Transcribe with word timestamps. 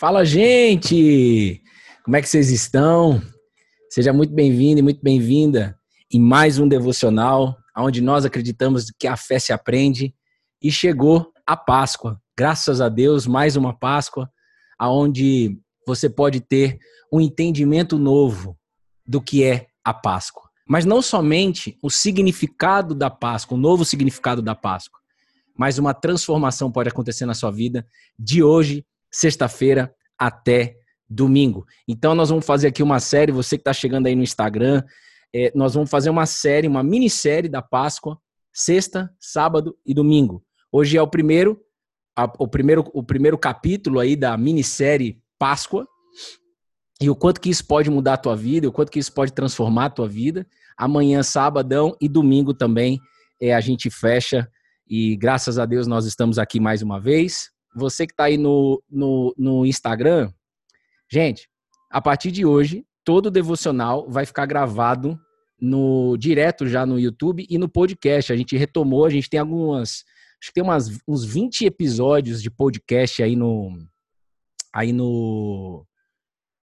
Fala, 0.00 0.24
gente! 0.24 1.62
Como 2.02 2.16
é 2.16 2.22
que 2.22 2.26
vocês 2.26 2.50
estão? 2.50 3.20
Seja 3.90 4.14
muito 4.14 4.32
bem-vindo 4.32 4.78
e 4.78 4.82
muito 4.82 5.02
bem-vinda 5.02 5.78
em 6.10 6.18
mais 6.18 6.58
um 6.58 6.66
devocional, 6.66 7.54
onde 7.76 8.00
nós 8.00 8.24
acreditamos 8.24 8.86
que 8.98 9.06
a 9.06 9.14
fé 9.14 9.38
se 9.38 9.52
aprende 9.52 10.14
e 10.62 10.72
chegou 10.72 11.30
a 11.46 11.54
Páscoa. 11.54 12.18
Graças 12.34 12.80
a 12.80 12.88
Deus, 12.88 13.26
mais 13.26 13.56
uma 13.56 13.78
Páscoa, 13.78 14.30
aonde 14.78 15.58
você 15.86 16.08
pode 16.08 16.40
ter 16.40 16.78
um 17.12 17.20
entendimento 17.20 17.98
novo 17.98 18.56
do 19.06 19.20
que 19.20 19.44
é 19.44 19.66
a 19.84 19.92
Páscoa. 19.92 20.48
Mas 20.66 20.86
não 20.86 21.02
somente 21.02 21.76
o 21.82 21.90
significado 21.90 22.94
da 22.94 23.10
Páscoa, 23.10 23.54
o 23.54 23.60
novo 23.60 23.84
significado 23.84 24.40
da 24.40 24.54
Páscoa, 24.54 24.98
mas 25.58 25.76
uma 25.76 25.92
transformação 25.92 26.72
pode 26.72 26.88
acontecer 26.88 27.26
na 27.26 27.34
sua 27.34 27.50
vida 27.50 27.86
de 28.18 28.42
hoje 28.42 28.82
sexta-feira 29.10 29.94
até 30.18 30.76
domingo. 31.08 31.66
Então, 31.88 32.14
nós 32.14 32.28
vamos 32.30 32.46
fazer 32.46 32.68
aqui 32.68 32.82
uma 32.82 33.00
série. 33.00 33.32
Você 33.32 33.56
que 33.56 33.62
está 33.62 33.72
chegando 33.72 34.06
aí 34.06 34.14
no 34.14 34.22
Instagram, 34.22 34.82
é, 35.34 35.50
nós 35.54 35.74
vamos 35.74 35.90
fazer 35.90 36.08
uma 36.08 36.26
série, 36.26 36.68
uma 36.68 36.82
minissérie 36.82 37.48
da 37.48 37.60
Páscoa, 37.60 38.18
sexta, 38.52 39.12
sábado 39.18 39.76
e 39.84 39.92
domingo. 39.92 40.44
Hoje 40.70 40.96
é 40.96 41.02
o 41.02 41.08
primeiro, 41.08 41.60
a, 42.16 42.24
o 42.38 42.46
primeiro, 42.46 42.84
o 42.94 43.02
primeiro 43.02 43.36
capítulo 43.36 43.98
aí 43.98 44.14
da 44.14 44.36
minissérie 44.36 45.20
Páscoa. 45.38 45.86
E 47.00 47.08
o 47.08 47.16
quanto 47.16 47.40
que 47.40 47.48
isso 47.48 47.66
pode 47.66 47.90
mudar 47.90 48.14
a 48.14 48.18
tua 48.18 48.36
vida, 48.36 48.68
o 48.68 48.72
quanto 48.72 48.92
que 48.92 48.98
isso 48.98 49.12
pode 49.12 49.32
transformar 49.32 49.86
a 49.86 49.90
tua 49.90 50.08
vida. 50.08 50.46
Amanhã, 50.76 51.22
sabadão 51.22 51.96
e 52.00 52.08
domingo 52.08 52.54
também, 52.54 53.00
é, 53.40 53.54
a 53.54 53.60
gente 53.60 53.90
fecha. 53.90 54.48
E 54.86 55.16
graças 55.16 55.58
a 55.58 55.64
Deus 55.64 55.86
nós 55.86 56.04
estamos 56.04 56.38
aqui 56.38 56.60
mais 56.60 56.82
uma 56.82 57.00
vez 57.00 57.50
você 57.74 58.06
que 58.06 58.12
está 58.12 58.24
aí 58.24 58.36
no, 58.36 58.82
no, 58.90 59.34
no 59.36 59.66
Instagram, 59.66 60.32
gente, 61.10 61.48
a 61.90 62.00
partir 62.00 62.30
de 62.30 62.44
hoje, 62.44 62.84
todo 63.04 63.30
devocional 63.30 64.08
vai 64.08 64.26
ficar 64.26 64.46
gravado 64.46 65.18
no 65.60 66.16
direto 66.16 66.66
já 66.66 66.86
no 66.86 66.98
YouTube 66.98 67.46
e 67.48 67.58
no 67.58 67.68
podcast. 67.68 68.32
A 68.32 68.36
gente 68.36 68.56
retomou, 68.56 69.04
a 69.04 69.10
gente 69.10 69.28
tem 69.28 69.38
algumas, 69.38 70.04
acho 70.40 70.48
que 70.48 70.54
tem 70.54 70.62
umas, 70.62 70.88
uns 71.06 71.24
20 71.24 71.66
episódios 71.66 72.42
de 72.42 72.50
podcast 72.50 73.22
aí 73.22 73.36
no 73.36 73.76
aí 74.72 74.92
no, 74.92 75.84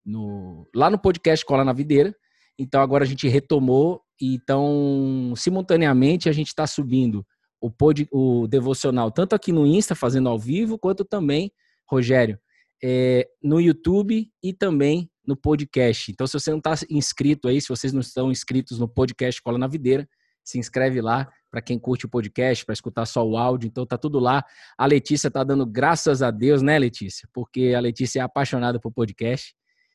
no 0.05 0.68
lá 0.74 0.90
no 0.90 0.98
podcast 0.98 1.44
Cola 1.44 1.64
na 1.64 1.72
Videira. 1.72 2.14
Então 2.58 2.82
agora 2.82 3.05
a 3.05 3.06
gente 3.06 3.28
retomou 3.28 4.02
então 4.20 5.32
simultaneamente 5.36 6.28
a 6.28 6.32
gente 6.32 6.48
está 6.48 6.66
subindo 6.66 7.24
o, 7.62 7.70
pod, 7.70 8.08
o 8.10 8.48
devocional, 8.48 9.12
tanto 9.12 9.34
aqui 9.34 9.52
no 9.52 9.64
Insta, 9.64 9.94
fazendo 9.94 10.28
ao 10.28 10.36
vivo, 10.36 10.77
quanto 10.77 11.05
também, 11.05 11.52
Rogério, 11.88 12.36
é, 12.82 13.28
no 13.41 13.60
YouTube 13.60 14.28
e 14.42 14.52
também 14.52 15.08
no 15.24 15.36
podcast. 15.36 16.10
Então, 16.10 16.27
se 16.27 16.33
você 16.33 16.50
não 16.50 16.58
está 16.58 16.74
inscrito 16.90 17.46
aí, 17.46 17.60
se 17.60 17.68
vocês 17.68 17.92
não 17.92 18.00
estão 18.00 18.33
inscritos 18.33 18.80
no 18.80 18.88
podcast 18.88 19.40
Cola 19.40 19.58
na 19.58 19.68
Videira, 19.68 20.08
se 20.42 20.58
inscreve 20.58 21.00
lá 21.00 21.30
para 21.52 21.62
quem 21.62 21.78
curte 21.78 22.05
o 22.05 22.08
podcast, 22.08 22.64
para 22.66 22.72
escutar 22.72 23.06
só 23.06 23.24
o 23.24 23.36
áudio. 23.36 23.68
Então, 23.68 23.86
tá 23.86 23.96
tudo 23.96 24.18
lá. 24.18 24.44
A 24.77 24.84
Letícia 24.84 25.30
tá 25.30 25.44
dando 25.44 25.64
graças 25.64 26.20
a 26.20 26.33
Deus, 26.33 26.62
né, 26.62 26.77
Letícia? 26.77 27.28
Porque 27.33 27.74
a 27.77 27.80
Letícia 27.80 28.18
é 28.18 28.22
apaixonada 28.22 28.80
por 28.80 28.90
podcast 28.90 29.55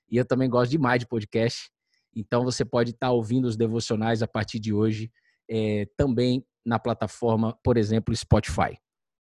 e 0.09 0.15
eu 0.15 0.23
também 0.23 0.49
gosto 0.49 0.71
demais 0.71 1.01
de 1.01 1.07
podcast. 1.07 1.69
Então, 2.15 2.45
você 2.45 2.63
pode 2.63 2.91
estar 2.91 3.07
tá 3.07 3.11
ouvindo 3.11 3.45
os 3.45 3.57
devocionais 3.57 4.23
a 4.23 4.27
partir 4.27 4.57
de 4.57 4.71
hoje 4.71 5.11
é, 5.49 5.85
também 5.97 6.45
na 6.67 6.77
plataforma, 6.77 7.57
por 7.63 7.77
exemplo, 7.77 8.15
Spotify. 8.15 8.77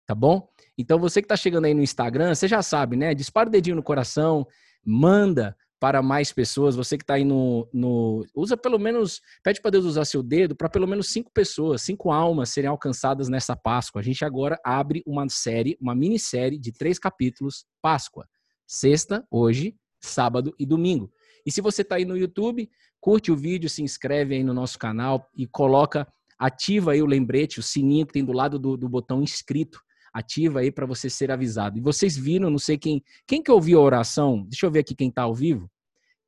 Tá 0.07 0.13
bom? 0.13 0.47
Então 0.77 0.99
você 0.99 1.21
que 1.21 1.25
está 1.25 1.35
chegando 1.35 1.65
aí 1.65 1.73
no 1.73 1.81
Instagram, 1.81 2.33
você 2.33 2.47
já 2.47 2.61
sabe, 2.61 2.95
né? 2.95 3.13
Dispara 3.13 3.47
o 3.47 3.51
dedinho 3.51 3.75
no 3.75 3.83
coração, 3.83 4.45
manda 4.83 5.55
para 5.79 6.01
mais 6.01 6.31
pessoas. 6.31 6.75
Você 6.75 6.97
que 6.97 7.03
está 7.03 7.15
aí 7.15 7.23
no, 7.23 7.67
no. 7.73 8.25
Usa 8.35 8.55
pelo 8.57 8.79
menos. 8.79 9.21
Pede 9.43 9.61
para 9.61 9.71
Deus 9.71 9.85
usar 9.85 10.05
seu 10.05 10.21
dedo 10.23 10.55
para 10.55 10.69
pelo 10.69 10.87
menos 10.87 11.09
cinco 11.09 11.31
pessoas, 11.31 11.81
cinco 11.81 12.11
almas 12.11 12.49
serem 12.49 12.69
alcançadas 12.69 13.29
nessa 13.29 13.55
Páscoa. 13.55 14.01
A 14.01 14.03
gente 14.03 14.23
agora 14.25 14.59
abre 14.63 15.03
uma 15.05 15.27
série, 15.29 15.77
uma 15.79 15.95
minissérie 15.95 16.59
de 16.59 16.71
três 16.71 16.99
capítulos, 16.99 17.65
Páscoa. 17.81 18.27
Sexta, 18.67 19.25
hoje, 19.29 19.75
sábado 20.01 20.53
e 20.59 20.65
domingo. 20.65 21.11
E 21.45 21.51
se 21.51 21.61
você 21.61 21.83
está 21.83 21.95
aí 21.95 22.05
no 22.05 22.17
YouTube, 22.17 22.69
curte 22.99 23.31
o 23.31 23.35
vídeo, 23.35 23.69
se 23.69 23.83
inscreve 23.83 24.35
aí 24.35 24.43
no 24.43 24.53
nosso 24.53 24.79
canal 24.79 25.29
e 25.35 25.45
coloca 25.45 26.07
ativa 26.37 26.91
aí 26.91 27.01
o 27.01 27.05
lembrete, 27.05 27.59
o 27.59 27.63
sininho 27.63 28.05
que 28.05 28.13
tem 28.13 28.25
do 28.25 28.33
lado 28.33 28.59
do, 28.59 28.75
do 28.77 28.89
botão 28.89 29.21
inscrito. 29.21 29.81
Ativa 30.13 30.61
aí 30.61 30.71
para 30.71 30.85
você 30.85 31.09
ser 31.09 31.29
avisado. 31.29 31.77
E 31.77 31.81
vocês 31.81 32.15
viram, 32.15 32.49
não 32.49 32.57
sei 32.57 32.77
quem, 32.77 33.03
quem 33.27 33.43
que 33.43 33.51
ouviu 33.51 33.79
a 33.79 33.83
oração? 33.83 34.43
Deixa 34.43 34.65
eu 34.65 34.71
ver 34.71 34.79
aqui 34.79 34.95
quem 34.95 35.09
está 35.09 35.23
ao 35.23 35.35
vivo. 35.35 35.69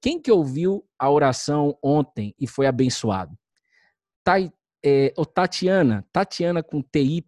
Quem 0.02 0.22
que 0.22 0.32
ouviu 0.32 0.86
a 1.00 1.10
oração 1.10 1.78
ontem 1.82 2.36
e 2.40 2.46
foi 2.48 2.68
abençoado? 2.68 3.38
Tá, 4.24 4.36
é, 4.84 5.14
Tatiana, 5.34 6.06
Tatiana 6.12 6.62
com 6.62 6.82
TY, 6.82 7.24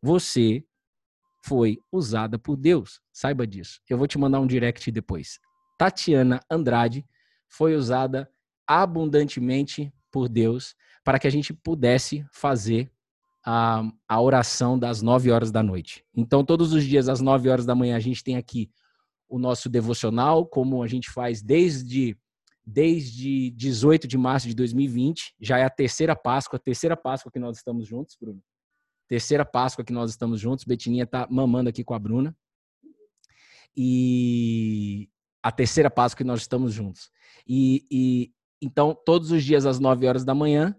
você 0.00 0.64
foi 1.44 1.78
usada 1.92 2.38
por 2.38 2.56
Deus. 2.56 3.00
Saiba 3.12 3.46
disso. 3.46 3.80
Eu 3.88 3.98
vou 3.98 4.06
te 4.06 4.16
mandar 4.16 4.40
um 4.40 4.46
direct 4.46 4.90
depois. 4.90 5.38
Tatiana 5.76 6.40
Andrade 6.50 7.04
foi 7.48 7.74
usada 7.74 8.30
abundantemente 8.66 9.92
por 10.10 10.28
Deus 10.28 10.74
para 11.04 11.18
que 11.18 11.26
a 11.26 11.30
gente 11.30 11.52
pudesse 11.52 12.26
fazer 12.32 12.90
a, 13.44 13.82
a 14.08 14.20
oração 14.20 14.78
das 14.78 15.02
nove 15.02 15.30
horas 15.30 15.52
da 15.52 15.62
noite. 15.62 16.02
Então, 16.16 16.42
todos 16.42 16.72
os 16.72 16.82
dias, 16.82 17.08
às 17.08 17.20
nove 17.20 17.48
horas 17.50 17.66
da 17.66 17.74
manhã, 17.74 17.94
a 17.94 18.00
gente 18.00 18.24
tem 18.24 18.36
aqui 18.36 18.70
o 19.28 19.38
nosso 19.38 19.68
devocional, 19.68 20.46
como 20.46 20.82
a 20.82 20.86
gente 20.86 21.10
faz 21.10 21.42
desde, 21.42 22.16
desde 22.66 23.50
18 23.50 24.08
de 24.08 24.16
março 24.16 24.48
de 24.48 24.54
2020. 24.54 25.34
Já 25.38 25.58
é 25.58 25.64
a 25.64 25.70
terceira 25.70 26.16
Páscoa, 26.16 26.56
a 26.56 26.60
terceira 26.60 26.96
Páscoa 26.96 27.30
que 27.30 27.38
nós 27.38 27.58
estamos 27.58 27.86
juntos, 27.86 28.16
Bruno. 28.18 28.42
Terceira 29.06 29.44
Páscoa 29.44 29.84
que 29.84 29.92
nós 29.92 30.10
estamos 30.10 30.40
juntos. 30.40 30.64
Betininha 30.64 31.06
tá 31.06 31.28
mamando 31.30 31.68
aqui 31.68 31.84
com 31.84 31.92
a 31.92 31.98
Bruna. 31.98 32.34
E 33.76 35.10
a 35.42 35.52
terceira 35.52 35.90
Páscoa 35.90 36.18
que 36.18 36.24
nós 36.24 36.40
estamos 36.40 36.72
juntos. 36.72 37.10
E, 37.46 37.86
e 37.90 38.32
então, 38.62 38.96
todos 39.04 39.30
os 39.30 39.44
dias 39.44 39.66
às 39.66 39.78
9 39.78 40.06
horas 40.06 40.24
da 40.24 40.34
manhã, 40.34 40.74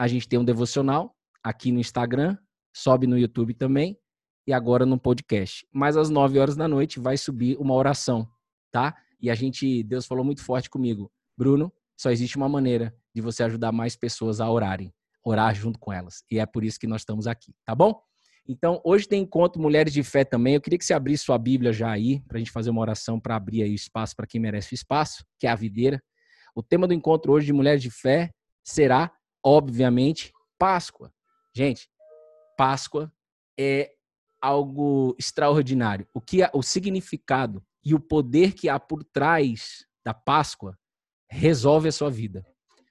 a 0.00 0.08
gente 0.08 0.26
tem 0.26 0.38
um 0.38 0.44
devocional 0.44 1.14
aqui 1.44 1.70
no 1.70 1.78
Instagram, 1.78 2.34
sobe 2.74 3.06
no 3.06 3.18
YouTube 3.18 3.52
também 3.52 3.98
e 4.46 4.52
agora 4.52 4.86
no 4.86 4.98
podcast. 4.98 5.66
Mas 5.70 5.94
às 5.94 6.08
9 6.08 6.38
horas 6.38 6.56
da 6.56 6.66
noite 6.66 6.98
vai 6.98 7.18
subir 7.18 7.58
uma 7.58 7.74
oração, 7.74 8.26
tá? 8.72 8.96
E 9.20 9.28
a 9.28 9.34
gente, 9.34 9.82
Deus 9.82 10.06
falou 10.06 10.24
muito 10.24 10.42
forte 10.42 10.70
comigo, 10.70 11.12
Bruno, 11.36 11.70
só 11.98 12.10
existe 12.10 12.38
uma 12.38 12.48
maneira 12.48 12.96
de 13.14 13.20
você 13.20 13.42
ajudar 13.42 13.72
mais 13.72 13.94
pessoas 13.94 14.40
a 14.40 14.50
orarem, 14.50 14.90
orar 15.22 15.54
junto 15.54 15.78
com 15.78 15.92
elas. 15.92 16.24
E 16.30 16.38
é 16.38 16.46
por 16.46 16.64
isso 16.64 16.80
que 16.80 16.86
nós 16.86 17.02
estamos 17.02 17.26
aqui, 17.26 17.52
tá 17.66 17.74
bom? 17.74 18.00
Então, 18.48 18.80
hoje 18.82 19.06
tem 19.06 19.20
encontro 19.20 19.60
Mulheres 19.60 19.92
de 19.92 20.02
Fé 20.02 20.24
também. 20.24 20.54
Eu 20.54 20.62
queria 20.62 20.78
que 20.78 20.84
você 20.86 20.94
abrisse 20.94 21.24
sua 21.24 21.36
Bíblia 21.36 21.74
já 21.74 21.90
aí, 21.90 22.22
para 22.26 22.36
a 22.36 22.38
gente 22.38 22.50
fazer 22.50 22.70
uma 22.70 22.80
oração 22.80 23.20
para 23.20 23.36
abrir 23.36 23.64
aí 23.64 23.74
espaço 23.74 24.16
para 24.16 24.26
quem 24.26 24.40
merece 24.40 24.72
o 24.72 24.76
espaço, 24.76 25.26
que 25.38 25.46
é 25.46 25.50
a 25.50 25.54
videira. 25.54 26.02
O 26.54 26.62
tema 26.62 26.88
do 26.88 26.94
encontro 26.94 27.32
hoje 27.32 27.44
de 27.44 27.52
Mulheres 27.52 27.82
de 27.82 27.90
Fé 27.90 28.30
será 28.64 29.12
obviamente, 29.44 30.32
Páscoa. 30.58 31.12
Gente, 31.54 31.88
Páscoa 32.56 33.12
é 33.58 33.92
algo 34.40 35.14
extraordinário. 35.18 36.06
O 36.14 36.20
que 36.20 36.38
o 36.52 36.62
significado 36.62 37.64
e 37.84 37.94
o 37.94 38.00
poder 38.00 38.54
que 38.54 38.68
há 38.68 38.78
por 38.78 39.04
trás 39.04 39.86
da 40.04 40.14
Páscoa 40.14 40.78
resolve 41.28 41.88
a 41.88 41.92
sua 41.92 42.10
vida. 42.10 42.46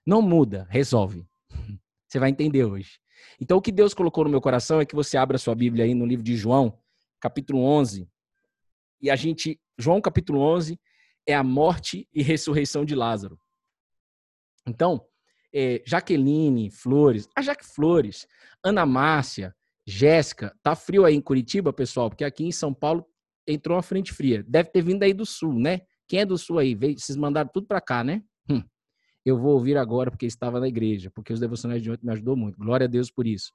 Não 0.06 0.22
muda, 0.22 0.68
resolve. 0.70 1.28
Você 2.08 2.20
vai 2.20 2.30
entender 2.30 2.64
hoje. 2.64 3.00
Então, 3.40 3.58
o 3.58 3.62
que 3.62 3.72
Deus 3.72 3.94
colocou 3.94 4.24
no 4.24 4.30
meu 4.30 4.42
coração 4.42 4.80
é 4.80 4.86
que 4.86 4.96
você 4.96 5.18
abra 5.18 5.38
sua 5.38 5.54
Bíblia 5.54 5.84
aí 5.84 5.94
no 5.94 6.06
livro 6.06 6.24
de 6.24 6.38
João, 6.38 6.80
capítulo 7.20 7.62
11. 7.62 8.10
E 9.02 9.10
a 9.10 9.16
gente, 9.16 9.60
João 9.78 10.00
capítulo 10.02 10.40
11 10.40 10.80
é 11.28 11.36
a 11.36 11.44
morte 11.44 12.08
e 12.14 12.24
ressurreição 12.24 12.86
de 12.86 12.96
Lázaro. 12.96 13.40
Então, 14.66 15.06
é, 15.54 15.82
Jaqueline 15.86 16.70
Flores, 16.72 17.28
a 17.36 17.42
Jaque 17.42 17.66
Flores, 17.66 18.28
Ana 18.64 18.86
Márcia, 18.86 19.56
Jéssica. 19.86 20.56
Tá 20.62 20.76
frio 20.76 21.06
aí 21.06 21.16
em 21.16 21.22
Curitiba, 21.22 21.74
pessoal? 21.74 22.10
Porque 22.10 22.24
aqui 22.24 22.46
em 22.46 22.52
São 22.52 22.74
Paulo 22.74 23.06
entrou 23.48 23.76
uma 23.76 23.84
frente 23.84 24.14
fria. 24.14 24.44
Deve 24.48 24.70
ter 24.70 24.82
vindo 24.82 25.04
aí 25.04 25.14
do 25.14 25.26
sul, 25.26 25.54
né? 25.54 25.82
Quem 26.08 26.20
é 26.20 26.26
do 26.26 26.38
sul 26.38 26.60
aí? 26.60 26.76
Veio, 26.76 26.98
vocês 26.98 27.18
mandaram 27.18 27.50
tudo 27.52 27.68
para 27.68 27.82
cá, 27.82 28.04
né? 28.04 28.22
Hum. 28.50 28.64
Eu 29.26 29.38
vou 29.38 29.54
ouvir 29.54 29.78
agora 29.78 30.12
porque 30.12 30.26
estava 30.26 30.60
na 30.60 30.68
igreja, 30.68 31.12
porque 31.14 31.34
os 31.34 31.40
devocionais 31.40 31.82
de 31.82 31.92
ontem 31.92 32.06
me 32.06 32.14
ajudou 32.14 32.36
muito. 32.36 32.58
Glória 32.58 32.86
a 32.86 32.88
Deus 32.88 33.12
por 33.12 33.28
isso. 33.28 33.52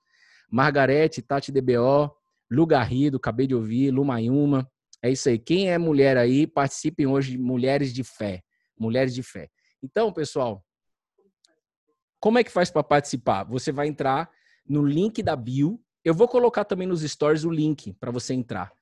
Margarete, 0.51 1.23
Tati 1.23 1.51
DBO, 1.51 2.11
Lu 2.51 2.67
Garrido, 2.67 3.17
acabei 3.17 3.47
de 3.47 3.55
ouvir, 3.55 3.91
Lu 3.91 4.05
Mayuma. 4.05 4.69
É 5.03 5.11
isso 5.11 5.29
aí. 5.29 5.39
Quem 5.39 5.71
é 5.71 5.79
mulher 5.79 6.17
aí, 6.17 6.47
participem 6.47 7.07
hoje 7.07 7.33
de 7.33 7.39
Mulheres 7.39 7.93
de 7.93 8.05
Fé. 8.05 8.43
Mulheres 8.79 9.15
de 9.15 9.23
Fé. 9.23 9.49
Então, 9.83 10.13
pessoal, 10.13 10.65
como 12.25 12.39
é 12.39 12.43
que 12.43 12.51
faz 12.51 12.71
para 12.71 12.83
participar? 12.83 13.45
Você 13.45 13.71
vai 13.71 13.87
entrar 13.87 14.31
no 14.67 14.83
link 14.83 15.23
da 15.23 15.37
bio. 15.37 15.79
Eu 16.03 16.15
vou 16.15 16.27
colocar 16.27 16.65
também 16.65 16.89
nos 16.89 17.03
stories 17.03 17.45
o 17.45 17.51
link 17.51 17.93
para 18.01 18.11
você 18.11 18.33
entrar. 18.33 18.73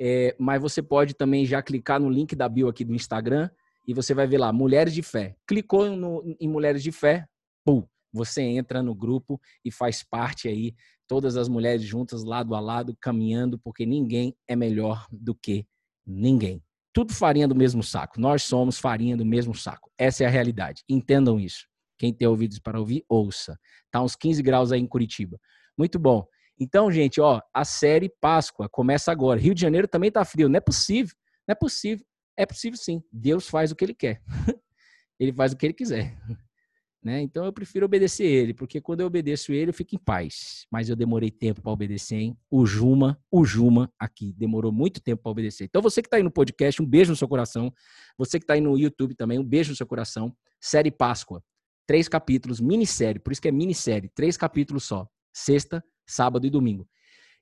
É, 0.00 0.34
mas 0.38 0.58
você 0.58 0.80
pode 0.80 1.12
também 1.12 1.44
já 1.44 1.60
clicar 1.60 2.00
no 2.00 2.08
link 2.08 2.34
da 2.34 2.48
bio 2.48 2.66
aqui 2.66 2.86
do 2.86 2.94
Instagram 2.94 3.50
e 3.86 3.92
você 3.92 4.14
vai 4.14 4.26
ver 4.26 4.38
lá, 4.38 4.50
Mulheres 4.54 4.94
de 4.94 5.02
Fé. 5.02 5.36
Clicou 5.46 5.94
no, 5.94 6.34
em 6.40 6.48
Mulheres 6.48 6.82
de 6.82 6.90
Fé, 6.90 7.26
pum, 7.62 7.86
você 8.10 8.40
entra 8.40 8.82
no 8.82 8.94
grupo 8.94 9.38
e 9.62 9.70
faz 9.70 10.02
parte 10.02 10.48
aí, 10.48 10.74
todas 11.06 11.36
as 11.36 11.46
mulheres 11.46 11.82
juntas, 11.82 12.24
lado 12.24 12.54
a 12.54 12.60
lado, 12.60 12.96
caminhando, 12.98 13.58
porque 13.58 13.84
ninguém 13.84 14.34
é 14.48 14.56
melhor 14.56 15.06
do 15.12 15.34
que 15.34 15.66
ninguém. 16.06 16.62
Tudo 16.94 17.12
farinha 17.12 17.46
do 17.46 17.54
mesmo 17.54 17.82
saco. 17.82 18.18
Nós 18.18 18.44
somos 18.44 18.78
farinha 18.78 19.14
do 19.14 19.26
mesmo 19.26 19.54
saco. 19.54 19.90
Essa 19.98 20.24
é 20.24 20.26
a 20.26 20.30
realidade. 20.30 20.82
Entendam 20.88 21.38
isso. 21.38 21.68
Quem 21.98 22.12
tem 22.14 22.28
ouvidos 22.28 22.58
para 22.58 22.78
ouvir, 22.78 23.04
ouça. 23.08 23.58
Tá 23.90 24.02
uns 24.02 24.14
15 24.14 24.42
graus 24.42 24.72
aí 24.72 24.80
em 24.80 24.86
Curitiba. 24.86 25.38
Muito 25.76 25.98
bom. 25.98 26.26
Então, 26.60 26.90
gente, 26.90 27.20
ó, 27.20 27.40
a 27.54 27.64
série 27.64 28.08
Páscoa 28.20 28.68
começa 28.68 29.12
agora. 29.12 29.38
Rio 29.38 29.54
de 29.54 29.60
Janeiro 29.60 29.86
também 29.86 30.10
tá 30.10 30.24
frio. 30.24 30.48
Não 30.48 30.56
é 30.56 30.60
possível. 30.60 31.14
Não 31.46 31.52
é 31.52 31.54
possível. 31.54 32.04
É 32.36 32.46
possível 32.46 32.78
sim. 32.78 33.02
Deus 33.12 33.48
faz 33.48 33.70
o 33.70 33.76
que 33.76 33.84
ele 33.84 33.94
quer. 33.94 34.22
ele 35.18 35.32
faz 35.32 35.52
o 35.52 35.56
que 35.56 35.66
ele 35.66 35.74
quiser. 35.74 36.16
Né? 37.00 37.22
Então 37.22 37.44
eu 37.44 37.52
prefiro 37.52 37.86
obedecer 37.86 38.26
ele, 38.26 38.52
porque 38.52 38.80
quando 38.80 39.00
eu 39.00 39.06
obedeço 39.06 39.52
ele, 39.52 39.70
eu 39.70 39.72
fico 39.72 39.94
em 39.94 39.98
paz. 39.98 40.66
Mas 40.70 40.88
eu 40.88 40.96
demorei 40.96 41.30
tempo 41.30 41.62
para 41.62 41.70
obedecer, 41.70 42.16
hein? 42.16 42.36
O 42.50 42.66
Juma, 42.66 43.16
o 43.30 43.44
Juma 43.44 43.90
aqui, 43.98 44.34
demorou 44.36 44.72
muito 44.72 45.00
tempo 45.00 45.22
para 45.22 45.30
obedecer. 45.30 45.64
Então 45.64 45.80
você 45.80 46.02
que 46.02 46.08
está 46.08 46.16
aí 46.16 46.24
no 46.24 46.30
podcast, 46.30 46.82
um 46.82 46.86
beijo 46.86 47.12
no 47.12 47.16
seu 47.16 47.28
coração. 47.28 47.72
Você 48.18 48.38
que 48.38 48.42
está 48.42 48.54
aí 48.54 48.60
no 48.60 48.76
YouTube 48.76 49.14
também, 49.14 49.38
um 49.38 49.44
beijo 49.44 49.70
no 49.70 49.76
seu 49.76 49.86
coração. 49.86 50.36
Série 50.60 50.90
Páscoa, 50.90 51.40
três 51.88 52.06
capítulos, 52.06 52.60
minissérie, 52.60 53.18
por 53.18 53.32
isso 53.32 53.40
que 53.40 53.48
é 53.48 53.50
minissérie, 53.50 54.10
três 54.10 54.36
capítulos 54.36 54.84
só. 54.84 55.08
Sexta, 55.32 55.82
sábado 56.06 56.46
e 56.46 56.50
domingo. 56.50 56.86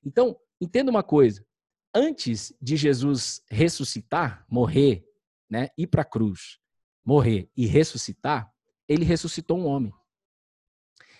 Então, 0.01 0.37
entenda 0.61 0.89
uma 0.89 1.03
coisa. 1.03 1.45
Antes 1.93 2.53
de 2.61 2.77
Jesus 2.77 3.43
ressuscitar, 3.51 4.45
morrer, 4.49 5.05
né, 5.49 5.67
ir 5.77 5.87
para 5.87 6.03
a 6.03 6.05
cruz, 6.05 6.59
morrer 7.03 7.51
e 7.57 7.65
ressuscitar, 7.65 8.49
ele 8.87 9.03
ressuscitou 9.03 9.59
um 9.59 9.65
homem. 9.65 9.91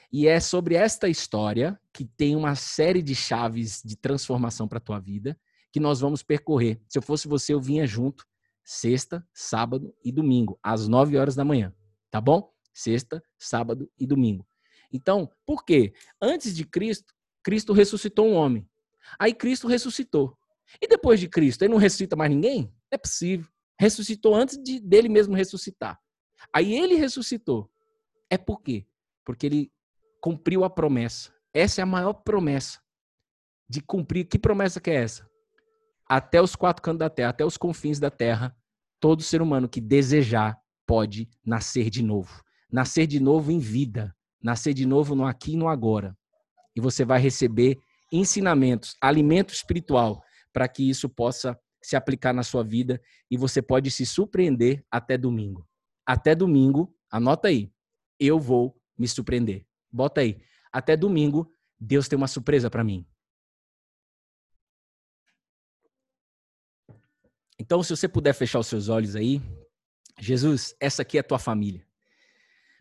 E 0.10 0.26
é 0.26 0.40
sobre 0.40 0.76
esta 0.76 1.10
história 1.10 1.78
que 1.92 2.06
tem 2.06 2.34
uma 2.34 2.56
série 2.56 3.02
de 3.02 3.14
chaves 3.14 3.82
de 3.84 3.98
transformação 3.98 4.70
para 4.70 4.78
a 4.78 4.82
tua 4.82 5.00
vida 5.00 5.38
que 5.70 5.82
nós 5.82 6.00
vamos 6.00 6.24
percorrer. 6.24 6.82
Se 6.88 6.98
eu 6.98 7.02
fosse 7.02 7.28
você, 7.28 7.54
eu 7.54 7.60
vinha 7.60 7.86
junto 7.86 8.26
sexta, 8.64 9.28
sábado 9.34 9.94
e 10.02 10.14
domingo, 10.14 10.58
às 10.64 10.88
nove 10.88 11.18
horas 11.18 11.36
da 11.36 11.44
manhã, 11.44 11.74
tá 12.10 12.22
bom? 12.22 12.57
Sexta, 12.78 13.24
sábado 13.40 13.92
e 14.00 14.06
domingo. 14.06 14.48
Então, 14.94 15.32
por 15.48 15.66
quê? 15.66 15.94
Antes 16.22 16.56
de 16.56 16.64
Cristo, 16.64 17.12
Cristo 17.42 17.74
ressuscitou 17.74 18.28
um 18.28 18.36
homem. 18.36 18.70
Aí 19.18 19.34
Cristo 19.34 19.68
ressuscitou. 19.68 20.38
E 20.80 20.88
depois 20.88 21.20
de 21.20 21.28
Cristo, 21.28 21.64
ele 21.64 21.74
não 21.74 21.80
ressuscita 21.80 22.16
mais 22.16 22.30
ninguém? 22.30 22.72
É 22.92 22.98
possível. 22.98 23.48
Ressuscitou 23.80 24.36
antes 24.36 24.62
de, 24.62 24.80
dele 24.80 25.10
mesmo 25.10 25.36
ressuscitar. 25.36 26.00
Aí 26.54 26.76
ele 26.76 26.94
ressuscitou. 26.94 27.68
É 28.30 28.38
por 28.38 28.62
quê? 28.62 28.86
Porque 29.26 29.48
ele 29.48 29.72
cumpriu 30.22 30.64
a 30.64 30.70
promessa. 30.70 31.34
Essa 31.52 31.82
é 31.82 31.84
a 31.84 31.88
maior 31.88 32.14
promessa 32.14 32.80
de 33.68 33.82
cumprir. 33.82 34.26
Que 34.26 34.38
promessa 34.38 34.80
que 34.80 34.92
é 34.92 35.02
essa? 35.02 35.28
Até 36.08 36.40
os 36.40 36.56
quatro 36.56 36.84
cantos 36.84 37.00
da 37.00 37.10
terra, 37.10 37.30
até 37.32 37.44
os 37.44 37.58
confins 37.58 38.00
da 38.00 38.12
terra, 38.12 38.56
todo 39.00 39.24
ser 39.24 39.42
humano 39.42 39.68
que 39.68 39.82
desejar 39.82 40.62
pode 40.86 41.28
nascer 41.44 41.90
de 41.90 42.04
novo. 42.04 42.46
Nascer 42.72 43.08
de 43.08 43.20
novo 43.20 43.52
em 43.52 43.60
vida. 43.60 44.16
Nascer 44.42 44.74
de 44.74 44.86
novo 44.86 45.16
no 45.16 45.26
aqui 45.26 45.54
e 45.54 45.58
no 45.58 45.68
agora 45.68 46.16
e 46.78 46.80
você 46.80 47.04
vai 47.04 47.20
receber 47.20 47.80
ensinamentos, 48.14 48.96
alimento 49.02 49.52
espiritual, 49.52 50.24
para 50.54 50.68
que 50.68 50.88
isso 50.88 51.10
possa 51.10 51.60
se 51.82 51.96
aplicar 51.96 52.34
na 52.34 52.44
sua 52.44 52.64
vida 52.64 53.02
e 53.32 53.36
você 53.36 53.64
pode 53.64 53.90
se 53.90 54.06
surpreender 54.06 54.86
até 54.92 55.18
domingo. 55.18 55.68
Até 56.06 56.36
domingo, 56.36 56.96
anota 57.10 57.48
aí, 57.48 57.72
eu 58.20 58.40
vou 58.40 58.80
me 58.96 59.08
surpreender. 59.08 59.66
Bota 59.92 60.22
aí. 60.22 60.40
Até 60.72 60.96
domingo, 60.96 61.52
Deus 61.80 62.08
tem 62.08 62.16
uma 62.16 62.28
surpresa 62.28 62.70
para 62.70 62.84
mim. 62.84 63.08
Então, 67.58 67.82
se 67.82 67.90
você 67.90 68.08
puder 68.08 68.34
fechar 68.34 68.60
os 68.60 68.68
seus 68.68 68.88
olhos 68.88 69.16
aí, 69.16 69.42
Jesus, 70.20 70.76
essa 70.80 71.02
aqui 71.02 71.18
é 71.18 71.22
a 71.22 71.24
tua 71.24 71.40
família. 71.40 71.87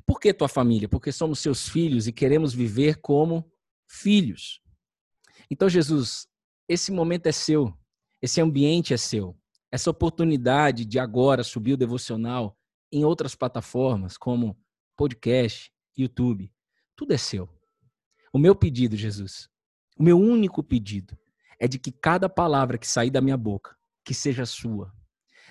Por 0.07 0.21
que 0.21 0.33
tua 0.33 0.49
família? 0.49 0.89
Porque 0.89 1.11
somos 1.11 1.41
seus 1.41 1.69
filhos 1.69 2.07
e 2.07 2.13
queremos 2.13 2.55
viver 2.55 3.01
como 3.01 3.51
filhos. 3.89 4.61
Então, 5.51 5.69
Jesus, 5.69 6.29
esse 6.69 6.93
momento 6.93 7.27
é 7.27 7.33
seu, 7.33 7.77
esse 8.23 8.41
ambiente 8.41 8.95
é 8.95 8.97
seu. 8.97 9.37
Essa 9.71 9.91
oportunidade 9.91 10.85
de 10.85 10.99
agora 10.99 11.43
subir 11.43 11.73
o 11.73 11.77
devocional 11.77 12.57
em 12.93 13.05
outras 13.05 13.35
plataformas, 13.35 14.17
como 14.17 14.57
podcast, 14.97 15.71
YouTube, 15.97 16.53
tudo 16.95 17.13
é 17.13 17.19
seu. 17.19 17.49
O 18.33 18.39
meu 18.39 18.55
pedido, 18.55 18.97
Jesus, 18.97 19.49
o 19.99 20.03
meu 20.03 20.19
único 20.19 20.63
pedido 20.63 21.19
é 21.59 21.67
de 21.67 21.79
que 21.79 21.91
cada 21.91 22.29
palavra 22.29 22.79
que 22.79 22.87
sair 22.87 23.11
da 23.11 23.21
minha 23.21 23.37
boca, 23.37 23.77
que 24.05 24.15
seja 24.15 24.47
sua. 24.47 24.93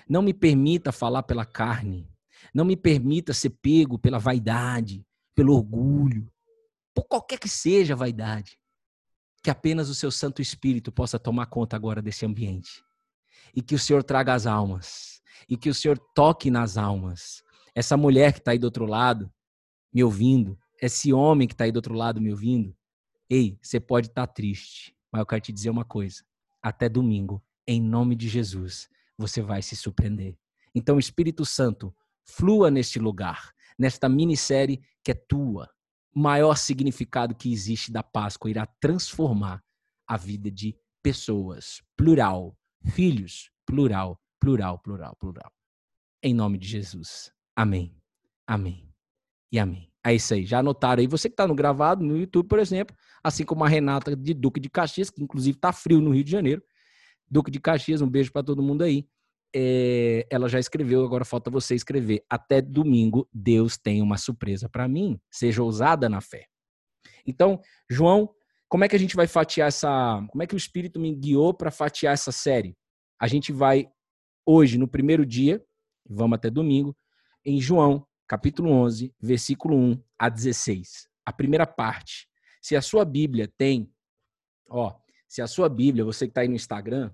Não 0.08 0.22
me 0.22 0.32
permita 0.32 0.92
falar 0.92 1.24
pela 1.24 1.44
carne. 1.44 2.08
Não 2.54 2.64
me 2.64 2.76
permita 2.76 3.32
ser 3.32 3.50
pego 3.50 3.98
pela 3.98 4.18
vaidade, 4.18 5.04
pelo 5.34 5.54
orgulho, 5.54 6.30
por 6.94 7.04
qualquer 7.04 7.38
que 7.38 7.48
seja 7.48 7.94
a 7.94 7.96
vaidade, 7.96 8.58
que 9.42 9.50
apenas 9.50 9.88
o 9.88 9.94
seu 9.94 10.10
Santo 10.10 10.40
Espírito 10.40 10.90
possa 10.90 11.18
tomar 11.18 11.46
conta 11.46 11.76
agora 11.76 12.00
desse 12.00 12.24
ambiente. 12.24 12.82
E 13.54 13.62
que 13.62 13.74
o 13.74 13.78
Senhor 13.78 14.02
traga 14.02 14.34
as 14.34 14.46
almas. 14.46 15.22
E 15.48 15.56
que 15.56 15.68
o 15.68 15.74
Senhor 15.74 15.98
toque 16.14 16.50
nas 16.50 16.76
almas. 16.76 17.42
Essa 17.74 17.96
mulher 17.96 18.32
que 18.32 18.38
está 18.38 18.52
aí 18.52 18.58
do 18.58 18.64
outro 18.64 18.86
lado, 18.86 19.30
me 19.92 20.02
ouvindo, 20.02 20.58
esse 20.80 21.12
homem 21.12 21.46
que 21.46 21.54
está 21.54 21.64
aí 21.64 21.72
do 21.72 21.76
outro 21.76 21.94
lado 21.94 22.20
me 22.20 22.30
ouvindo, 22.30 22.74
ei, 23.28 23.58
você 23.62 23.78
pode 23.78 24.08
estar 24.08 24.26
tá 24.26 24.32
triste, 24.32 24.96
mas 25.12 25.20
eu 25.20 25.26
quero 25.26 25.40
te 25.42 25.52
dizer 25.52 25.70
uma 25.70 25.84
coisa. 25.84 26.24
Até 26.62 26.88
domingo, 26.88 27.42
em 27.66 27.80
nome 27.80 28.16
de 28.16 28.28
Jesus, 28.28 28.88
você 29.16 29.42
vai 29.42 29.62
se 29.62 29.76
surpreender. 29.76 30.36
Então, 30.74 30.98
Espírito 30.98 31.44
Santo, 31.44 31.94
flua 32.26 32.70
neste 32.70 32.98
lugar, 32.98 33.52
nesta 33.78 34.08
minissérie 34.08 34.80
que 35.02 35.12
é 35.12 35.14
tua 35.14 35.70
maior 36.16 36.56
significado 36.56 37.34
que 37.34 37.52
existe 37.52 37.92
da 37.92 38.02
Páscoa 38.02 38.48
irá 38.48 38.66
transformar 38.80 39.62
a 40.08 40.16
vida 40.16 40.50
de 40.50 40.74
pessoas, 41.02 41.82
plural, 41.94 42.56
filhos, 42.86 43.50
plural, 43.66 44.18
plural, 44.40 44.78
plural, 44.78 45.14
plural. 45.16 45.52
Em 46.22 46.32
nome 46.32 46.56
de 46.56 46.66
Jesus. 46.66 47.30
Amém. 47.54 47.94
Amém. 48.46 48.90
E 49.52 49.58
amém. 49.58 49.92
É 50.02 50.14
isso 50.14 50.32
aí. 50.32 50.46
Já 50.46 50.60
anotaram 50.60 51.00
aí? 51.00 51.06
Você 51.06 51.28
que 51.28 51.34
está 51.34 51.46
no 51.46 51.54
gravado, 51.54 52.02
no 52.02 52.16
YouTube, 52.16 52.48
por 52.48 52.58
exemplo, 52.58 52.96
assim 53.22 53.44
como 53.44 53.62
a 53.64 53.68
Renata 53.68 54.16
de 54.16 54.32
Duque 54.32 54.58
de 54.58 54.70
Caxias, 54.70 55.10
que 55.10 55.22
inclusive 55.22 55.56
está 55.56 55.70
frio 55.70 56.00
no 56.00 56.12
Rio 56.12 56.24
de 56.24 56.30
Janeiro. 56.30 56.62
Duque 57.28 57.50
de 57.50 57.60
Caxias, 57.60 58.00
um 58.00 58.08
beijo 58.08 58.32
para 58.32 58.42
todo 58.42 58.62
mundo 58.62 58.82
aí 58.82 59.06
é, 59.58 60.26
ela 60.28 60.50
já 60.50 60.60
escreveu, 60.60 61.02
agora 61.02 61.24
falta 61.24 61.50
você 61.50 61.74
escrever. 61.74 62.22
Até 62.28 62.60
domingo, 62.60 63.26
Deus 63.32 63.78
tem 63.78 64.02
uma 64.02 64.18
surpresa 64.18 64.68
para 64.68 64.86
mim. 64.86 65.18
Seja 65.30 65.62
ousada 65.62 66.10
na 66.10 66.20
fé. 66.20 66.46
Então, 67.26 67.58
João, 67.88 68.28
como 68.68 68.84
é 68.84 68.88
que 68.88 68.94
a 68.94 68.98
gente 68.98 69.16
vai 69.16 69.26
fatiar 69.26 69.68
essa. 69.68 70.22
Como 70.28 70.42
é 70.42 70.46
que 70.46 70.54
o 70.54 70.58
Espírito 70.58 71.00
me 71.00 71.14
guiou 71.14 71.54
para 71.54 71.70
fatiar 71.70 72.12
essa 72.12 72.30
série? 72.30 72.76
A 73.18 73.26
gente 73.26 73.50
vai 73.50 73.88
hoje, 74.44 74.76
no 74.76 74.86
primeiro 74.86 75.24
dia, 75.24 75.64
vamos 76.06 76.36
até 76.36 76.50
domingo, 76.50 76.94
em 77.42 77.58
João, 77.58 78.06
capítulo 78.28 78.70
11, 78.70 79.14
versículo 79.18 79.74
1 79.74 80.02
a 80.18 80.28
16. 80.28 81.08
A 81.24 81.32
primeira 81.32 81.66
parte. 81.66 82.28
Se 82.60 82.76
a 82.76 82.82
sua 82.82 83.06
Bíblia 83.06 83.50
tem, 83.56 83.90
ó, 84.68 84.94
se 85.26 85.40
a 85.40 85.46
sua 85.46 85.70
Bíblia, 85.70 86.04
você 86.04 86.26
que 86.26 86.32
está 86.32 86.42
aí 86.42 86.48
no 86.48 86.54
Instagram, 86.54 87.10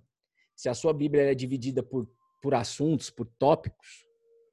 se 0.57 0.69
a 0.69 0.75
sua 0.75 0.93
Bíblia 0.93 1.31
é 1.31 1.35
dividida 1.37 1.85
por 1.85 2.11
por 2.43 2.55
assuntos, 2.55 3.09
por 3.09 3.27
tópicos, 3.39 4.05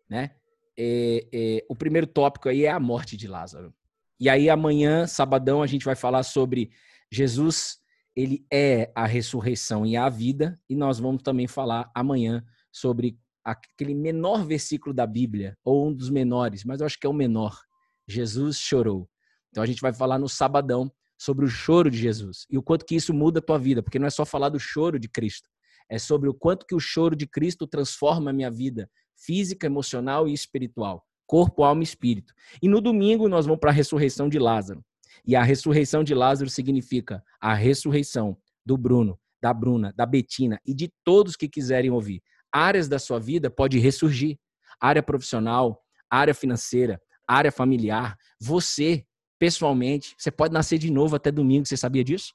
né? 0.10 0.31
É, 0.77 1.27
é, 1.34 1.65
o 1.67 1.75
primeiro 1.75 2.08
tópico 2.08 2.48
aí 2.48 2.63
é 2.63 2.72
a 2.72 2.79
morte 2.79 3.17
de 3.17 3.27
Lázaro. 3.27 3.74
E 4.17 4.29
aí 4.29 4.50
amanhã, 4.50 5.08
sabadão, 5.08 5.62
a 5.62 5.67
gente 5.67 5.84
vai 5.84 5.96
falar 5.96 6.24
sobre 6.24 6.72
Jesus, 7.12 7.79
ele 8.15 8.46
é 8.53 8.91
a 8.96 9.05
ressurreição 9.05 9.86
e 9.86 9.98
a 9.98 10.08
vida, 10.08 10.58
e 10.69 10.75
nós 10.75 11.00
vamos 11.00 11.24
também 11.24 11.48
falar 11.48 11.91
amanhã 11.93 12.46
sobre 12.72 13.17
aquele 13.43 13.96
menor 13.96 14.46
versículo 14.46 14.93
da 14.93 15.08
Bíblia, 15.08 15.58
ou 15.63 15.88
um 15.88 15.93
dos 15.93 16.10
menores, 16.10 16.63
mas 16.63 16.79
eu 16.79 16.86
acho 16.86 17.00
que 17.00 17.08
é 17.08 17.10
o 17.10 17.13
menor. 17.13 17.60
Jesus 18.08 18.58
chorou. 18.58 19.10
Então 19.50 19.63
a 19.63 19.65
gente 19.65 19.81
vai 19.81 19.91
falar 19.91 20.19
no 20.19 20.29
sabadão 20.29 20.91
sobre 21.17 21.43
o 21.46 21.50
choro 21.50 21.89
de 21.89 21.98
Jesus 21.98 22.46
e 22.50 22.58
o 22.58 22.63
quanto 22.63 22.86
que 22.86 22.96
isso 22.96 23.13
muda 23.13 23.39
a 23.39 23.41
tua 23.41 23.58
vida, 23.58 23.81
porque 23.81 24.00
não 24.00 24.08
é 24.08 24.12
só 24.12 24.25
falar 24.25 24.50
do 24.50 24.60
choro 24.60 25.00
de 25.00 25.10
Cristo, 25.10 25.50
é 25.89 25.98
sobre 25.98 26.29
o 26.29 26.34
quanto 26.34 26.65
que 26.65 26.75
o 26.75 26.79
choro 26.79 27.15
de 27.15 27.25
Cristo 27.25 27.65
transforma 27.65 28.29
a 28.29 28.34
minha 28.34 28.51
vida 28.51 28.89
física, 29.15 29.65
emocional 29.65 30.27
e 30.27 30.34
espiritual, 30.34 31.03
corpo, 31.25 31.63
alma 31.63 31.81
e 31.81 31.84
espírito. 31.84 32.34
E 32.62 32.67
no 32.67 32.79
domingo 32.79 33.27
nós 33.27 33.46
vamos 33.46 33.60
para 33.60 33.72
a 33.72 33.74
ressurreição 33.74 34.29
de 34.29 34.39
Lázaro. 34.39 34.84
E 35.25 35.36
a 35.36 35.43
ressurreição 35.43 36.03
de 36.03 36.13
Lázaro 36.13 36.50
significa 36.50 37.24
a 37.41 37.53
ressurreição 37.53 38.38
do 38.65 38.77
Bruno, 38.77 39.19
da 39.41 39.53
Bruna, 39.53 39.93
da 39.96 40.05
Betina 40.05 40.60
e 40.65 40.74
de 40.74 40.91
todos 41.03 41.36
que 41.36 41.50
quiserem 41.50 41.91
ouvir. 41.91 42.22
Áreas 42.51 42.88
da 42.88 43.00
sua 43.00 43.19
vida 43.19 43.50
pode 43.50 43.77
ressurgir. 43.79 44.38
Área 44.79 45.03
profissional, 45.03 45.84
área 46.10 46.34
financeira, 46.34 47.01
área 47.27 47.51
familiar. 47.51 48.15
Você, 48.39 49.05
pessoalmente, 49.38 50.15
você 50.17 50.31
pode 50.31 50.53
nascer 50.53 50.77
de 50.77 50.89
novo 50.89 51.15
até 51.15 51.31
domingo. 51.31 51.65
Você 51.65 51.75
sabia 51.75 52.03
disso? 52.03 52.34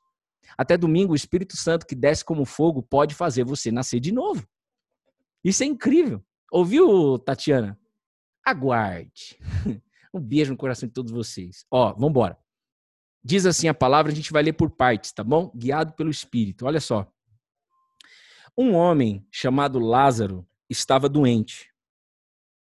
Até 0.57 0.77
domingo, 0.77 1.13
o 1.13 1.17
Espírito 1.17 1.57
Santo 1.57 1.87
que 1.87 1.95
desce 1.95 2.25
como 2.25 2.45
fogo 2.45 2.83
pode 2.83 3.15
fazer 3.15 3.45
você 3.45 3.71
nascer 3.71 4.01
de 4.01 4.13
novo. 4.13 4.47
Isso 5.43 5.63
é 5.63 5.67
incrível. 5.67 6.25
Ouviu, 6.51 7.19
Tatiana? 7.19 7.79
Aguarde. 8.45 9.39
Um 10.15 10.21
beijo 10.21 10.53
no 10.53 10.57
coração 10.57 10.87
de 10.87 10.95
todos 10.95 11.11
vocês. 11.11 11.67
Ó, 11.69 11.93
vamos 11.93 12.11
embora. 12.11 12.39
Diz 13.25 13.45
assim 13.47 13.67
a 13.67 13.75
palavra, 13.75 14.13
a 14.13 14.15
gente 14.15 14.33
vai 14.33 14.45
ler 14.45 14.53
por 14.53 14.71
partes, 14.71 15.11
tá 15.11 15.25
bom? 15.25 15.51
Guiado 15.53 15.93
pelo 15.95 16.09
Espírito. 16.09 16.67
Olha 16.67 16.81
só. 16.81 17.11
Um 18.57 18.75
homem 18.75 19.27
chamado 19.29 19.81
Lázaro 19.81 20.47
estava 20.71 21.09
doente. 21.09 21.69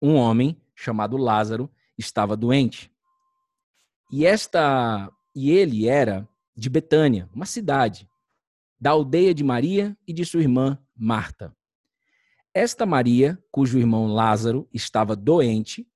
Um 0.01 0.15
homem 0.15 0.61
chamado 0.75 1.15
Lázaro 1.15 1.71
estava 1.97 2.35
doente. 2.35 2.91
E 4.11 4.25
esta 4.25 5.09
e 5.33 5.51
ele 5.51 5.87
era 5.87 6.27
de 6.57 6.69
Betânia, 6.71 7.29
uma 7.31 7.45
cidade, 7.45 8.09
da 8.79 8.89
aldeia 8.89 9.33
de 9.33 9.43
Maria 9.43 9.95
e 10.07 10.11
de 10.11 10.25
sua 10.25 10.41
irmã 10.41 10.83
Marta. 10.95 11.55
Esta 12.51 12.83
Maria, 12.83 13.41
cujo 13.51 13.77
irmão 13.77 14.07
Lázaro 14.07 14.67
estava 14.73 15.15
doente, 15.15 15.87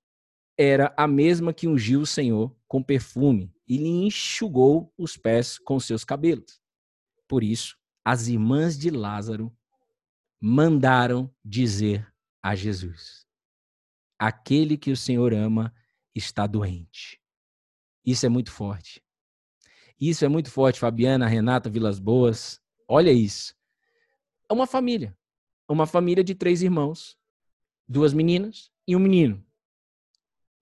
era 0.56 0.94
a 0.96 1.08
mesma 1.08 1.52
que 1.52 1.68
ungiu 1.68 2.02
o 2.02 2.06
Senhor 2.06 2.56
com 2.68 2.84
perfume 2.84 3.52
e 3.68 3.78
lhe 3.78 4.06
enxugou 4.06 4.94
os 4.96 5.18
pés 5.18 5.58
com 5.58 5.80
seus 5.80 6.04
cabelos. 6.04 6.62
Por 7.28 7.44
isso, 7.44 7.76
as 8.06 8.28
irmãs 8.28 8.78
de 8.78 8.92
Lázaro 8.92 9.52
mandaram 10.40 11.34
dizer 11.44 12.08
a 12.44 12.54
Jesus: 12.54 13.26
Aquele 14.20 14.78
que 14.78 14.92
o 14.92 14.98
Senhor 14.98 15.34
ama 15.34 15.74
está 16.14 16.46
doente. 16.46 17.20
Isso 18.06 18.26
é 18.26 18.30
muito 18.30 18.52
forte. 18.52 19.02
Isso 20.02 20.26
é 20.26 20.28
muito 20.28 20.50
forte, 20.50 20.80
Fabiana, 20.80 21.28
Renata, 21.28 21.70
Vilas 21.70 22.00
Boas. 22.00 22.60
Olha 22.88 23.12
isso. 23.12 23.56
É 24.50 24.54
uma 24.54 24.66
família. 24.66 25.16
Uma 25.70 25.86
família 25.86 26.24
de 26.24 26.34
três 26.34 26.64
irmãos. 26.64 27.16
Duas 27.88 28.12
meninas 28.12 28.72
e 28.88 28.96
um 28.96 29.00
menino. 29.00 29.46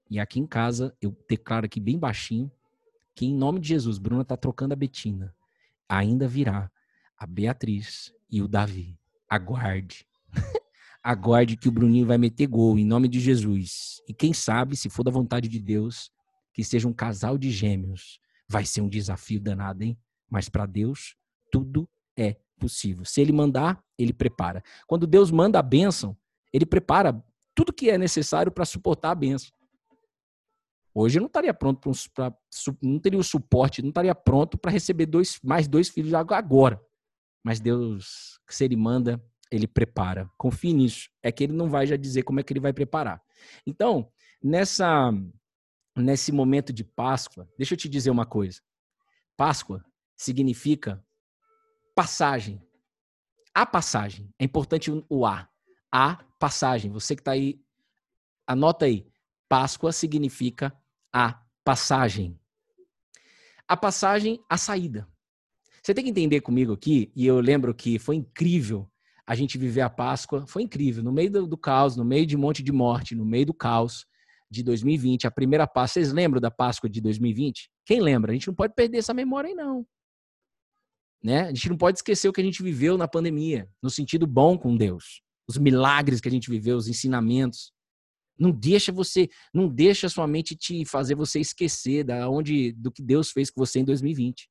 E 0.10 0.20
aqui 0.20 0.42
em 0.42 0.46
casa, 0.46 0.94
eu 1.02 1.16
declaro 1.30 1.68
aqui 1.68 1.80
bem 1.80 1.98
baixinho 1.98 2.52
que, 3.16 3.28
em 3.28 3.34
nome 3.34 3.62
de 3.62 3.70
Jesus, 3.70 3.98
Bruna 3.98 4.24
está 4.24 4.36
trocando 4.36 4.74
a 4.74 4.76
Betina. 4.76 5.34
Ainda 5.88 6.28
virá 6.28 6.70
a 7.18 7.26
Beatriz 7.26 8.14
e 8.30 8.42
o 8.42 8.48
Davi. 8.48 9.00
Aguarde. 9.30 10.06
Aguarde 11.02 11.56
que 11.56 11.70
o 11.70 11.72
Bruninho 11.72 12.06
vai 12.06 12.18
meter 12.18 12.46
gol, 12.46 12.78
em 12.78 12.84
nome 12.84 13.08
de 13.08 13.22
Jesus. 13.22 14.02
E 14.06 14.14
quem 14.14 14.34
sabe, 14.34 14.76
se 14.76 14.90
for 14.90 15.04
da 15.04 15.12
vontade 15.12 15.48
de 15.48 15.62
Deus, 15.62 16.12
que 16.54 16.62
seja 16.62 16.90
um 16.90 16.94
casal 16.94 17.38
de 17.38 17.50
gêmeos 17.50 18.20
Vai 18.50 18.66
ser 18.66 18.82
um 18.82 18.90
desafio 18.90 19.40
danado, 19.40 19.84
hein? 19.84 19.98
Mas 20.30 20.50
para 20.50 20.66
Deus, 20.66 21.16
tudo 21.52 21.88
é 22.18 22.36
possível. 22.60 23.06
Se 23.06 23.22
ele 23.22 23.32
mandar, 23.32 23.82
ele 23.98 24.12
prepara. 24.12 24.64
Quando 24.88 25.08
Deus 25.08 25.32
manda 25.32 25.60
a 25.60 25.64
bênção, 25.64 26.18
ele 26.52 26.66
prepara 26.66 27.24
tudo 27.56 27.74
que 27.74 27.90
é 27.90 27.98
necessário 27.98 28.52
para 28.52 28.66
suportar 28.66 29.12
a 29.12 29.16
bênção. 29.16 29.52
Hoje 30.94 31.20
eu 31.20 31.22
não 31.22 31.28
estaria 31.28 31.54
pronto 31.54 31.92
para 32.14 32.36
não 32.82 33.00
teria 33.00 33.20
o 33.20 33.24
suporte, 33.24 33.82
não 33.82 33.90
estaria 33.90 34.14
pronto 34.16 34.58
para 34.58 34.72
receber 34.72 35.06
dois, 35.06 35.40
mais 35.44 35.68
dois 35.68 35.88
filhos 35.88 36.14
agora. 36.14 36.82
Mas 37.44 37.60
Deus, 37.60 38.40
se 38.50 38.66
ele 38.66 38.76
manda, 38.76 39.24
ele 39.52 39.68
prepara. 39.68 40.30
Confie 40.38 40.74
nisso. 40.74 41.10
É 41.24 41.32
que 41.32 41.44
ele 41.44 41.54
não 41.54 41.70
vai 41.70 41.86
já 41.86 41.96
dizer 41.96 42.24
como 42.24 42.40
é 42.40 42.44
que 42.44 42.52
ele 42.52 42.60
vai 42.60 42.74
preparar. 42.74 43.22
Então, 43.66 44.12
nessa 44.44 45.12
nesse 45.96 46.32
momento 46.32 46.72
de 46.72 46.84
Páscoa, 46.84 47.48
deixa 47.58 47.74
eu 47.74 47.78
te 47.78 47.90
dizer 47.90 48.10
uma 48.10 48.26
coisa. 48.26 48.62
Páscoa 49.36 49.84
significa 50.16 51.04
passagem. 51.96 52.62
A 53.54 53.66
passagem. 53.66 54.34
É 54.38 54.44
importante 54.44 54.92
o 55.10 55.26
A. 55.26 55.50
A 55.92 56.24
passagem. 56.40 56.92
Você 56.92 57.16
que 57.16 57.22
está 57.22 57.32
aí, 57.32 57.62
anota 58.46 58.86
aí. 58.86 59.08
Páscoa 59.48 59.92
significa 59.92 60.74
a 61.12 61.42
passagem. 61.64 62.40
A 63.68 63.76
passagem, 63.76 64.44
a 64.50 64.58
saída. 64.58 65.08
Você 65.82 65.94
tem 65.94 66.04
que 66.04 66.10
entender 66.10 66.42
comigo 66.42 66.74
aqui, 66.74 67.12
e 67.16 67.26
eu 67.26 67.40
lembro 67.40 67.74
que 67.74 67.98
foi 67.98 68.16
incrível 68.16 68.92
a 69.26 69.36
gente 69.36 69.58
viver 69.58 69.82
a 69.82 69.90
Páscoa. 69.90 70.46
Foi 70.48 70.64
incrível. 70.64 71.04
No 71.04 71.12
meio 71.12 71.32
do, 71.32 71.58
caos, 71.58 71.96
no 71.96 72.04
meio 72.04 72.26
de 72.26 72.36
um 72.36 72.40
monte 72.40 72.62
de 72.62 72.72
morte, 72.72 73.16
no 73.16 73.26
meio 73.26 73.46
do 73.46 73.54
caos 73.54 74.06
de 74.50 74.64
2020, 74.64 75.28
a 75.28 75.32
primeira 75.32 75.68
Páscoa. 75.68 76.02
Vocês 76.02 76.12
lembram 76.12 76.42
da 76.42 76.50
Páscoa 76.50 76.90
de 76.90 77.00
2020? 77.02 77.70
Quem 77.86 78.02
lembra? 78.02 78.32
A 78.32 78.34
gente 78.34 78.48
não 78.48 78.56
pode 78.56 78.74
perder 78.74 78.98
essa 78.98 79.14
memória 79.14 79.50
aí, 79.50 79.56
não. 79.56 79.86
Né? 81.24 81.42
A 81.42 81.54
gente 81.54 81.70
não 81.70 81.78
pode 81.78 82.00
esquecer 82.00 82.30
o 82.30 82.34
que 82.34 82.42
a 82.42 82.44
gente 82.44 82.64
viveu 82.64 82.98
na 82.98 83.08
pandemia, 83.08 83.70
no 83.82 83.90
sentido 83.90 84.26
bom 84.26 84.58
com 84.58 84.76
Deus. 84.76 85.22
Os 85.48 85.58
milagres 85.58 86.22
que 86.22 86.28
a 86.28 86.32
gente 86.32 86.50
viveu, 86.50 86.78
os 86.78 86.88
ensinamentos. 86.88 87.72
Não 88.38 88.52
deixa 88.52 88.92
você, 88.92 89.30
não 89.54 89.68
deixa 89.68 90.08
sua 90.08 90.26
mente 90.26 90.56
te 90.56 90.86
fazer 90.86 91.14
você 91.14 91.40
esquecer 91.40 92.06
da 92.06 92.30
onde, 92.30 92.72
do 92.72 92.90
que 92.90 93.04
Deus 93.04 93.32
fez 93.32 93.50
com 93.50 93.60
você 93.60 93.80
em 93.80 93.86
2020. 93.86 94.50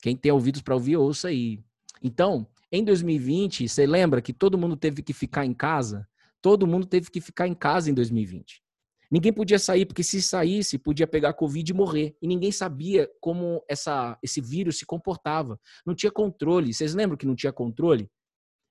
Quem 0.00 0.16
tem 0.16 0.30
ouvidos 0.30 0.62
para 0.62 0.74
ouvir, 0.74 0.96
ouça 0.96 1.28
aí. 1.28 1.62
Então, 2.02 2.46
em 2.70 2.84
2020, 2.84 3.68
você 3.68 3.86
lembra 3.86 4.22
que 4.22 4.32
todo 4.32 4.56
mundo 4.56 4.76
teve 4.76 5.02
que 5.02 5.12
ficar 5.12 5.44
em 5.44 5.52
casa? 5.52 6.08
Todo 6.42 6.66
mundo 6.66 6.86
teve 6.86 7.10
que 7.10 7.20
ficar 7.20 7.46
em 7.46 7.54
casa 7.54 7.90
em 7.90 7.94
2020. 7.94 8.62
Ninguém 9.10 9.32
podia 9.32 9.58
sair, 9.58 9.84
porque 9.84 10.04
se 10.04 10.22
saísse, 10.22 10.78
podia 10.78 11.06
pegar 11.06 11.32
Covid 11.34 11.68
e 11.68 11.74
morrer. 11.74 12.16
E 12.22 12.28
ninguém 12.28 12.52
sabia 12.52 13.10
como 13.20 13.62
essa, 13.68 14.16
esse 14.22 14.40
vírus 14.40 14.78
se 14.78 14.86
comportava. 14.86 15.58
Não 15.84 15.94
tinha 15.94 16.12
controle. 16.12 16.72
Vocês 16.72 16.94
lembram 16.94 17.16
que 17.16 17.26
não 17.26 17.34
tinha 17.34 17.52
controle? 17.52 18.08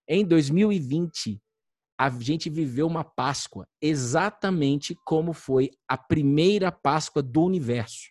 Em 0.07 0.25
2020, 0.25 1.41
a 1.99 2.09
gente 2.09 2.49
viveu 2.49 2.88
uma 2.88 3.03
Páscoa 3.03 3.67
exatamente 3.81 4.97
como 5.05 5.33
foi 5.33 5.71
a 5.88 5.97
primeira 5.97 6.71
Páscoa 6.71 7.21
do 7.21 7.43
universo. 7.43 8.07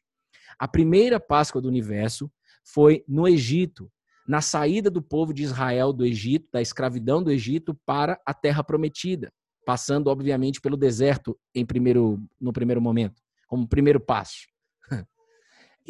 A 0.59 0.69
primeira 0.69 1.19
Páscoa 1.19 1.63
do 1.63 1.69
universo 1.69 2.31
foi 2.63 3.03
no 3.09 3.27
Egito, 3.27 3.91
na 4.29 4.43
saída 4.43 4.91
do 4.91 5.01
povo 5.01 5.33
de 5.33 5.43
Israel 5.43 5.95
do 5.95 6.05
Egito, 6.05 6.47
da 6.53 6.61
escravidão 6.61 7.23
do 7.23 7.31
Egito, 7.31 7.75
para 7.87 8.21
a 8.27 8.35
terra 8.35 8.63
prometida 8.63 9.33
passando 9.69 10.07
obviamente 10.07 10.63
pelo 10.63 10.79
deserto 10.79 11.39
em 11.55 11.63
primeiro 11.63 12.19
no 12.41 12.55
primeiro 12.55 12.81
momento, 12.81 13.21
como 13.47 13.69
primeiro 13.69 14.01
passo. 14.01 14.47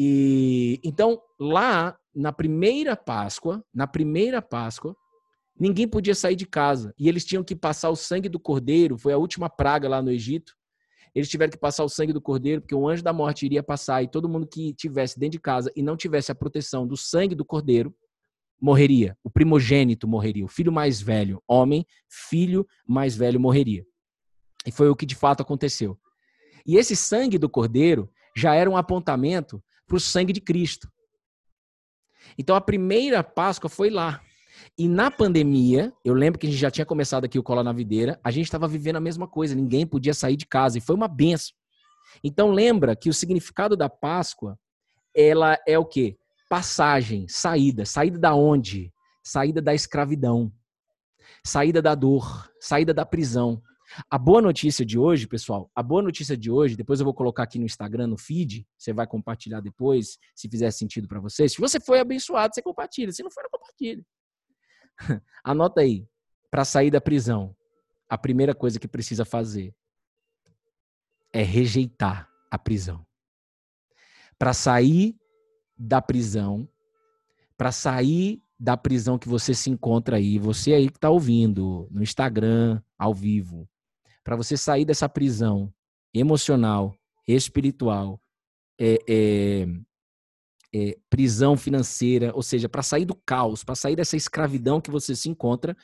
E 0.01 0.81
então 0.85 1.21
lá 1.41 1.97
na 2.15 2.33
primeira 2.33 2.97
Páscoa, 2.97 3.65
na 3.75 3.85
primeira 3.85 4.41
Páscoa, 4.41 4.97
ninguém 5.59 5.89
podia 5.89 6.15
sair 6.15 6.37
de 6.37 6.47
casa 6.47 6.95
e 6.97 7.09
eles 7.09 7.25
tinham 7.25 7.43
que 7.43 7.57
passar 7.57 7.91
o 7.91 7.97
sangue 7.97 8.29
do 8.29 8.39
cordeiro, 8.39 8.97
foi 8.97 9.13
a 9.13 9.19
última 9.19 9.49
praga 9.49 9.89
lá 9.89 10.01
no 10.01 10.11
Egito. 10.11 10.55
Eles 11.13 11.29
tiveram 11.29 11.51
que 11.51 11.59
passar 11.59 11.83
o 11.83 11.89
sangue 11.89 12.13
do 12.13 12.21
cordeiro 12.21 12.61
porque 12.61 12.77
o 12.77 12.89
anjo 12.89 13.03
da 13.03 13.13
morte 13.13 13.45
iria 13.45 13.63
passar 13.63 14.03
e 14.05 14.09
todo 14.09 14.29
mundo 14.29 14.47
que 14.47 14.73
tivesse 14.73 15.19
dentro 15.19 15.33
de 15.33 15.41
casa 15.41 15.73
e 15.75 15.83
não 15.83 15.97
tivesse 15.97 16.31
a 16.31 16.35
proteção 16.35 16.87
do 16.87 16.97
sangue 16.97 17.35
do 17.35 17.45
cordeiro 17.45 17.93
morreria, 18.61 19.17
o 19.23 19.31
primogênito 19.31 20.09
morreria, 20.09 20.45
o 20.45 20.49
filho 20.49 20.73
mais 20.73 21.01
velho, 21.01 21.43
homem, 21.47 21.87
filho 22.09 22.67
mais 22.87 23.17
velho 23.17 23.39
morreria. 23.41 23.85
E 24.67 24.73
foi 24.73 24.89
o 24.89 24.97
que 24.97 25.07
de 25.07 25.15
fato 25.15 25.41
aconteceu. 25.41 25.99
E 26.67 26.77
esse 26.77 26.95
sangue 26.95 27.39
do 27.39 27.49
cordeiro 27.49 28.11
já 28.37 28.55
era 28.55 28.69
um 28.69 28.77
apontamento 28.77 29.63
para 29.87 29.97
o 29.97 30.01
sangue 30.01 30.33
de 30.33 30.41
Cristo. 30.41 30.91
Então 32.37 32.55
a 32.55 32.61
primeira 32.61 33.23
Páscoa 33.23 33.71
foi 33.71 33.91
lá. 33.91 34.21
E 34.77 34.89
na 34.89 35.11
pandemia, 35.11 35.93
eu 36.05 36.15
lembro 36.15 36.39
que 36.39 36.47
a 36.47 36.51
gente 36.51 36.59
já 36.59 36.71
tinha 36.71 36.85
começado 36.85 37.25
aqui 37.25 37.39
o 37.39 37.43
Cola 37.43 37.63
na 37.63 37.73
Videira, 37.73 38.21
a 38.23 38.31
gente 38.31 38.45
estava 38.45 38.69
vivendo 38.69 38.97
a 38.97 39.01
mesma 39.01 39.27
coisa, 39.27 39.55
ninguém 39.55 39.87
podia 39.87 40.13
sair 40.13 40.37
de 40.37 40.47
casa 40.47 40.79
e 40.79 40.81
foi 40.81 40.95
uma 40.95 41.09
benção. 41.09 41.57
Então 42.23 42.51
lembra 42.51 42.97
que 42.97 43.09
o 43.09 43.15
significado 43.15 43.77
da 43.77 43.89
Páscoa, 43.89 44.59
ela 45.15 45.59
é 45.67 45.79
o 45.79 45.85
quê? 45.85 46.17
Passagem, 46.49 47.27
saída. 47.29 47.85
Saída 47.85 48.19
da 48.19 48.35
onde? 48.35 48.93
Saída 49.23 49.61
da 49.61 49.75
escravidão. 49.75 50.53
Saída 51.45 51.81
da 51.81 51.95
dor, 51.95 52.51
saída 52.61 52.93
da 52.93 53.05
prisão. 53.05 53.63
A 54.11 54.19
boa 54.19 54.43
notícia 54.43 54.85
de 54.85 54.99
hoje, 54.99 55.27
pessoal, 55.27 55.71
a 55.75 55.83
boa 55.83 56.03
notícia 56.03 56.37
de 56.37 56.51
hoje, 56.51 56.77
depois 56.77 57.01
eu 57.01 57.05
vou 57.05 57.15
colocar 57.15 57.45
aqui 57.45 57.59
no 57.59 57.65
Instagram, 57.65 58.07
no 58.07 58.19
feed, 58.19 58.67
você 58.77 58.93
vai 58.93 59.07
compartilhar 59.07 59.61
depois, 59.61 60.19
se 60.35 60.49
fizer 60.49 60.71
sentido 60.71 61.09
para 61.09 61.21
você. 61.21 61.49
Se 61.49 61.59
você 61.59 61.81
foi 61.81 61.99
abençoado, 61.99 62.55
você 62.55 62.61
compartilha. 62.61 63.13
Se 63.13 63.23
não 63.23 63.31
for, 63.31 63.43
não 63.45 63.51
compartilha. 63.51 64.05
Anota 65.43 65.81
aí, 65.81 66.07
para 66.51 66.65
sair 66.65 66.91
da 66.91 67.01
prisão, 67.01 67.57
a 68.09 68.19
primeira 68.19 68.55
coisa 68.55 68.79
que 68.79 68.89
precisa 68.89 69.25
fazer 69.25 69.75
é 71.33 71.43
rejeitar 71.43 72.29
a 72.51 72.59
prisão. 72.59 73.07
Para 74.39 74.53
sair 74.53 75.17
da 75.79 76.03
prisão, 76.03 76.69
para 77.57 77.73
sair 77.73 78.43
da 78.59 78.77
prisão 78.77 79.19
que 79.19 79.29
você 79.29 79.55
se 79.55 79.71
encontra 79.71 80.17
aí, 80.17 80.39
você 80.39 80.75
aí 80.75 80.89
que 80.89 80.97
está 80.97 81.11
ouvindo 81.11 81.87
no 81.91 82.03
Instagram, 82.03 82.83
ao 82.99 83.15
vivo, 83.15 83.69
para 84.25 84.37
você 84.37 84.57
sair 84.57 84.85
dessa 84.85 85.09
prisão 85.09 85.73
emocional, 86.13 86.95
espiritual, 87.27 88.21
é, 88.79 88.99
é, 89.09 89.67
é, 90.75 90.99
prisão 91.09 91.57
financeira, 91.57 92.33
ou 92.35 92.43
seja, 92.43 92.69
para 92.69 92.83
sair 92.83 93.05
do 93.05 93.15
caos, 93.15 93.63
para 93.63 93.75
sair 93.75 93.97
dessa 93.97 94.17
escravidão 94.17 94.81
que 94.81 94.91
você 94.91 95.15
se 95.15 95.29
encontra, 95.29 95.77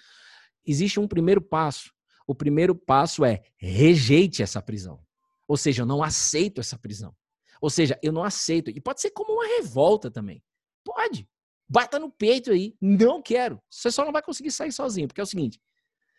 existe 0.66 0.98
um 0.98 1.08
primeiro 1.08 1.40
passo. 1.40 1.92
O 2.26 2.34
primeiro 2.34 2.74
passo 2.74 3.24
é 3.24 3.42
rejeite 3.56 4.42
essa 4.42 4.62
prisão. 4.62 5.00
Ou 5.46 5.56
seja, 5.56 5.82
eu 5.82 5.86
não 5.86 6.02
aceito 6.02 6.60
essa 6.60 6.78
prisão. 6.78 7.14
Ou 7.61 7.70
seja, 7.70 7.99
eu 8.02 8.12
não 8.12 8.25
aceito. 8.25 8.70
E 8.70 8.80
pode 8.80 9.00
ser 9.00 9.11
como 9.11 9.32
uma 9.32 9.46
revolta 9.46 10.11
também. 10.11 10.42
Pode. 10.84 11.28
Bata 11.68 11.99
no 11.99 12.11
peito 12.11 12.50
aí. 12.50 12.75
Não 12.80 13.23
quero. 13.23 13.61
Você 13.70 13.90
só 13.90 14.04
não 14.04 14.12
vai 14.12 14.23
conseguir 14.23 14.50
sair 14.50 14.73
sozinho. 14.73 15.08
Porque 15.08 15.20
é 15.20 15.25
o 15.25 15.26
seguinte: 15.26 15.61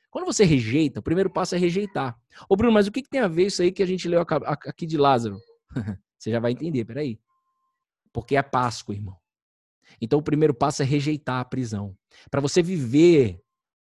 quando 0.09 0.25
você 0.25 0.43
rejeita, 0.43 0.99
o 0.99 1.03
primeiro 1.03 1.29
passo 1.29 1.55
é 1.55 1.57
rejeitar. 1.57 2.17
Ô, 2.49 2.55
Bruno, 2.55 2.73
mas 2.73 2.87
o 2.87 2.91
que, 2.91 3.01
que 3.01 3.09
tem 3.09 3.21
a 3.21 3.27
ver 3.27 3.47
isso 3.47 3.61
aí 3.61 3.71
que 3.71 3.83
a 3.83 3.85
gente 3.85 4.07
leu 4.07 4.21
aqui 4.21 4.85
de 4.85 4.97
Lázaro? 4.97 5.37
você 6.17 6.31
já 6.31 6.39
vai 6.39 6.51
entender, 6.51 6.85
peraí. 6.85 7.19
Porque 8.13 8.35
é 8.35 8.41
Páscoa, 8.41 8.95
irmão. 8.95 9.17
Então 10.01 10.19
o 10.19 10.23
primeiro 10.23 10.53
passo 10.53 10.81
é 10.81 10.85
rejeitar 10.85 11.39
a 11.39 11.45
prisão. 11.45 11.95
Para 12.31 12.41
você 12.41 12.61
viver, 12.61 13.41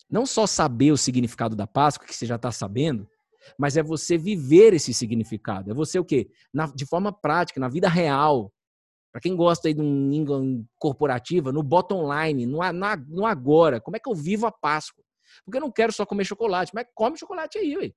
não 0.09 0.25
só 0.25 0.45
saber 0.45 0.91
o 0.91 0.97
significado 0.97 1.55
da 1.55 1.65
Páscoa, 1.65 2.07
que 2.07 2.15
você 2.15 2.25
já 2.25 2.35
está 2.35 2.51
sabendo, 2.51 3.09
mas 3.57 3.77
é 3.77 3.83
você 3.83 4.17
viver 4.17 4.73
esse 4.73 4.93
significado. 4.93 5.71
É 5.71 5.73
você 5.73 5.99
o 5.99 6.05
quê? 6.05 6.29
Na, 6.53 6.67
de 6.67 6.85
forma 6.85 7.11
prática, 7.11 7.59
na 7.59 7.67
vida 7.67 7.87
real. 7.87 8.51
Para 9.11 9.21
quem 9.21 9.35
gosta 9.35 9.67
aí 9.67 9.73
de 9.73 9.81
um 9.81 10.65
corporativa, 10.77 11.51
no 11.51 11.63
bottom 11.63 12.07
line, 12.13 12.45
no, 12.45 12.59
na, 12.71 12.95
no 12.95 13.25
agora. 13.25 13.81
Como 13.81 13.97
é 13.97 13.99
que 13.99 14.09
eu 14.09 14.15
vivo 14.15 14.45
a 14.45 14.51
Páscoa? 14.51 15.03
Porque 15.43 15.57
eu 15.57 15.61
não 15.61 15.71
quero 15.71 15.91
só 15.91 16.05
comer 16.05 16.25
chocolate. 16.25 16.71
Mas 16.73 16.85
come 16.93 17.17
chocolate 17.17 17.57
aí, 17.57 17.75
ué. 17.77 17.91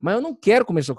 Mas 0.00 0.14
eu 0.14 0.20
não 0.20 0.34
quero 0.34 0.64
comer 0.64 0.82
só, 0.84 0.94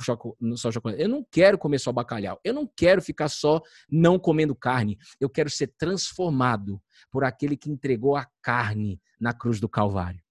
só 0.55 0.71
chocolate. 0.71 1.01
Eu 1.01 1.07
não 1.07 1.25
quero 1.31 1.57
comer 1.57 1.79
só 1.79 1.91
bacalhau. 1.91 2.39
Eu 2.43 2.53
não 2.53 2.69
quero 2.75 3.01
ficar 3.01 3.29
só 3.29 3.61
não 3.89 4.19
comendo 4.19 4.53
carne. 4.53 4.97
Eu 5.19 5.29
quero 5.29 5.49
ser 5.49 5.67
transformado 5.77 6.81
por 7.11 7.23
aquele 7.23 7.55
que 7.55 7.69
entregou 7.69 8.15
a 8.17 8.27
carne 8.41 8.99
na 9.19 9.33
cruz 9.33 9.59
do 9.59 9.69
Calvário. 9.69 10.21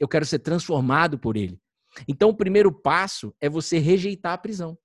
Eu 0.00 0.08
quero 0.08 0.24
ser 0.24 0.38
transformado 0.38 1.18
por 1.18 1.36
ele. 1.36 1.60
Então, 2.08 2.30
o 2.30 2.36
primeiro 2.36 2.72
passo 2.72 3.34
é 3.40 3.48
você 3.48 3.78
rejeitar 3.78 4.32
a 4.32 4.38
prisão. 4.38 4.76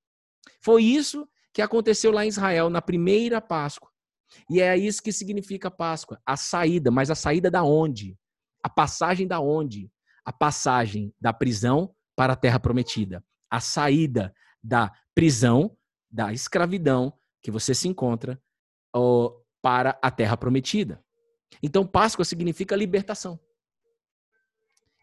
Foi 0.61 0.83
isso 0.83 1.27
que 1.53 1.61
aconteceu 1.61 2.11
lá 2.11 2.25
em 2.25 2.29
Israel, 2.29 2.69
na 2.69 2.81
primeira 2.81 3.41
Páscoa. 3.41 3.89
E 4.49 4.61
é 4.61 4.77
isso 4.77 5.01
que 5.01 5.11
significa 5.11 5.71
Páscoa, 5.71 6.21
a 6.25 6.37
saída. 6.37 6.91
Mas 6.91 7.09
a 7.09 7.15
saída 7.15 7.49
da 7.49 7.63
onde? 7.63 8.17
A 8.63 8.69
passagem 8.69 9.27
da 9.27 9.39
onde? 9.39 9.91
A 10.23 10.31
passagem 10.31 11.13
da 11.19 11.33
prisão 11.33 11.95
para 12.15 12.33
a 12.33 12.35
terra 12.35 12.59
prometida. 12.59 13.23
A 13.49 13.59
saída 13.59 14.33
da 14.63 14.93
prisão, 15.15 15.75
da 16.11 16.31
escravidão 16.31 17.13
que 17.41 17.49
você 17.49 17.73
se 17.73 17.87
encontra 17.87 18.39
para 19.61 19.97
a 20.01 20.11
terra 20.11 20.37
prometida. 20.37 21.03
Então, 21.63 21.87
Páscoa 21.87 22.23
significa 22.23 22.75
libertação. 22.75 23.39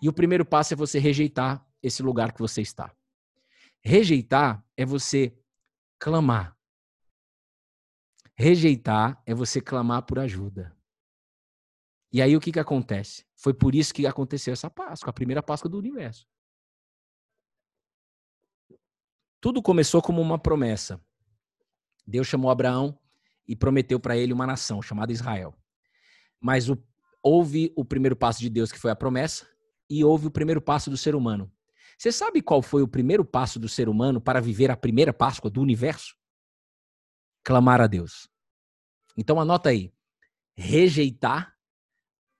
E 0.00 0.08
o 0.08 0.12
primeiro 0.12 0.44
passo 0.44 0.74
é 0.74 0.76
você 0.76 0.98
rejeitar 0.98 1.65
esse 1.86 2.02
lugar 2.02 2.32
que 2.32 2.40
você 2.40 2.60
está. 2.60 2.94
Rejeitar 3.80 4.64
é 4.76 4.84
você 4.84 5.36
clamar. 5.98 6.56
Rejeitar 8.34 9.22
é 9.24 9.32
você 9.32 9.60
clamar 9.60 10.02
por 10.02 10.18
ajuda. 10.18 10.76
E 12.12 12.20
aí 12.20 12.36
o 12.36 12.40
que, 12.40 12.52
que 12.52 12.58
acontece? 12.58 13.24
Foi 13.36 13.54
por 13.54 13.74
isso 13.74 13.94
que 13.94 14.06
aconteceu 14.06 14.52
essa 14.52 14.68
Páscoa, 14.68 15.10
a 15.10 15.12
primeira 15.12 15.42
Páscoa 15.42 15.70
do 15.70 15.78
universo. 15.78 16.26
Tudo 19.40 19.62
começou 19.62 20.02
como 20.02 20.20
uma 20.20 20.38
promessa. 20.38 21.00
Deus 22.06 22.26
chamou 22.26 22.50
Abraão 22.50 22.98
e 23.46 23.54
prometeu 23.54 24.00
para 24.00 24.16
ele 24.16 24.32
uma 24.32 24.46
nação 24.46 24.82
chamada 24.82 25.12
Israel. 25.12 25.54
Mas 26.40 26.68
o, 26.68 26.76
houve 27.22 27.72
o 27.76 27.84
primeiro 27.84 28.16
passo 28.16 28.40
de 28.40 28.50
Deus, 28.50 28.72
que 28.72 28.78
foi 28.78 28.90
a 28.90 28.96
promessa, 28.96 29.46
e 29.88 30.04
houve 30.04 30.26
o 30.26 30.30
primeiro 30.30 30.60
passo 30.60 30.90
do 30.90 30.96
ser 30.96 31.14
humano, 31.14 31.50
você 31.98 32.12
sabe 32.12 32.42
qual 32.42 32.60
foi 32.60 32.82
o 32.82 32.88
primeiro 32.88 33.24
passo 33.24 33.58
do 33.58 33.68
ser 33.68 33.88
humano 33.88 34.20
para 34.20 34.40
viver 34.40 34.70
a 34.70 34.76
primeira 34.76 35.12
Páscoa 35.12 35.50
do 35.50 35.62
universo? 35.62 36.14
Clamar 37.42 37.80
a 37.80 37.86
Deus. 37.86 38.28
Então 39.16 39.40
anota 39.40 39.70
aí. 39.70 39.92
Rejeitar 40.54 41.54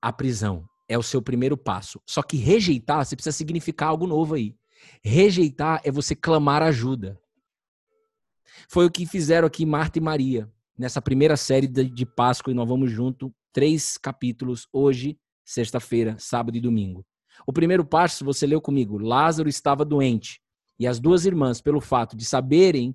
a 0.01 0.13
prisão 0.13 0.69
é 0.89 0.99
o 0.99 1.03
seu 1.03 1.23
primeiro 1.23 1.57
passo. 1.57 2.01
Só 2.07 2.23
que 2.23 2.37
rejeitar, 2.37 3.05
você 3.05 3.17
precisa 3.17 3.37
significar 3.37 3.89
algo 3.89 4.07
novo 4.07 4.35
aí. 4.35 4.55
Rejeitar 5.03 5.81
é 5.85 5.91
você 5.91 6.15
clamar 6.15 6.63
ajuda. 6.63 7.21
Foi 8.69 8.87
o 8.87 8.91
que 8.91 9.07
fizeram 9.07 9.47
aqui 9.47 9.65
Marta 9.67 9.99
e 9.99 10.03
Maria, 10.03 10.51
nessa 10.79 11.01
primeira 11.01 11.37
série 11.37 11.67
de 11.67 12.07
Páscoa, 12.07 12.51
e 12.51 12.55
nós 12.55 12.69
vamos 12.69 12.91
junto, 12.91 13.35
três 13.53 13.97
capítulos, 13.97 14.69
hoje, 14.73 15.19
sexta-feira, 15.45 16.17
sábado 16.19 16.57
e 16.57 16.61
domingo. 16.61 17.05
O 17.47 17.53
primeiro 17.53 17.85
passo, 17.85 18.25
você 18.25 18.47
leu 18.47 18.61
comigo, 18.61 18.99
Lázaro 18.99 19.49
estava 19.49 19.85
doente. 19.85 20.41
E 20.79 20.87
as 20.87 21.01
duas 21.01 21.25
irmãs, 21.25 21.61
pelo 21.61 21.81
fato 21.81 22.17
de 22.17 22.25
saberem, 22.25 22.95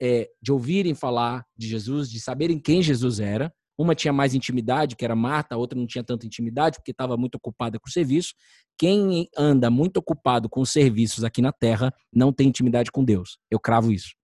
é, 0.00 0.30
de 0.40 0.52
ouvirem 0.52 0.94
falar 0.94 1.44
de 1.56 1.66
Jesus, 1.66 2.10
de 2.10 2.20
saberem 2.20 2.58
quem 2.58 2.82
Jesus 2.82 3.18
era, 3.20 3.52
uma 3.76 3.94
tinha 3.94 4.12
mais 4.12 4.34
intimidade, 4.34 4.96
que 4.96 5.04
era 5.04 5.14
Marta, 5.14 5.54
a 5.54 5.58
outra 5.58 5.78
não 5.78 5.86
tinha 5.86 6.02
tanta 6.02 6.26
intimidade, 6.26 6.78
porque 6.78 6.90
estava 6.90 7.16
muito 7.16 7.36
ocupada 7.36 7.78
com 7.78 7.88
o 7.88 7.92
serviço. 7.92 8.34
Quem 8.76 9.28
anda 9.36 9.70
muito 9.70 9.98
ocupado 9.98 10.48
com 10.48 10.60
os 10.60 10.70
serviços 10.70 11.22
aqui 11.22 11.40
na 11.40 11.52
terra 11.52 11.94
não 12.12 12.32
tem 12.32 12.48
intimidade 12.48 12.90
com 12.90 13.04
Deus. 13.04 13.38
Eu 13.48 13.60
cravo 13.60 13.92
isso. 13.92 14.14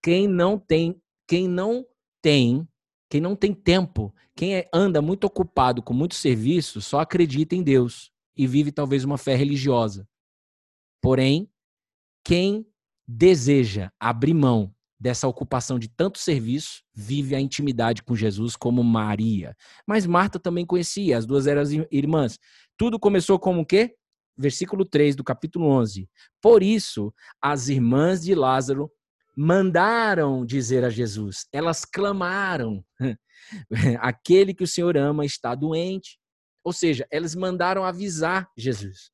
Quem 0.00 0.28
não 0.28 0.56
tem, 0.56 1.00
quem 1.26 1.48
não 1.48 1.84
tem, 2.22 2.66
quem 3.10 3.20
não 3.20 3.34
tem 3.34 3.52
tempo, 3.52 4.14
quem 4.36 4.54
é, 4.54 4.68
anda 4.72 5.02
muito 5.02 5.24
ocupado 5.24 5.82
com 5.82 5.92
muitos 5.92 6.18
serviços, 6.18 6.86
só 6.86 7.00
acredita 7.00 7.56
em 7.56 7.62
Deus 7.62 8.09
e 8.36 8.46
vive 8.46 8.72
talvez 8.72 9.04
uma 9.04 9.18
fé 9.18 9.34
religiosa. 9.34 10.08
Porém, 11.00 11.50
quem 12.24 12.66
deseja 13.06 13.90
abrir 13.98 14.34
mão 14.34 14.74
dessa 15.00 15.26
ocupação 15.26 15.78
de 15.78 15.88
tanto 15.88 16.18
serviço, 16.18 16.82
vive 16.94 17.34
a 17.34 17.40
intimidade 17.40 18.02
com 18.02 18.14
Jesus 18.14 18.54
como 18.54 18.84
Maria. 18.84 19.56
Mas 19.86 20.04
Marta 20.04 20.38
também 20.38 20.66
conhecia, 20.66 21.16
as 21.16 21.24
duas 21.24 21.46
eram 21.46 21.62
irmãs. 21.90 22.38
Tudo 22.76 23.00
começou 23.00 23.38
como 23.38 23.62
o 23.62 23.66
quê? 23.66 23.96
Versículo 24.36 24.84
3 24.84 25.16
do 25.16 25.24
capítulo 25.24 25.66
11. 25.66 26.06
Por 26.40 26.62
isso, 26.62 27.12
as 27.42 27.68
irmãs 27.68 28.22
de 28.22 28.34
Lázaro 28.34 28.90
mandaram 29.34 30.44
dizer 30.44 30.84
a 30.84 30.90
Jesus, 30.90 31.46
elas 31.50 31.86
clamaram: 31.86 32.84
aquele 34.00 34.52
que 34.52 34.64
o 34.64 34.68
Senhor 34.68 34.98
ama 34.98 35.24
está 35.24 35.54
doente. 35.54 36.19
Ou 36.62 36.72
seja, 36.72 37.06
eles 37.10 37.34
mandaram 37.34 37.84
avisar 37.84 38.50
Jesus. 38.56 39.10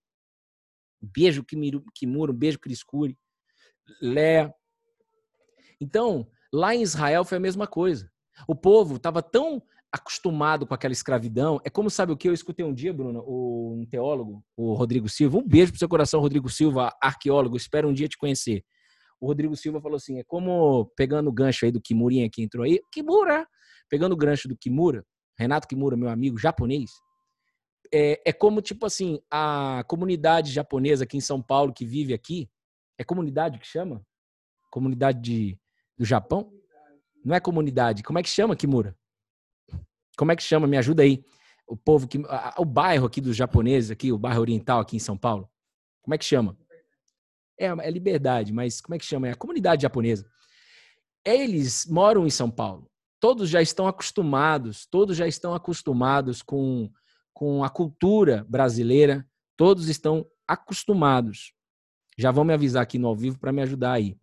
Beijo 1.00 1.44
Kimura, 1.94 2.32
um 2.32 2.36
beijo 2.36 2.58
Criscure, 2.58 3.16
Léa. 4.00 4.52
Então, 5.80 6.28
lá 6.52 6.74
em 6.74 6.82
Israel 6.82 7.24
foi 7.24 7.38
a 7.38 7.40
mesma 7.40 7.66
coisa. 7.66 8.10
O 8.48 8.54
povo 8.54 8.96
estava 8.96 9.22
tão 9.22 9.62
acostumado 9.92 10.66
com 10.66 10.74
aquela 10.74 10.92
escravidão. 10.92 11.60
É 11.64 11.70
como 11.70 11.88
sabe 11.88 12.12
o 12.12 12.16
que 12.16 12.28
eu 12.28 12.34
escutei 12.34 12.64
um 12.64 12.74
dia, 12.74 12.92
Bruno, 12.92 13.24
um 13.26 13.86
teólogo, 13.88 14.44
o 14.56 14.74
Rodrigo 14.74 15.08
Silva. 15.08 15.38
Um 15.38 15.46
beijo 15.46 15.72
pro 15.72 15.78
seu 15.78 15.88
coração, 15.88 16.20
Rodrigo 16.20 16.48
Silva, 16.48 16.92
arqueólogo. 17.00 17.56
Espero 17.56 17.88
um 17.88 17.92
dia 17.92 18.08
te 18.08 18.18
conhecer. 18.18 18.64
O 19.20 19.26
Rodrigo 19.26 19.56
Silva 19.56 19.80
falou 19.80 19.96
assim: 19.96 20.18
é 20.18 20.24
como 20.24 20.86
pegando 20.96 21.28
o 21.28 21.32
gancho 21.32 21.64
aí 21.64 21.70
do 21.70 21.80
Kimurinha 21.80 22.28
que 22.30 22.42
entrou 22.42 22.64
aí. 22.64 22.80
Kimura! 22.92 23.46
Pegando 23.88 24.12
o 24.12 24.16
gancho 24.16 24.48
do 24.48 24.56
Kimura, 24.56 25.04
Renato 25.38 25.68
Kimura, 25.68 25.96
meu 25.96 26.08
amigo 26.08 26.36
japonês 26.36 26.90
é, 27.92 28.22
é 28.24 28.32
como, 28.32 28.60
tipo 28.60 28.86
assim, 28.86 29.20
a 29.30 29.84
comunidade 29.86 30.52
japonesa 30.52 31.04
aqui 31.04 31.16
em 31.16 31.20
São 31.20 31.42
Paulo 31.42 31.72
que 31.72 31.84
vive 31.84 32.12
aqui, 32.14 32.48
é 32.98 33.04
comunidade 33.04 33.58
que 33.58 33.66
chama? 33.66 34.04
Comunidade 34.70 35.20
de, 35.20 35.58
do 35.98 36.04
Japão? 36.04 36.52
Não 37.24 37.34
é 37.34 37.40
comunidade. 37.40 38.02
Como 38.02 38.18
é 38.18 38.22
que 38.22 38.28
chama, 38.28 38.56
Kimura? 38.56 38.96
Como 40.16 40.32
é 40.32 40.36
que 40.36 40.42
chama? 40.42 40.66
Me 40.66 40.76
ajuda 40.76 41.02
aí. 41.02 41.24
O 41.66 41.76
povo 41.76 42.06
que. 42.06 42.18
o 42.56 42.64
bairro 42.64 43.06
aqui 43.06 43.20
dos 43.20 43.36
japoneses, 43.36 43.90
aqui, 43.90 44.12
o 44.12 44.18
bairro 44.18 44.40
oriental 44.40 44.80
aqui 44.80 44.96
em 44.96 45.00
São 45.00 45.16
Paulo. 45.16 45.50
Como 46.02 46.14
é 46.14 46.18
que 46.18 46.24
chama? 46.24 46.56
É, 47.58 47.66
é 47.66 47.90
liberdade, 47.90 48.52
mas 48.52 48.80
como 48.80 48.94
é 48.94 48.98
que 48.98 49.04
chama? 49.04 49.28
É 49.28 49.32
a 49.32 49.36
comunidade 49.36 49.82
japonesa. 49.82 50.24
Eles 51.24 51.86
moram 51.86 52.26
em 52.26 52.30
São 52.30 52.50
Paulo. 52.50 52.88
Todos 53.18 53.48
já 53.48 53.60
estão 53.60 53.88
acostumados, 53.88 54.86
todos 54.86 55.16
já 55.16 55.26
estão 55.26 55.54
acostumados 55.54 56.42
com 56.42 56.90
com 57.36 57.62
a 57.62 57.68
cultura 57.68 58.46
brasileira, 58.48 59.28
todos 59.58 59.90
estão 59.90 60.26
acostumados. 60.48 61.52
Já 62.16 62.30
vão 62.30 62.46
me 62.46 62.54
avisar 62.54 62.82
aqui 62.82 62.98
no 62.98 63.08
ao 63.08 63.14
vivo 63.14 63.38
para 63.38 63.52
me 63.52 63.60
ajudar 63.60 63.92
aí. 63.92 64.18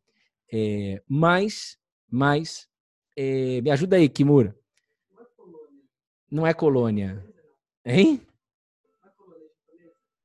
É, 0.52 1.00
mas, 1.08 1.78
mas, 2.10 2.68
é, 3.16 3.62
me 3.62 3.70
ajuda 3.70 3.98
aí, 3.98 4.10
Kimura. 4.10 4.58
Não 6.32 6.48
é 6.48 6.56
colônia. 6.56 7.24
Hein? 7.86 8.20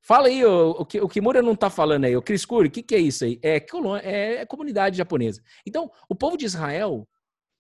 Fala 0.01 0.29
aí, 0.29 0.43
o, 0.43 0.71
o, 0.71 0.81
o 0.81 1.09
Kimura 1.11 1.43
não 1.43 1.55
tá 1.55 1.69
falando 1.69 2.07
aí. 2.07 2.17
O 2.17 2.23
Chris 2.23 2.47
Curry, 2.47 2.69
o 2.69 2.71
que, 2.71 2.83
que 2.83 2.95
é 2.95 2.99
isso 2.99 3.23
aí? 3.23 3.39
É, 3.43 3.57
é, 4.03 4.35
é 4.37 4.47
comunidade 4.47 4.97
japonesa. 4.97 5.43
Então, 5.67 5.93
o 6.09 6.15
povo 6.15 6.39
de 6.39 6.47
Israel, 6.47 7.07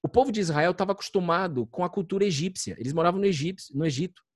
o 0.02 0.08
povo 0.08 0.32
de 0.32 0.40
Israel 0.40 0.70
estava 0.70 0.92
acostumado 0.92 1.66
com 1.66 1.84
a 1.84 1.90
cultura 1.90 2.24
egípcia. 2.24 2.76
Eles 2.78 2.94
moravam 2.94 3.20
no. 3.20 3.26
No 3.74 3.84
Egito. 3.84 4.26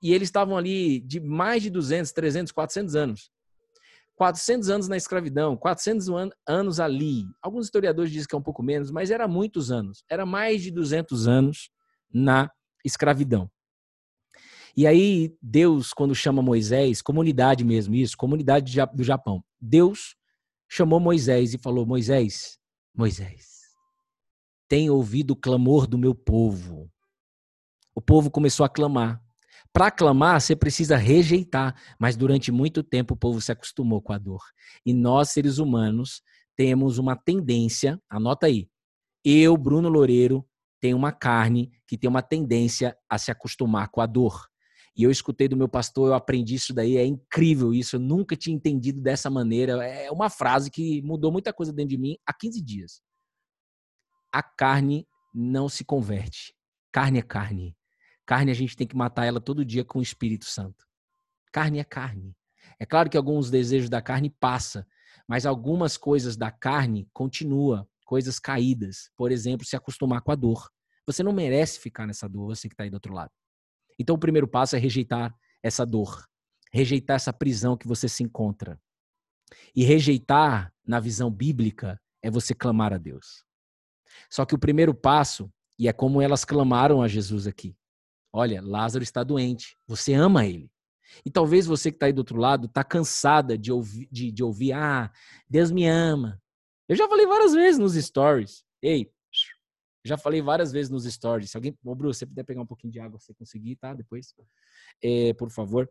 E, 0.00 0.12
eles 0.12 0.28
estavam 0.28 0.56
ali 0.56 1.00
de 1.00 1.20
mais 1.20 1.62
de 1.62 1.70
200, 1.70 2.12
300, 2.12 2.52
400 2.52 2.94
anos. 2.94 3.30
400 4.16 4.68
anos 4.68 4.88
na 4.88 4.96
escravidão, 4.96 5.56
400 5.56 6.08
an 6.08 6.30
anos 6.46 6.80
ali. 6.80 7.24
Alguns 7.40 7.66
historiadores 7.66 8.10
dizem 8.10 8.28
que 8.28 8.34
é 8.34 8.38
um 8.38 8.42
pouco 8.42 8.62
menos, 8.62 8.90
mas 8.90 9.10
era 9.10 9.28
muitos 9.28 9.70
anos. 9.70 10.02
Era 10.10 10.26
mais 10.26 10.62
de 10.62 10.72
200 10.72 11.28
anos 11.28 11.70
na 12.12 12.50
escravidão. 12.84 13.48
E 14.76 14.86
aí, 14.86 15.36
Deus, 15.40 15.92
quando 15.92 16.14
chama 16.14 16.42
Moisés, 16.42 17.02
comunidade 17.02 17.64
mesmo, 17.64 17.94
isso, 17.94 18.16
comunidade 18.16 18.76
do 18.94 19.04
Japão, 19.04 19.42
Deus 19.60 20.16
chamou 20.68 21.00
Moisés 21.00 21.54
e 21.54 21.58
falou: 21.58 21.86
Moisés, 21.86 22.58
Moisés, 22.94 23.58
tem 24.68 24.90
ouvido 24.90 25.32
o 25.32 25.36
clamor 25.36 25.86
do 25.86 25.98
meu 25.98 26.14
povo. 26.14 26.90
O 27.94 28.00
povo 28.00 28.30
começou 28.30 28.64
a 28.64 28.68
clamar. 28.68 29.20
Para 29.72 29.90
clamar, 29.90 30.40
você 30.40 30.56
precisa 30.56 30.96
rejeitar, 30.96 31.74
mas 31.98 32.16
durante 32.16 32.50
muito 32.50 32.82
tempo 32.82 33.14
o 33.14 33.16
povo 33.16 33.40
se 33.40 33.52
acostumou 33.52 34.02
com 34.02 34.12
a 34.12 34.18
dor. 34.18 34.42
E 34.84 34.92
nós, 34.92 35.30
seres 35.30 35.58
humanos, 35.58 36.22
temos 36.56 36.98
uma 36.98 37.14
tendência, 37.14 38.00
anota 38.10 38.46
aí. 38.46 38.68
Eu, 39.24 39.56
Bruno 39.56 39.88
Loureiro, 39.88 40.44
tenho 40.80 40.96
uma 40.96 41.12
carne 41.12 41.70
que 41.86 41.96
tem 41.96 42.08
uma 42.08 42.22
tendência 42.22 42.96
a 43.08 43.18
se 43.18 43.30
acostumar 43.30 43.88
com 43.90 44.00
a 44.00 44.06
dor. 44.06 44.48
E 44.96 45.04
eu 45.04 45.10
escutei 45.12 45.46
do 45.46 45.56
meu 45.56 45.68
pastor, 45.68 46.08
eu 46.08 46.14
aprendi 46.14 46.56
isso 46.56 46.74
daí, 46.74 46.96
é 46.96 47.06
incrível 47.06 47.72
isso, 47.72 47.94
eu 47.94 48.00
nunca 48.00 48.34
tinha 48.34 48.56
entendido 48.56 49.00
dessa 49.00 49.30
maneira. 49.30 49.84
É 49.84 50.10
uma 50.10 50.28
frase 50.28 50.70
que 50.72 51.00
mudou 51.02 51.30
muita 51.30 51.52
coisa 51.52 51.72
dentro 51.72 51.90
de 51.90 51.98
mim 51.98 52.16
há 52.26 52.32
15 52.32 52.60
dias. 52.60 53.00
A 54.32 54.42
carne 54.42 55.06
não 55.32 55.68
se 55.68 55.84
converte. 55.84 56.52
Carne 56.90 57.20
é 57.20 57.22
carne. 57.22 57.77
Carne 58.28 58.50
a 58.50 58.54
gente 58.54 58.76
tem 58.76 58.86
que 58.86 58.94
matar 58.94 59.24
ela 59.24 59.40
todo 59.40 59.64
dia 59.64 59.82
com 59.82 60.00
o 60.00 60.02
Espírito 60.02 60.44
Santo. 60.44 60.86
Carne 61.50 61.78
é 61.78 61.84
carne. 61.84 62.36
É 62.78 62.84
claro 62.84 63.08
que 63.08 63.16
alguns 63.16 63.50
desejos 63.50 63.88
da 63.88 64.02
carne 64.02 64.28
passa, 64.28 64.86
mas 65.26 65.46
algumas 65.46 65.96
coisas 65.96 66.36
da 66.36 66.50
carne 66.50 67.08
continua, 67.14 67.88
coisas 68.04 68.38
caídas. 68.38 69.10
Por 69.16 69.32
exemplo, 69.32 69.66
se 69.66 69.76
acostumar 69.76 70.20
com 70.20 70.30
a 70.30 70.34
dor. 70.34 70.70
Você 71.06 71.22
não 71.22 71.32
merece 71.32 71.80
ficar 71.80 72.06
nessa 72.06 72.28
dor, 72.28 72.54
você 72.54 72.68
que 72.68 72.74
está 72.74 72.84
aí 72.84 72.90
do 72.90 72.94
outro 72.96 73.14
lado. 73.14 73.32
Então 73.98 74.14
o 74.14 74.18
primeiro 74.18 74.46
passo 74.46 74.76
é 74.76 74.78
rejeitar 74.78 75.34
essa 75.62 75.86
dor, 75.86 76.22
rejeitar 76.70 77.16
essa 77.16 77.32
prisão 77.32 77.78
que 77.78 77.88
você 77.88 78.10
se 78.10 78.22
encontra. 78.22 78.78
E 79.74 79.84
rejeitar, 79.84 80.70
na 80.86 81.00
visão 81.00 81.30
bíblica, 81.30 81.98
é 82.22 82.30
você 82.30 82.54
clamar 82.54 82.92
a 82.92 82.98
Deus. 82.98 83.42
Só 84.28 84.44
que 84.44 84.54
o 84.54 84.58
primeiro 84.58 84.92
passo, 84.94 85.50
e 85.78 85.88
é 85.88 85.94
como 85.94 86.20
elas 86.20 86.44
clamaram 86.44 87.00
a 87.00 87.08
Jesus 87.08 87.46
aqui, 87.46 87.74
Olha, 88.38 88.62
Lázaro 88.62 89.02
está 89.02 89.24
doente. 89.24 89.76
Você 89.88 90.14
ama 90.14 90.46
ele. 90.46 90.70
E 91.26 91.30
talvez 91.30 91.66
você 91.66 91.90
que 91.90 91.96
está 91.96 92.06
aí 92.06 92.12
do 92.12 92.20
outro 92.20 92.38
lado 92.38 92.66
está 92.66 92.84
cansada 92.84 93.58
de 93.58 93.72
ouvir, 93.72 94.08
de, 94.12 94.30
de 94.30 94.44
ouvir, 94.44 94.72
ah, 94.74 95.10
Deus 95.50 95.72
me 95.72 95.88
ama. 95.88 96.40
Eu 96.88 96.94
já 96.94 97.08
falei 97.08 97.26
várias 97.26 97.52
vezes 97.52 97.80
nos 97.80 97.94
stories. 97.94 98.64
Ei, 98.80 99.12
já 100.04 100.16
falei 100.16 100.40
várias 100.40 100.70
vezes 100.70 100.88
nos 100.88 101.02
stories. 101.04 101.50
Se 101.50 101.56
alguém, 101.56 101.76
ô 101.84 101.94
Bruno, 101.96 102.14
você 102.14 102.24
puder 102.24 102.44
pegar 102.44 102.62
um 102.62 102.66
pouquinho 102.66 102.92
de 102.92 103.00
água, 103.00 103.18
você 103.18 103.34
conseguir, 103.34 103.74
tá? 103.74 103.92
Depois, 103.92 104.32
é, 105.02 105.32
por 105.32 105.50
favor. 105.50 105.90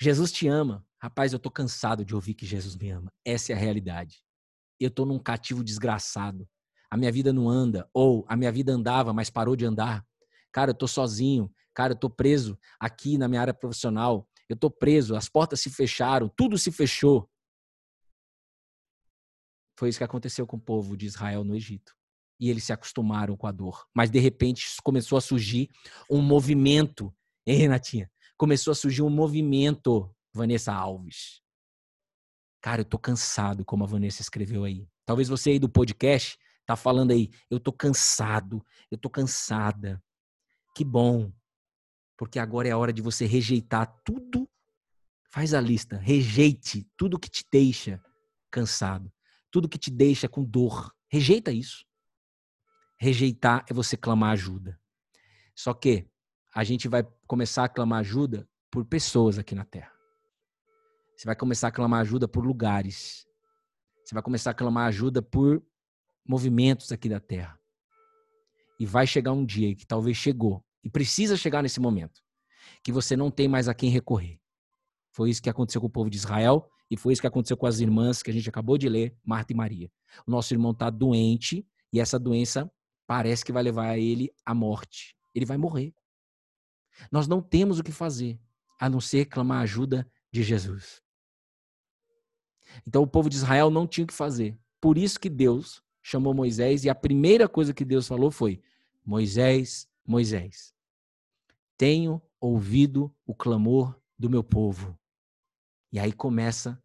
Jesus 0.00 0.32
te 0.32 0.48
ama. 0.48 0.84
Rapaz, 1.00 1.32
eu 1.32 1.38
tô 1.38 1.52
cansado 1.52 2.04
de 2.04 2.16
ouvir 2.16 2.34
que 2.34 2.44
Jesus 2.44 2.74
me 2.74 2.90
ama. 2.90 3.12
Essa 3.24 3.52
é 3.52 3.54
a 3.54 3.58
realidade. 3.58 4.24
Eu 4.80 4.90
tô 4.90 5.04
num 5.06 5.20
cativo 5.20 5.62
desgraçado. 5.62 6.48
A 6.90 6.96
minha 6.96 7.12
vida 7.12 7.32
não 7.32 7.48
anda. 7.48 7.88
Ou 7.94 8.24
a 8.26 8.36
minha 8.36 8.50
vida 8.50 8.72
andava, 8.72 9.12
mas 9.12 9.30
parou 9.30 9.54
de 9.54 9.64
andar. 9.64 10.04
Cara, 10.52 10.70
eu 10.70 10.74
tô 10.74 10.86
sozinho. 10.86 11.52
Cara, 11.74 11.92
eu 11.92 11.98
tô 11.98 12.10
preso 12.10 12.58
aqui 12.78 13.16
na 13.16 13.28
minha 13.28 13.40
área 13.40 13.54
profissional. 13.54 14.28
Eu 14.48 14.56
tô 14.56 14.70
preso, 14.70 15.16
as 15.16 15.28
portas 15.28 15.60
se 15.60 15.70
fecharam, 15.70 16.28
tudo 16.28 16.58
se 16.58 16.70
fechou. 16.70 17.28
Foi 19.78 19.88
isso 19.88 19.98
que 19.98 20.04
aconteceu 20.04 20.46
com 20.46 20.56
o 20.56 20.60
povo 20.60 20.96
de 20.96 21.06
Israel 21.06 21.42
no 21.42 21.56
Egito. 21.56 21.96
E 22.38 22.50
eles 22.50 22.64
se 22.64 22.72
acostumaram 22.72 23.36
com 23.36 23.46
a 23.46 23.52
dor. 23.52 23.86
Mas 23.94 24.10
de 24.10 24.18
repente 24.18 24.66
começou 24.82 25.16
a 25.16 25.20
surgir 25.20 25.70
um 26.10 26.20
movimento, 26.20 27.14
hein, 27.46 27.56
Renatinha? 27.56 28.10
Começou 28.36 28.72
a 28.72 28.74
surgir 28.74 29.02
um 29.02 29.10
movimento, 29.10 30.14
Vanessa 30.34 30.72
Alves. 30.72 31.40
Cara, 32.60 32.82
eu 32.82 32.84
tô 32.84 32.98
cansado, 32.98 33.64
como 33.64 33.84
a 33.84 33.86
Vanessa 33.86 34.22
escreveu 34.22 34.64
aí. 34.64 34.86
Talvez 35.06 35.28
você 35.28 35.50
aí 35.50 35.58
do 35.58 35.68
podcast 35.68 36.38
tá 36.64 36.76
falando 36.76 37.10
aí, 37.10 37.28
eu 37.50 37.58
tô 37.58 37.72
cansado, 37.72 38.64
eu 38.90 38.96
tô 38.96 39.10
cansada. 39.10 40.02
Que 40.74 40.84
bom. 40.84 41.32
Porque 42.16 42.38
agora 42.38 42.68
é 42.68 42.70
a 42.70 42.78
hora 42.78 42.92
de 42.92 43.02
você 43.02 43.26
rejeitar 43.26 43.86
tudo. 44.04 44.48
Faz 45.30 45.54
a 45.54 45.60
lista. 45.60 45.96
Rejeite 45.96 46.88
tudo 46.96 47.18
que 47.18 47.28
te 47.28 47.44
deixa 47.50 48.02
cansado. 48.50 49.12
Tudo 49.50 49.68
que 49.68 49.78
te 49.78 49.90
deixa 49.90 50.28
com 50.28 50.44
dor. 50.44 50.94
Rejeita 51.08 51.50
isso. 51.50 51.84
Rejeitar 52.98 53.64
é 53.68 53.74
você 53.74 53.96
clamar 53.96 54.32
ajuda. 54.32 54.80
Só 55.54 55.74
que 55.74 56.08
a 56.54 56.64
gente 56.64 56.88
vai 56.88 57.02
começar 57.26 57.64
a 57.64 57.68
clamar 57.68 58.00
ajuda 58.00 58.48
por 58.70 58.84
pessoas 58.84 59.38
aqui 59.38 59.54
na 59.54 59.64
Terra. 59.64 59.92
Você 61.16 61.26
vai 61.26 61.36
começar 61.36 61.68
a 61.68 61.72
clamar 61.72 62.00
ajuda 62.00 62.26
por 62.26 62.44
lugares. 62.44 63.26
Você 64.04 64.14
vai 64.14 64.22
começar 64.22 64.50
a 64.50 64.54
clamar 64.54 64.88
ajuda 64.88 65.22
por 65.22 65.62
movimentos 66.26 66.92
aqui 66.92 67.08
da 67.08 67.20
Terra. 67.20 67.58
E 68.82 68.84
vai 68.84 69.06
chegar 69.06 69.30
um 69.30 69.46
dia 69.46 69.76
que 69.76 69.86
talvez 69.86 70.16
chegou, 70.16 70.60
e 70.82 70.90
precisa 70.90 71.36
chegar 71.36 71.62
nesse 71.62 71.78
momento, 71.78 72.20
que 72.82 72.90
você 72.90 73.16
não 73.16 73.30
tem 73.30 73.46
mais 73.46 73.68
a 73.68 73.74
quem 73.74 73.88
recorrer. 73.88 74.40
Foi 75.12 75.30
isso 75.30 75.40
que 75.40 75.48
aconteceu 75.48 75.80
com 75.80 75.86
o 75.86 75.90
povo 75.90 76.10
de 76.10 76.16
Israel 76.16 76.68
e 76.90 76.96
foi 76.96 77.12
isso 77.12 77.22
que 77.22 77.28
aconteceu 77.28 77.56
com 77.56 77.64
as 77.64 77.78
irmãs 77.78 78.24
que 78.24 78.30
a 78.30 78.32
gente 78.32 78.48
acabou 78.48 78.76
de 78.76 78.88
ler, 78.88 79.16
Marta 79.24 79.52
e 79.52 79.56
Maria. 79.56 79.88
O 80.26 80.30
nosso 80.32 80.52
irmão 80.52 80.72
está 80.72 80.90
doente 80.90 81.64
e 81.92 82.00
essa 82.00 82.18
doença 82.18 82.68
parece 83.06 83.44
que 83.44 83.52
vai 83.52 83.62
levar 83.62 83.96
ele 83.96 84.32
à 84.44 84.52
morte. 84.52 85.16
Ele 85.32 85.46
vai 85.46 85.56
morrer. 85.56 85.94
Nós 87.08 87.28
não 87.28 87.40
temos 87.40 87.78
o 87.78 87.84
que 87.84 87.92
fazer 87.92 88.36
a 88.80 88.90
não 88.90 89.00
ser 89.00 89.26
clamar 89.26 89.58
a 89.58 89.62
ajuda 89.62 90.10
de 90.32 90.42
Jesus. 90.42 91.00
Então 92.84 93.04
o 93.04 93.06
povo 93.06 93.30
de 93.30 93.36
Israel 93.36 93.70
não 93.70 93.86
tinha 93.86 94.02
o 94.02 94.08
que 94.08 94.12
fazer. 94.12 94.58
Por 94.80 94.98
isso 94.98 95.20
que 95.20 95.30
Deus 95.30 95.80
chamou 96.02 96.34
Moisés 96.34 96.84
e 96.84 96.90
a 96.90 96.94
primeira 96.96 97.48
coisa 97.48 97.72
que 97.72 97.84
Deus 97.84 98.08
falou 98.08 98.32
foi: 98.32 98.60
Moisés, 99.04 99.88
Moisés, 100.06 100.72
tenho 101.76 102.22
ouvido 102.40 103.14
o 103.26 103.34
clamor 103.34 103.98
do 104.18 104.30
meu 104.30 104.44
povo. 104.44 104.98
E 105.90 105.98
aí 105.98 106.12
começa 106.12 106.80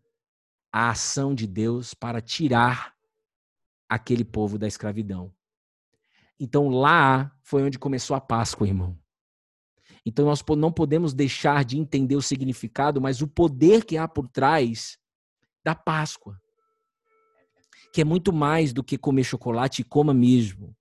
a 0.71 0.89
ação 0.89 1.34
de 1.34 1.47
Deus 1.47 1.93
para 1.93 2.21
tirar 2.21 2.95
aquele 3.88 4.23
povo 4.23 4.58
da 4.58 4.67
escravidão. 4.67 5.34
Então 6.39 6.69
lá 6.69 7.36
foi 7.41 7.63
onde 7.63 7.80
começou 7.80 8.15
a 8.15 8.21
Páscoa, 8.21 8.67
irmão. 8.67 8.97
Então 10.06 10.25
nós 10.25 10.43
não 10.58 10.71
podemos 10.71 11.13
deixar 11.13 11.65
de 11.65 11.77
entender 11.77 12.15
o 12.15 12.21
significado, 12.21 13.01
mas 13.01 13.21
o 13.21 13.27
poder 13.27 13.84
que 13.86 13.97
há 13.97 14.08
por 14.08 14.27
trás 14.27 14.99
da 15.63 15.73
Páscoa. 15.73 16.39
Que 17.91 18.01
é 18.01 18.06
muito 18.06 18.32
mais 18.32 18.73
do 18.73 18.84
que 18.84 18.97
comer 18.97 19.23
chocolate 19.23 19.82
e 19.82 19.86
coma 19.86 20.13
mesmo 20.13 20.77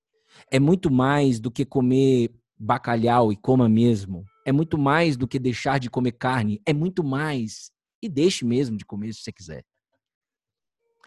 é 0.51 0.61
muito 0.61 0.91
mais 0.91 1.41
do 1.41 1.51
que 1.51 1.65
comer 1.65 2.31
bacalhau 2.59 3.33
e 3.33 3.37
coma 3.37 3.69
mesmo. 3.69 4.25
É 4.45 4.53
muito 4.53 4.79
mais 4.79 5.17
do 5.17 5.27
que 5.27 5.39
deixar 5.39 5.79
de 5.79 5.91
comer 5.91 6.13
carne. 6.13 6.61
É 6.65 6.73
muito 6.73 7.03
mais. 7.03 7.71
E 8.01 8.09
deixe 8.09 8.45
mesmo 8.45 8.77
de 8.77 8.85
comer 8.85 9.13
se 9.13 9.23
você 9.23 9.33
quiser. 9.33 9.65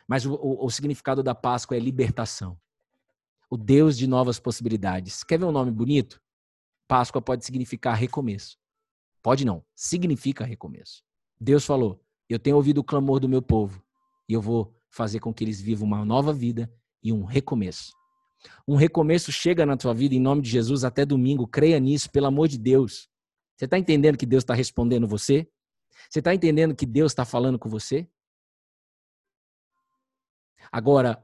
Mas 0.08 0.26
o, 0.26 0.34
o, 0.34 0.66
o 0.66 0.70
significado 0.70 1.24
da 1.24 1.34
Páscoa 1.34 1.78
é 1.78 1.80
libertação. 1.80 2.60
O 3.50 3.58
Deus 3.58 3.98
de 3.98 4.08
novas 4.08 4.40
possibilidades. 4.40 5.24
Quer 5.24 5.40
ver 5.40 5.46
um 5.46 5.52
nome 5.52 5.72
bonito? 5.72 6.22
Páscoa 6.88 7.22
pode 7.22 7.46
significar 7.46 7.96
recomeço. 7.96 8.58
Pode 9.22 9.46
não. 9.46 9.64
Significa 9.76 10.44
recomeço. 10.44 11.04
Deus 11.40 11.66
falou: 11.66 12.04
Eu 12.28 12.40
tenho 12.40 12.56
ouvido 12.56 12.80
o 12.80 12.84
clamor 12.84 13.20
do 13.20 13.30
meu 13.30 13.42
povo 13.42 13.84
e 14.28 14.34
eu 14.34 14.42
vou 14.42 14.76
fazer 14.90 15.20
com 15.20 15.34
que 15.34 15.44
eles 15.44 15.62
vivam 15.62 15.88
uma 15.88 16.04
nova 16.04 16.34
vida 16.34 16.72
e 17.02 17.14
um 17.14 17.24
recomeço. 17.24 17.99
Um 18.68 18.76
recomeço 18.76 19.32
chega 19.32 19.66
na 19.66 19.76
tua 19.76 19.94
vida 19.94 20.16
em 20.16 20.20
nome 20.20 20.42
de 20.42 20.50
Jesus 20.50 20.84
até 20.84 21.06
domingo. 21.06 21.48
Creia 21.48 21.80
nisso, 21.80 22.10
pelo 22.10 22.28
amor 22.28 22.48
de 22.48 22.58
Deus. 22.58 23.10
Você 23.58 23.66
está 23.66 23.78
entendendo 23.78 24.18
que 24.18 24.26
Deus 24.26 24.44
está 24.44 24.54
respondendo 24.54 25.08
você? 25.08 25.50
Você 26.10 26.20
está 26.20 26.34
entendendo 26.34 26.76
que 26.76 26.86
Deus 26.86 27.12
está 27.12 27.26
falando 27.26 27.60
com 27.60 27.68
você? 27.68 28.08
Agora, 30.72 31.24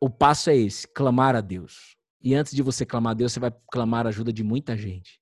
o 0.00 0.08
passo 0.08 0.50
é 0.50 0.56
esse: 0.56 0.88
clamar 0.88 1.36
a 1.36 1.40
Deus. 1.40 1.96
E 2.22 2.34
antes 2.34 2.54
de 2.54 2.62
você 2.62 2.84
clamar 2.84 3.12
a 3.12 3.14
Deus, 3.14 3.32
você 3.32 3.40
vai 3.40 3.54
clamar 3.70 4.06
a 4.06 4.08
ajuda 4.08 4.32
de 4.32 4.42
muita 4.42 4.76
gente, 4.76 5.20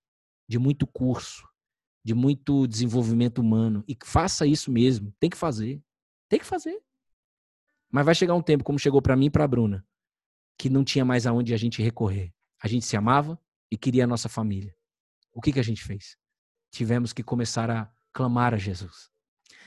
de 0.49 0.59
muito 0.59 0.87
curso, 0.87 1.47
de 2.05 2.15
muito 2.15 2.67
desenvolvimento 2.67 3.39
humano. 3.39 3.85
E 3.87 3.97
faça 4.05 4.47
isso 4.47 4.71
mesmo. 4.71 5.13
Tem 5.21 5.31
que 5.31 5.37
fazer. 5.37 5.83
Tem 6.29 6.39
que 6.39 6.47
fazer. 6.47 6.81
Mas 7.91 8.05
vai 8.05 8.15
chegar 8.15 8.35
um 8.35 8.43
tempo, 8.43 8.65
como 8.65 8.79
chegou 8.79 9.01
para 9.01 9.17
mim 9.17 9.27
e 9.27 9.31
para 9.31 9.45
a 9.45 9.49
Bruna, 9.49 9.87
que 10.59 10.69
não 10.69 10.85
tinha 10.85 11.05
mais 11.05 11.27
aonde 11.27 11.55
a 11.55 11.57
gente 11.57 11.81
recorrer. 11.81 12.35
A 12.63 12.67
gente 12.67 12.85
se 12.85 12.97
amava 12.97 13.41
e 13.71 13.79
queria 13.79 14.05
a 14.05 14.07
nossa 14.07 14.29
família. 14.29 14.75
O 15.33 15.41
que, 15.41 15.53
que 15.53 15.61
a 15.61 15.65
gente 15.65 15.85
fez? 15.85 16.17
Tivemos 16.73 17.13
que 17.13 17.23
começar 17.23 17.71
a 17.71 17.91
clamar 18.13 18.53
a 18.53 18.59
Jesus, 18.59 19.09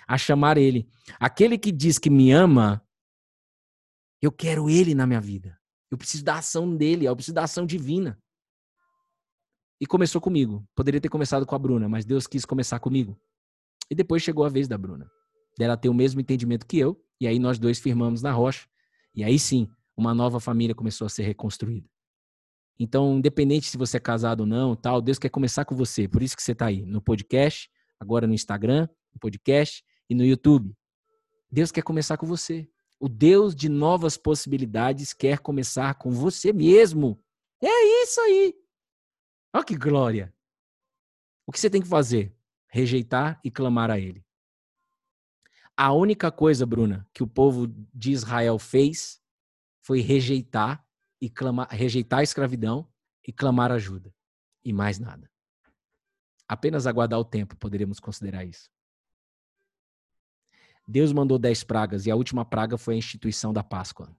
a 0.07 0.17
chamar 0.17 0.57
Ele. 0.57 0.87
Aquele 1.19 1.57
que 1.57 1.71
diz 1.71 1.97
que 1.97 2.09
me 2.09 2.31
ama, 2.31 2.85
eu 4.21 4.31
quero 4.31 4.69
Ele 4.69 4.93
na 4.93 5.07
minha 5.07 5.21
vida. 5.21 5.57
Eu 5.89 5.97
preciso 5.97 6.23
da 6.23 6.37
ação 6.37 6.75
dele, 6.75 7.05
eu 7.05 7.15
preciso 7.15 7.35
da 7.35 7.43
ação 7.43 7.65
divina. 7.65 8.21
E 9.79 9.85
começou 9.85 10.21
comigo. 10.21 10.67
Poderia 10.75 11.01
ter 11.01 11.09
começado 11.09 11.45
com 11.45 11.55
a 11.55 11.59
Bruna, 11.59 11.89
mas 11.89 12.05
Deus 12.05 12.27
quis 12.27 12.45
começar 12.45 12.79
comigo. 12.79 13.19
E 13.89 13.95
depois 13.95 14.21
chegou 14.21 14.45
a 14.45 14.49
vez 14.49 14.67
da 14.67 14.77
Bruna. 14.77 15.09
Dela 15.57 15.75
ter 15.75 15.89
o 15.89 15.93
mesmo 15.93 16.21
entendimento 16.21 16.65
que 16.65 16.77
eu, 16.77 17.03
e 17.19 17.27
aí 17.27 17.39
nós 17.39 17.57
dois 17.57 17.79
firmamos 17.79 18.21
na 18.21 18.31
rocha. 18.31 18.69
E 19.13 19.23
aí 19.23 19.37
sim, 19.37 19.69
uma 19.95 20.13
nova 20.13 20.39
família 20.39 20.75
começou 20.75 21.05
a 21.05 21.09
ser 21.09 21.23
reconstruída. 21.23 21.87
Então, 22.79 23.17
independente 23.17 23.67
se 23.67 23.77
você 23.77 23.97
é 23.97 23.99
casado 23.99 24.41
ou 24.41 24.45
não, 24.45 24.75
tal, 24.75 25.01
Deus 25.01 25.19
quer 25.19 25.29
começar 25.29 25.65
com 25.65 25.75
você. 25.75 26.07
Por 26.07 26.23
isso 26.23 26.35
que 26.35 26.41
você 26.41 26.53
está 26.53 26.65
aí 26.65 26.83
no 26.83 27.01
podcast, 27.01 27.69
agora 27.99 28.25
no 28.25 28.33
Instagram, 28.33 28.89
no 29.13 29.19
podcast 29.19 29.83
e 30.09 30.15
no 30.15 30.25
YouTube. 30.25 30.75
Deus 31.51 31.71
quer 31.71 31.83
começar 31.83 32.17
com 32.17 32.25
você. 32.25 32.67
O 32.99 33.07
Deus 33.07 33.55
de 33.55 33.69
novas 33.69 34.17
possibilidades 34.17 35.13
quer 35.13 35.39
começar 35.39 35.95
com 35.95 36.09
você 36.11 36.51
mesmo. 36.51 37.23
É 37.61 38.03
isso 38.03 38.19
aí. 38.21 38.55
Olha 39.53 39.63
que 39.63 39.77
glória! 39.77 40.33
O 41.45 41.51
que 41.51 41.59
você 41.59 41.69
tem 41.69 41.81
que 41.81 41.87
fazer? 41.87 42.35
Rejeitar 42.67 43.39
e 43.43 43.51
clamar 43.51 43.91
a 43.91 43.99
Ele. 43.99 44.25
A 45.77 45.93
única 45.93 46.31
coisa, 46.31 46.65
Bruna, 46.65 47.07
que 47.13 47.21
o 47.21 47.27
povo 47.27 47.67
de 47.93 48.11
Israel 48.11 48.57
fez 48.57 49.20
foi 49.81 49.99
rejeitar 50.01 50.85
e 51.19 51.29
clamar, 51.29 51.67
rejeitar 51.69 52.19
a 52.19 52.23
escravidão 52.23 52.87
e 53.27 53.31
clamar 53.31 53.71
ajuda. 53.71 54.13
E 54.63 54.71
mais 54.71 54.99
nada. 54.99 55.29
Apenas 56.47 56.85
aguardar 56.85 57.19
o 57.19 57.25
tempo, 57.25 57.55
poderíamos 57.57 57.99
considerar 57.99 58.45
isso. 58.45 58.69
Deus 60.87 61.13
mandou 61.13 61.39
dez 61.39 61.63
pragas 61.63 62.05
e 62.05 62.11
a 62.11 62.15
última 62.15 62.43
praga 62.43 62.77
foi 62.77 62.95
a 62.95 62.97
instituição 62.97 63.53
da 63.53 63.63
Páscoa. 63.63 64.15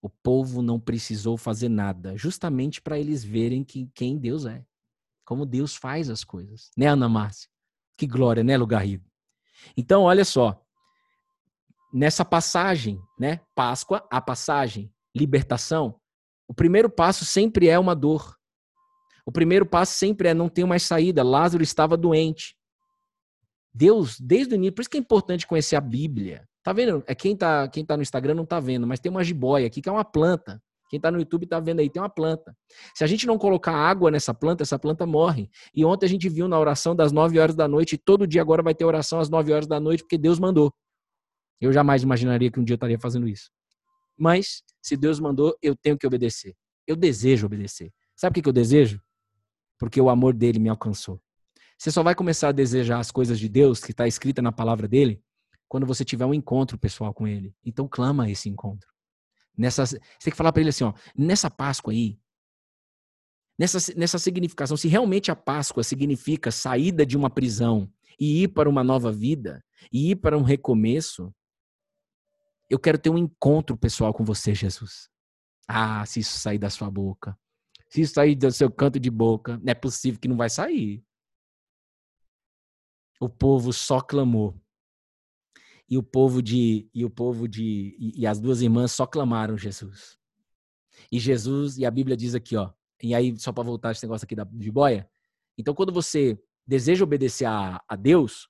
O 0.00 0.08
povo 0.08 0.62
não 0.62 0.80
precisou 0.80 1.36
fazer 1.36 1.68
nada, 1.68 2.16
justamente 2.16 2.80
para 2.80 2.98
eles 2.98 3.24
verem 3.24 3.64
que, 3.64 3.88
quem 3.94 4.18
Deus 4.18 4.44
é. 4.44 4.64
Como 5.24 5.46
Deus 5.46 5.76
faz 5.76 6.10
as 6.10 6.24
coisas. 6.24 6.70
Né, 6.76 6.86
Ana 6.86 7.08
Márcia? 7.08 7.48
Que 7.96 8.06
glória, 8.06 8.42
né, 8.42 8.56
Lugarrido? 8.56 9.08
Então, 9.76 10.02
olha 10.02 10.24
só. 10.24 10.64
Nessa 11.92 12.24
passagem, 12.24 13.00
né? 13.18 13.40
Páscoa, 13.54 14.06
a 14.10 14.20
passagem, 14.20 14.90
libertação. 15.14 15.96
O 16.48 16.54
primeiro 16.54 16.88
passo 16.88 17.24
sempre 17.24 17.68
é 17.68 17.78
uma 17.78 17.94
dor. 17.94 18.36
O 19.26 19.32
primeiro 19.32 19.66
passo 19.66 19.94
sempre 19.94 20.28
é 20.28 20.34
não 20.34 20.48
ter 20.48 20.64
mais 20.64 20.82
saída. 20.82 21.22
Lázaro 21.22 21.62
estava 21.62 21.96
doente. 21.96 22.56
Deus, 23.74 24.18
desde 24.20 24.54
o 24.54 24.56
início, 24.56 24.74
por 24.74 24.82
isso 24.82 24.90
que 24.90 24.96
é 24.96 25.00
importante 25.00 25.46
conhecer 25.46 25.76
a 25.76 25.80
Bíblia. 25.80 26.46
Tá 26.62 26.72
vendo? 26.72 27.02
É 27.06 27.14
quem 27.14 27.36
tá, 27.36 27.68
quem 27.68 27.84
tá 27.84 27.96
no 27.96 28.02
Instagram 28.02 28.34
não 28.34 28.46
tá 28.46 28.60
vendo, 28.60 28.86
mas 28.86 29.00
tem 29.00 29.10
uma 29.10 29.24
jiboia 29.24 29.66
aqui 29.66 29.80
que 29.80 29.88
é 29.88 29.92
uma 29.92 30.04
planta. 30.04 30.62
Quem 30.88 31.00
tá 31.00 31.10
no 31.10 31.18
YouTube 31.18 31.46
tá 31.46 31.58
vendo 31.58 31.80
aí, 31.80 31.88
tem 31.88 32.02
uma 32.02 32.08
planta. 32.10 32.54
Se 32.94 33.02
a 33.02 33.06
gente 33.06 33.26
não 33.26 33.38
colocar 33.38 33.72
água 33.72 34.10
nessa 34.10 34.34
planta, 34.34 34.62
essa 34.62 34.78
planta 34.78 35.06
morre. 35.06 35.48
E 35.74 35.86
ontem 35.86 36.04
a 36.04 36.08
gente 36.08 36.28
viu 36.28 36.46
na 36.46 36.60
oração 36.60 36.94
das 36.94 37.10
9 37.10 37.38
horas 37.38 37.56
da 37.56 37.66
noite, 37.66 37.94
e 37.94 37.98
todo 37.98 38.26
dia 38.26 38.42
agora 38.42 38.62
vai 38.62 38.74
ter 38.74 38.84
oração 38.84 39.18
às 39.18 39.30
9 39.30 39.54
horas 39.54 39.66
da 39.66 39.80
noite, 39.80 40.02
porque 40.02 40.18
Deus 40.18 40.38
mandou. 40.38 40.70
Eu 41.60 41.72
jamais 41.72 42.02
imaginaria 42.02 42.50
que 42.50 42.58
um 42.58 42.64
dia 42.64 42.74
eu 42.74 42.76
estaria 42.76 42.98
fazendo 42.98 43.28
isso. 43.28 43.50
Mas, 44.18 44.62
se 44.80 44.96
Deus 44.96 45.20
mandou, 45.20 45.56
eu 45.62 45.74
tenho 45.76 45.96
que 45.96 46.06
obedecer. 46.06 46.54
Eu 46.86 46.96
desejo 46.96 47.46
obedecer. 47.46 47.92
Sabe 48.14 48.38
o 48.38 48.42
que 48.42 48.48
eu 48.48 48.52
desejo? 48.52 49.00
Porque 49.78 50.00
o 50.00 50.10
amor 50.10 50.34
dele 50.34 50.58
me 50.58 50.68
alcançou. 50.68 51.20
Você 51.78 51.90
só 51.90 52.02
vai 52.02 52.14
começar 52.14 52.48
a 52.48 52.52
desejar 52.52 52.98
as 52.98 53.10
coisas 53.10 53.38
de 53.38 53.48
Deus, 53.48 53.80
que 53.80 53.90
está 53.90 54.06
escrita 54.06 54.40
na 54.40 54.52
palavra 54.52 54.86
dele, 54.86 55.20
quando 55.68 55.86
você 55.86 56.04
tiver 56.04 56.26
um 56.26 56.34
encontro 56.34 56.78
pessoal 56.78 57.12
com 57.12 57.26
ele. 57.26 57.54
Então 57.64 57.88
clama 57.88 58.30
esse 58.30 58.48
encontro. 58.48 58.88
Nessa, 59.56 59.86
você 59.86 59.98
tem 59.98 60.30
que 60.30 60.36
falar 60.36 60.52
para 60.52 60.60
ele 60.60 60.70
assim, 60.70 60.84
ó, 60.84 60.92
nessa 61.16 61.50
Páscoa 61.50 61.92
aí, 61.92 62.18
nessa, 63.58 63.78
nessa 63.96 64.18
significação, 64.18 64.76
se 64.76 64.86
realmente 64.86 65.30
a 65.30 65.36
Páscoa 65.36 65.82
significa 65.82 66.50
saída 66.50 67.04
de 67.04 67.16
uma 67.16 67.30
prisão 67.30 67.90
e 68.18 68.42
ir 68.42 68.48
para 68.48 68.68
uma 68.68 68.84
nova 68.84 69.10
vida, 69.10 69.64
e 69.92 70.12
ir 70.12 70.16
para 70.16 70.38
um 70.38 70.42
recomeço, 70.42 71.34
eu 72.72 72.78
quero 72.78 72.98
ter 72.98 73.10
um 73.10 73.18
encontro 73.18 73.76
pessoal 73.76 74.14
com 74.14 74.24
você, 74.24 74.54
Jesus. 74.54 75.10
Ah, 75.68 76.06
se 76.06 76.20
isso 76.20 76.38
sair 76.38 76.58
da 76.58 76.70
sua 76.70 76.90
boca, 76.90 77.38
se 77.90 78.00
isso 78.00 78.14
sair 78.14 78.34
do 78.34 78.50
seu 78.50 78.70
canto 78.70 78.98
de 78.98 79.10
boca, 79.10 79.58
não 79.58 79.70
é 79.70 79.74
possível 79.74 80.18
que 80.18 80.26
não 80.26 80.38
vai 80.38 80.48
sair. 80.48 81.04
O 83.20 83.28
povo 83.28 83.74
só 83.74 84.00
clamou 84.00 84.58
e 85.86 85.98
o 85.98 86.02
povo 86.02 86.40
de 86.40 86.88
e 86.94 87.04
o 87.04 87.10
povo 87.10 87.46
de 87.46 87.94
e, 87.98 88.22
e, 88.22 88.26
as 88.26 88.40
duas 88.40 88.62
irmãs 88.62 88.92
só 88.92 89.06
clamaram 89.06 89.58
Jesus. 89.58 90.18
E 91.10 91.20
Jesus 91.20 91.76
e 91.76 91.84
a 91.84 91.90
Bíblia 91.90 92.16
diz 92.16 92.34
aqui, 92.34 92.56
ó. 92.56 92.72
E 93.02 93.14
aí 93.14 93.38
só 93.38 93.52
para 93.52 93.64
voltar 93.64 93.92
esse 93.92 94.02
negócio 94.02 94.24
aqui 94.24 94.34
da 94.34 94.44
de 94.44 94.70
boia. 94.70 95.08
Então 95.58 95.74
quando 95.74 95.92
você 95.92 96.42
deseja 96.66 97.04
obedecer 97.04 97.44
a, 97.44 97.84
a 97.86 97.96
Deus, 97.96 98.48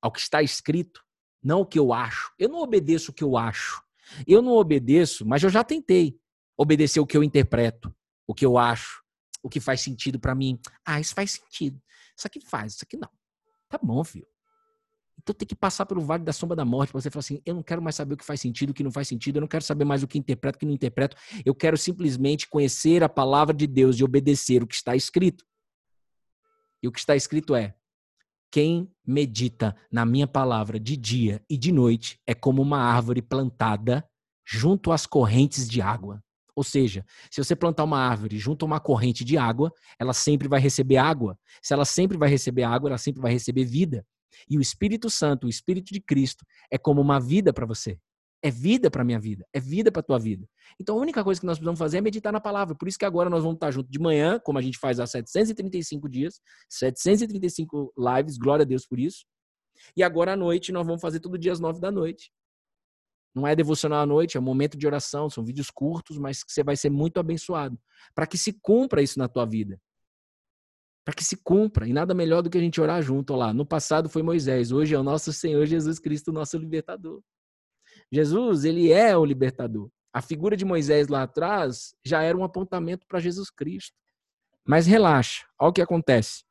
ao 0.00 0.10
que 0.10 0.20
está 0.20 0.42
escrito, 0.42 1.05
não 1.42 1.60
o 1.60 1.66
que 1.66 1.78
eu 1.78 1.92
acho. 1.92 2.32
Eu 2.38 2.48
não 2.48 2.58
obedeço 2.58 3.10
o 3.10 3.14
que 3.14 3.24
eu 3.24 3.36
acho. 3.36 3.82
Eu 4.26 4.40
não 4.40 4.52
obedeço, 4.52 5.26
mas 5.26 5.42
eu 5.42 5.50
já 5.50 5.64
tentei 5.64 6.18
obedecer 6.56 7.00
o 7.00 7.06
que 7.06 7.16
eu 7.16 7.24
interpreto, 7.24 7.94
o 8.26 8.34
que 8.34 8.46
eu 8.46 8.56
acho, 8.56 9.02
o 9.42 9.48
que 9.48 9.60
faz 9.60 9.80
sentido 9.80 10.18
para 10.18 10.34
mim. 10.34 10.58
Ah, 10.84 11.00
isso 11.00 11.14
faz 11.14 11.32
sentido. 11.32 11.80
Isso 12.16 12.26
aqui 12.26 12.40
faz, 12.40 12.74
isso 12.74 12.84
aqui 12.84 12.96
não. 12.96 13.10
Tá 13.68 13.78
bom, 13.82 14.02
filho. 14.02 14.26
Então 15.18 15.34
tem 15.34 15.46
que 15.46 15.56
passar 15.56 15.86
pelo 15.86 16.00
vale 16.00 16.22
da 16.22 16.32
sombra 16.32 16.54
da 16.54 16.64
morte 16.64 16.92
para 16.92 17.00
você 17.00 17.10
falar 17.10 17.20
assim: 17.20 17.42
eu 17.44 17.54
não 17.54 17.62
quero 17.62 17.82
mais 17.82 17.96
saber 17.96 18.14
o 18.14 18.16
que 18.16 18.24
faz 18.24 18.40
sentido, 18.40 18.70
o 18.70 18.74
que 18.74 18.84
não 18.84 18.92
faz 18.92 19.08
sentido, 19.08 19.36
eu 19.36 19.40
não 19.40 19.48
quero 19.48 19.64
saber 19.64 19.84
mais 19.84 20.02
o 20.02 20.06
que 20.06 20.18
interpreto, 20.18 20.56
o 20.56 20.58
que 20.60 20.66
não 20.66 20.72
interpreto. 20.72 21.16
Eu 21.44 21.54
quero 21.54 21.76
simplesmente 21.76 22.48
conhecer 22.48 23.02
a 23.02 23.08
palavra 23.08 23.54
de 23.54 23.66
Deus 23.66 23.98
e 23.98 24.04
obedecer 24.04 24.62
o 24.62 24.66
que 24.66 24.74
está 24.74 24.94
escrito. 24.94 25.44
E 26.82 26.86
o 26.86 26.92
que 26.92 27.00
está 27.00 27.16
escrito 27.16 27.56
é: 27.56 27.74
quem 28.56 28.90
medita 29.06 29.76
na 29.92 30.06
minha 30.06 30.26
palavra 30.26 30.80
de 30.80 30.96
dia 30.96 31.42
e 31.46 31.58
de 31.58 31.70
noite 31.70 32.18
é 32.26 32.32
como 32.32 32.62
uma 32.62 32.78
árvore 32.78 33.20
plantada 33.20 34.02
junto 34.46 34.92
às 34.92 35.04
correntes 35.04 35.68
de 35.68 35.82
água. 35.82 36.22
Ou 36.54 36.64
seja, 36.64 37.04
se 37.30 37.44
você 37.44 37.54
plantar 37.54 37.84
uma 37.84 37.98
árvore 37.98 38.38
junto 38.38 38.64
a 38.64 38.66
uma 38.66 38.80
corrente 38.80 39.26
de 39.26 39.36
água, 39.36 39.70
ela 40.00 40.14
sempre 40.14 40.48
vai 40.48 40.58
receber 40.58 40.96
água. 40.96 41.38
Se 41.60 41.74
ela 41.74 41.84
sempre 41.84 42.16
vai 42.16 42.30
receber 42.30 42.62
água, 42.62 42.88
ela 42.88 42.96
sempre 42.96 43.20
vai 43.20 43.30
receber 43.30 43.66
vida. 43.66 44.06
E 44.48 44.56
o 44.56 44.60
Espírito 44.62 45.10
Santo, 45.10 45.46
o 45.46 45.50
Espírito 45.50 45.92
de 45.92 46.00
Cristo, 46.00 46.42
é 46.70 46.78
como 46.78 47.02
uma 47.02 47.20
vida 47.20 47.52
para 47.52 47.66
você. 47.66 47.98
É 48.46 48.50
vida 48.50 48.88
para 48.88 49.02
minha 49.02 49.18
vida, 49.18 49.44
é 49.52 49.58
vida 49.58 49.90
para 49.90 50.00
tua 50.00 50.20
vida. 50.20 50.48
Então 50.78 50.96
a 50.96 51.00
única 51.00 51.24
coisa 51.24 51.40
que 51.40 51.46
nós 51.46 51.58
precisamos 51.58 51.80
fazer 51.80 51.98
é 51.98 52.00
meditar 52.00 52.32
na 52.32 52.40
palavra. 52.40 52.76
Por 52.76 52.86
isso 52.86 52.96
que 52.96 53.04
agora 53.04 53.28
nós 53.28 53.42
vamos 53.42 53.56
estar 53.56 53.72
juntos 53.72 53.90
de 53.90 53.98
manhã, 53.98 54.38
como 54.38 54.56
a 54.56 54.62
gente 54.62 54.78
faz 54.78 55.00
há 55.00 55.06
735 55.08 56.08
dias, 56.08 56.40
735 56.70 57.92
lives, 57.98 58.38
glória 58.38 58.62
a 58.62 58.64
Deus 58.64 58.86
por 58.86 59.00
isso. 59.00 59.24
E 59.96 60.02
agora 60.04 60.34
à 60.34 60.36
noite 60.36 60.70
nós 60.70 60.86
vamos 60.86 61.02
fazer 61.02 61.18
todo 61.18 61.36
dia 61.36 61.50
às 61.50 61.58
nove 61.58 61.80
da 61.80 61.90
noite. 61.90 62.30
Não 63.34 63.48
é 63.48 63.56
devocional 63.56 64.04
à 64.04 64.06
noite, 64.06 64.36
é 64.36 64.40
um 64.40 64.44
momento 64.44 64.78
de 64.78 64.86
oração, 64.86 65.28
são 65.28 65.44
vídeos 65.44 65.68
curtos, 65.68 66.16
mas 66.16 66.44
que 66.44 66.52
você 66.52 66.62
vai 66.62 66.76
ser 66.76 66.88
muito 66.88 67.18
abençoado. 67.18 67.76
Para 68.14 68.28
que 68.28 68.38
se 68.38 68.52
cumpra 68.62 69.02
isso 69.02 69.18
na 69.18 69.26
tua 69.26 69.44
vida 69.44 69.76
para 71.04 71.14
que 71.14 71.24
se 71.24 71.36
cumpra. 71.36 71.86
E 71.86 71.92
nada 71.92 72.12
melhor 72.12 72.42
do 72.42 72.50
que 72.50 72.58
a 72.58 72.60
gente 72.60 72.80
orar 72.80 73.00
junto. 73.00 73.32
Lá, 73.36 73.54
no 73.54 73.64
passado 73.64 74.08
foi 74.08 74.24
Moisés, 74.24 74.72
hoje 74.72 74.92
é 74.92 74.98
o 74.98 75.04
nosso 75.04 75.32
Senhor 75.32 75.64
Jesus 75.64 76.00
Cristo, 76.00 76.32
nosso 76.32 76.58
libertador. 76.58 77.22
Jesus, 78.10 78.64
ele 78.64 78.92
é 78.92 79.16
o 79.16 79.24
libertador. 79.24 79.90
A 80.12 80.22
figura 80.22 80.56
de 80.56 80.64
Moisés 80.64 81.08
lá 81.08 81.22
atrás 81.22 81.94
já 82.04 82.22
era 82.22 82.36
um 82.36 82.44
apontamento 82.44 83.06
para 83.06 83.20
Jesus 83.20 83.50
Cristo. 83.50 83.94
Mas 84.64 84.86
relaxa, 84.86 85.44
olha 85.60 85.70
o 85.70 85.72
que 85.72 85.82
acontece. 85.82 86.44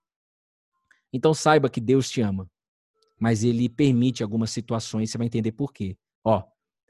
Então 1.11 1.33
saiba 1.33 1.69
que 1.69 1.81
Deus 1.81 2.09
te 2.09 2.21
ama, 2.21 2.49
mas 3.19 3.43
ele 3.43 3.69
permite 3.69 4.21
algumas 4.21 4.51
situações, 4.51 5.09
você 5.09 5.17
vai 5.17 5.27
entender 5.27 5.51
por 5.51 5.73
quê. 5.73 5.97
Ó, 6.23 6.43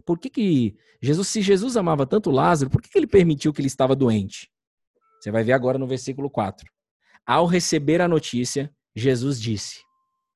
por 0.04 0.20
que 0.20 0.30
que 0.30 0.78
Jesus, 1.02 1.28
se 1.28 1.42
Jesus 1.42 1.78
amava 1.78 2.06
tanto 2.06 2.32
Lázaro, 2.32 2.70
por 2.70 2.82
que, 2.82 2.90
que 2.90 2.98
ele 2.98 3.08
permitiu 3.08 3.54
que 3.54 3.62
ele 3.62 3.68
estava 3.68 3.96
doente? 3.96 4.52
Você 5.20 5.32
vai 5.32 5.44
ver 5.44 5.54
agora 5.54 5.78
no 5.78 5.88
versículo 5.88 6.30
4. 6.30 6.68
Ao 7.26 7.46
receber 7.46 8.02
a 8.02 8.08
notícia, 8.08 8.74
Jesus 8.96 9.40
disse. 9.40 9.85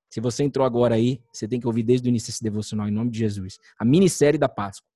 Se 0.09 0.19
você 0.19 0.43
entrou 0.43 0.65
agora 0.65 0.95
aí, 0.95 1.21
você 1.31 1.47
tem 1.47 1.59
que 1.59 1.67
ouvir 1.67 1.83
desde 1.83 2.07
o 2.07 2.09
início 2.09 2.31
esse 2.31 2.43
devocional 2.43 2.87
em 2.87 2.91
nome 2.91 3.11
de 3.11 3.19
Jesus. 3.19 3.59
A 3.77 3.85
minissérie 3.85 4.39
da 4.39 4.49
Páscoa. 4.49 4.89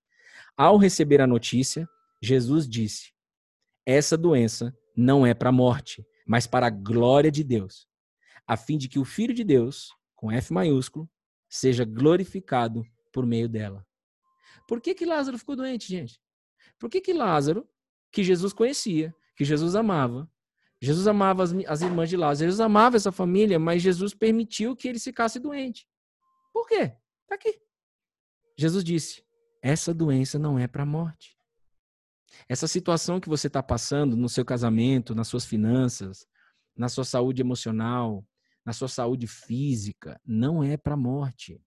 Ao 0.57 0.77
receber 0.77 1.21
a 1.21 1.27
notícia, 1.27 1.87
Jesus 2.21 2.67
disse: 2.67 3.13
Essa 3.85 4.17
doença 4.17 4.75
não 4.95 5.25
é 5.25 5.33
para 5.33 5.49
a 5.49 5.53
morte, 5.53 6.05
mas 6.25 6.47
para 6.47 6.67
a 6.67 6.69
glória 6.69 7.31
de 7.31 7.43
Deus, 7.43 7.87
a 8.47 8.57
fim 8.57 8.77
de 8.77 8.87
que 8.87 8.99
o 8.99 9.05
Filho 9.05 9.33
de 9.33 9.43
Deus, 9.43 9.89
com 10.15 10.31
F 10.31 10.53
maiúsculo, 10.53 11.09
seja 11.49 11.85
glorificado 11.85 12.83
por 13.11 13.25
meio 13.25 13.47
dela. 13.47 13.85
Por 14.67 14.81
que, 14.81 14.95
que 14.95 15.05
Lázaro 15.05 15.37
ficou 15.37 15.55
doente, 15.55 15.87
gente? 15.87 16.19
Por 16.79 16.89
que, 16.89 17.01
que 17.01 17.13
Lázaro, 17.13 17.67
que 18.11 18.23
Jesus 18.23 18.53
conhecia, 18.53 19.13
que 19.35 19.45
Jesus 19.45 19.75
amava, 19.75 20.29
Jesus 20.83 21.07
amava 21.07 21.43
as, 21.43 21.53
as 21.65 21.81
irmãs 21.81 22.09
de 22.09 22.17
Lázaro, 22.17 22.49
Jesus 22.49 22.59
amava 22.59 22.97
essa 22.97 23.11
família, 23.11 23.57
mas 23.57 23.81
Jesus 23.81 24.13
permitiu 24.13 24.75
que 24.75 24.89
ele 24.89 24.99
ficasse 24.99 25.39
doente. 25.39 25.87
Por 26.51 26.67
quê? 26.67 26.93
Está 27.23 27.35
aqui. 27.35 27.57
Jesus 28.57 28.83
disse: 28.83 29.23
essa 29.61 29.93
doença 29.93 30.37
não 30.37 30.59
é 30.59 30.67
para 30.67 30.83
a 30.83 30.85
morte. 30.85 31.37
Essa 32.49 32.67
situação 32.67 33.21
que 33.21 33.29
você 33.29 33.47
está 33.47 33.63
passando 33.63 34.17
no 34.17 34.27
seu 34.27 34.43
casamento, 34.43 35.15
nas 35.15 35.29
suas 35.29 35.45
finanças, 35.45 36.27
na 36.75 36.89
sua 36.89 37.05
saúde 37.05 37.41
emocional, 37.41 38.27
na 38.65 38.73
sua 38.73 38.89
saúde 38.89 39.25
física, 39.25 40.19
não 40.25 40.61
é 40.61 40.75
para 40.75 40.95
a 40.95 40.97
morte. 40.97 41.63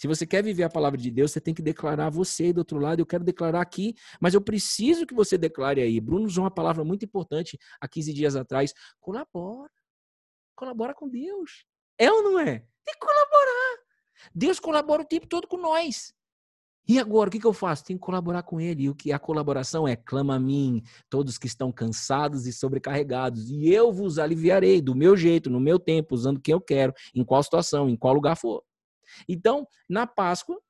Se 0.00 0.06
você 0.06 0.26
quer 0.26 0.42
viver 0.42 0.62
a 0.62 0.70
palavra 0.70 0.96
de 0.96 1.10
Deus, 1.10 1.30
você 1.30 1.42
tem 1.42 1.52
que 1.52 1.60
declarar 1.60 2.08
você 2.08 2.44
aí 2.44 2.52
do 2.54 2.60
outro 2.60 2.78
lado. 2.78 3.00
Eu 3.00 3.06
quero 3.06 3.22
declarar 3.22 3.60
aqui, 3.60 3.94
mas 4.18 4.32
eu 4.32 4.40
preciso 4.40 5.06
que 5.06 5.12
você 5.12 5.36
declare 5.36 5.82
aí. 5.82 6.00
Bruno 6.00 6.24
usou 6.24 6.44
uma 6.44 6.50
palavra 6.50 6.82
muito 6.82 7.04
importante 7.04 7.58
há 7.78 7.86
15 7.86 8.14
dias 8.14 8.34
atrás. 8.34 8.72
Colabora. 8.98 9.70
Colabora 10.56 10.94
com 10.94 11.06
Deus. 11.06 11.66
É 11.98 12.10
ou 12.10 12.22
não 12.22 12.40
é? 12.40 12.60
Tem 12.82 12.94
que 12.94 12.98
colaborar. 12.98 13.78
Deus 14.34 14.58
colabora 14.58 15.02
o 15.02 15.04
tempo 15.04 15.26
todo 15.26 15.46
com 15.46 15.58
nós. 15.58 16.14
E 16.88 16.98
agora, 16.98 17.28
o 17.28 17.30
que, 17.30 17.38
que 17.38 17.46
eu 17.46 17.52
faço? 17.52 17.84
Tenho 17.84 17.98
que 17.98 18.06
colaborar 18.06 18.42
com 18.42 18.58
ele. 18.58 18.84
E 18.84 18.88
o 18.88 18.94
que 18.94 19.12
a 19.12 19.18
colaboração 19.18 19.86
é? 19.86 19.96
Clama 19.96 20.36
a 20.36 20.40
mim, 20.40 20.82
todos 21.10 21.36
que 21.36 21.46
estão 21.46 21.70
cansados 21.70 22.46
e 22.46 22.54
sobrecarregados, 22.54 23.50
e 23.50 23.68
eu 23.70 23.92
vos 23.92 24.18
aliviarei 24.18 24.80
do 24.80 24.94
meu 24.94 25.14
jeito, 25.14 25.50
no 25.50 25.60
meu 25.60 25.78
tempo, 25.78 26.14
usando 26.14 26.40
quem 26.40 26.52
eu 26.54 26.60
quero, 26.60 26.94
em 27.14 27.22
qual 27.22 27.42
situação, 27.42 27.86
em 27.86 27.98
qual 27.98 28.14
lugar 28.14 28.34
for. 28.34 28.64
Então, 29.28 29.66
na 29.88 30.06
Páscoa, 30.06 30.60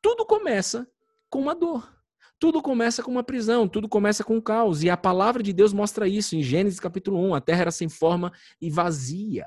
tudo 0.00 0.24
começa 0.24 0.86
com 1.30 1.40
uma 1.40 1.54
dor. 1.54 1.98
Tudo 2.40 2.62
começa 2.62 3.02
com 3.02 3.10
uma 3.10 3.24
prisão, 3.24 3.66
tudo 3.66 3.88
começa 3.88 4.22
com 4.22 4.36
um 4.36 4.40
caos. 4.40 4.82
E 4.82 4.90
a 4.90 4.96
palavra 4.96 5.42
de 5.42 5.52
Deus 5.52 5.72
mostra 5.72 6.06
isso 6.06 6.36
em 6.36 6.42
Gênesis 6.42 6.78
capítulo 6.78 7.18
1. 7.30 7.34
A 7.34 7.40
terra 7.40 7.62
era 7.62 7.70
sem 7.72 7.88
forma 7.88 8.32
e 8.60 8.70
vazia. 8.70 9.46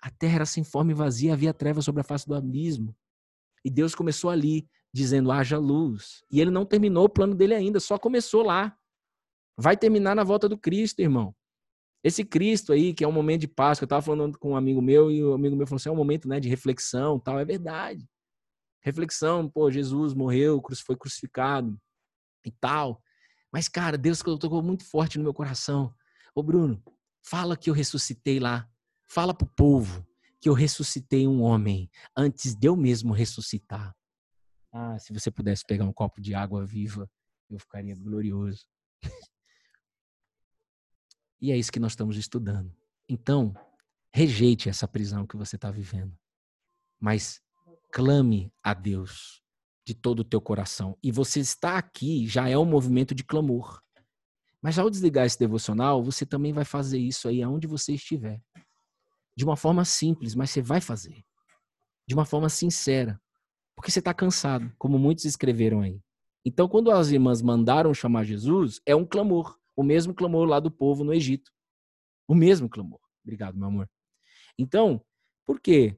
A 0.00 0.10
terra 0.10 0.36
era 0.36 0.46
sem 0.46 0.64
forma 0.64 0.92
e 0.92 0.94
vazia, 0.94 1.34
havia 1.34 1.52
trevas 1.52 1.84
sobre 1.84 2.00
a 2.00 2.04
face 2.04 2.26
do 2.26 2.34
abismo. 2.34 2.96
E 3.62 3.70
Deus 3.70 3.94
começou 3.94 4.30
ali, 4.30 4.66
dizendo: 4.92 5.30
haja 5.30 5.58
luz. 5.58 6.24
E 6.30 6.40
ele 6.40 6.50
não 6.50 6.64
terminou 6.64 7.04
o 7.04 7.10
plano 7.10 7.34
dele 7.34 7.54
ainda, 7.54 7.78
só 7.78 7.98
começou 7.98 8.42
lá. 8.42 8.74
Vai 9.56 9.76
terminar 9.76 10.16
na 10.16 10.24
volta 10.24 10.48
do 10.48 10.56
Cristo, 10.56 11.00
irmão. 11.00 11.34
Esse 12.02 12.24
Cristo 12.24 12.72
aí, 12.72 12.94
que 12.94 13.04
é 13.04 13.08
um 13.08 13.12
momento 13.12 13.42
de 13.42 13.48
Páscoa, 13.48 13.84
eu 13.84 13.86
estava 13.86 14.02
falando 14.02 14.38
com 14.38 14.52
um 14.52 14.56
amigo 14.56 14.80
meu 14.80 15.10
e 15.10 15.22
o 15.22 15.34
amigo 15.34 15.54
meu 15.54 15.66
falou 15.66 15.76
assim: 15.76 15.88
é 15.88 15.92
um 15.92 15.96
momento 15.96 16.28
né, 16.28 16.40
de 16.40 16.48
reflexão, 16.48 17.18
tal. 17.18 17.38
É 17.38 17.44
verdade. 17.44 18.08
Reflexão, 18.82 19.48
pô, 19.48 19.70
Jesus 19.70 20.14
morreu, 20.14 20.62
foi 20.86 20.96
crucificado 20.96 21.78
e 22.44 22.50
tal. 22.50 23.02
Mas, 23.52 23.68
cara, 23.68 23.98
Deus 23.98 24.20
tocou 24.20 24.62
muito 24.62 24.84
forte 24.84 25.18
no 25.18 25.24
meu 25.24 25.34
coração. 25.34 25.94
Ô, 26.34 26.42
Bruno, 26.42 26.82
fala 27.22 27.56
que 27.56 27.68
eu 27.68 27.74
ressuscitei 27.74 28.40
lá. 28.40 28.68
Fala 29.06 29.34
pro 29.34 29.46
povo 29.56 30.06
que 30.40 30.48
eu 30.48 30.54
ressuscitei 30.54 31.26
um 31.26 31.42
homem 31.42 31.90
antes 32.16 32.54
de 32.54 32.66
eu 32.66 32.76
mesmo 32.76 33.12
ressuscitar. 33.12 33.94
Ah, 34.72 34.98
se 34.98 35.12
você 35.12 35.30
pudesse 35.30 35.64
pegar 35.66 35.84
um 35.84 35.92
copo 35.92 36.20
de 36.20 36.34
água 36.34 36.64
viva, 36.64 37.10
eu 37.50 37.58
ficaria 37.58 37.94
glorioso. 37.94 38.64
e 41.40 41.52
é 41.52 41.56
isso 41.56 41.72
que 41.72 41.80
nós 41.80 41.92
estamos 41.92 42.16
estudando. 42.16 42.74
Então, 43.08 43.54
rejeite 44.12 44.68
essa 44.68 44.86
prisão 44.86 45.26
que 45.26 45.36
você 45.36 45.56
está 45.56 45.70
vivendo. 45.70 46.16
Mas 47.00 47.40
clame 47.92 48.52
a 48.62 48.74
Deus 48.74 49.42
de 49.84 49.94
todo 49.94 50.20
o 50.20 50.24
teu 50.24 50.40
coração. 50.40 50.96
E 51.02 51.10
você 51.10 51.40
está 51.40 51.78
aqui 51.78 52.26
já 52.26 52.48
é 52.48 52.56
um 52.56 52.64
movimento 52.64 53.14
de 53.14 53.24
clamor. 53.24 53.82
Mas 54.62 54.78
ao 54.78 54.90
desligar 54.90 55.24
esse 55.24 55.38
devocional, 55.38 56.02
você 56.02 56.26
também 56.26 56.52
vai 56.52 56.64
fazer 56.64 56.98
isso 56.98 57.26
aí 57.28 57.42
aonde 57.42 57.66
você 57.66 57.94
estiver 57.94 58.42
de 59.36 59.44
uma 59.44 59.56
forma 59.56 59.84
simples, 59.84 60.34
mas 60.34 60.50
você 60.50 60.60
vai 60.60 60.80
fazer. 60.80 61.24
De 62.06 62.14
uma 62.14 62.26
forma 62.26 62.48
sincera. 62.48 63.20
Porque 63.74 63.90
você 63.90 64.00
está 64.00 64.12
cansado, 64.12 64.70
como 64.76 64.98
muitos 64.98 65.24
escreveram 65.24 65.80
aí. 65.80 66.02
Então, 66.44 66.68
quando 66.68 66.90
as 66.90 67.10
irmãs 67.10 67.40
mandaram 67.40 67.94
chamar 67.94 68.24
Jesus, 68.24 68.80
é 68.84 68.94
um 68.94 69.06
clamor. 69.06 69.58
O 69.80 69.82
mesmo 69.82 70.12
clamor 70.12 70.46
lá 70.46 70.60
do 70.60 70.70
povo 70.70 71.02
no 71.02 71.10
Egito. 71.10 71.50
O 72.28 72.34
mesmo 72.34 72.68
clamor. 72.68 73.00
Obrigado, 73.24 73.56
meu 73.56 73.68
amor. 73.68 73.88
Então, 74.58 75.02
por 75.46 75.58
quê? 75.58 75.96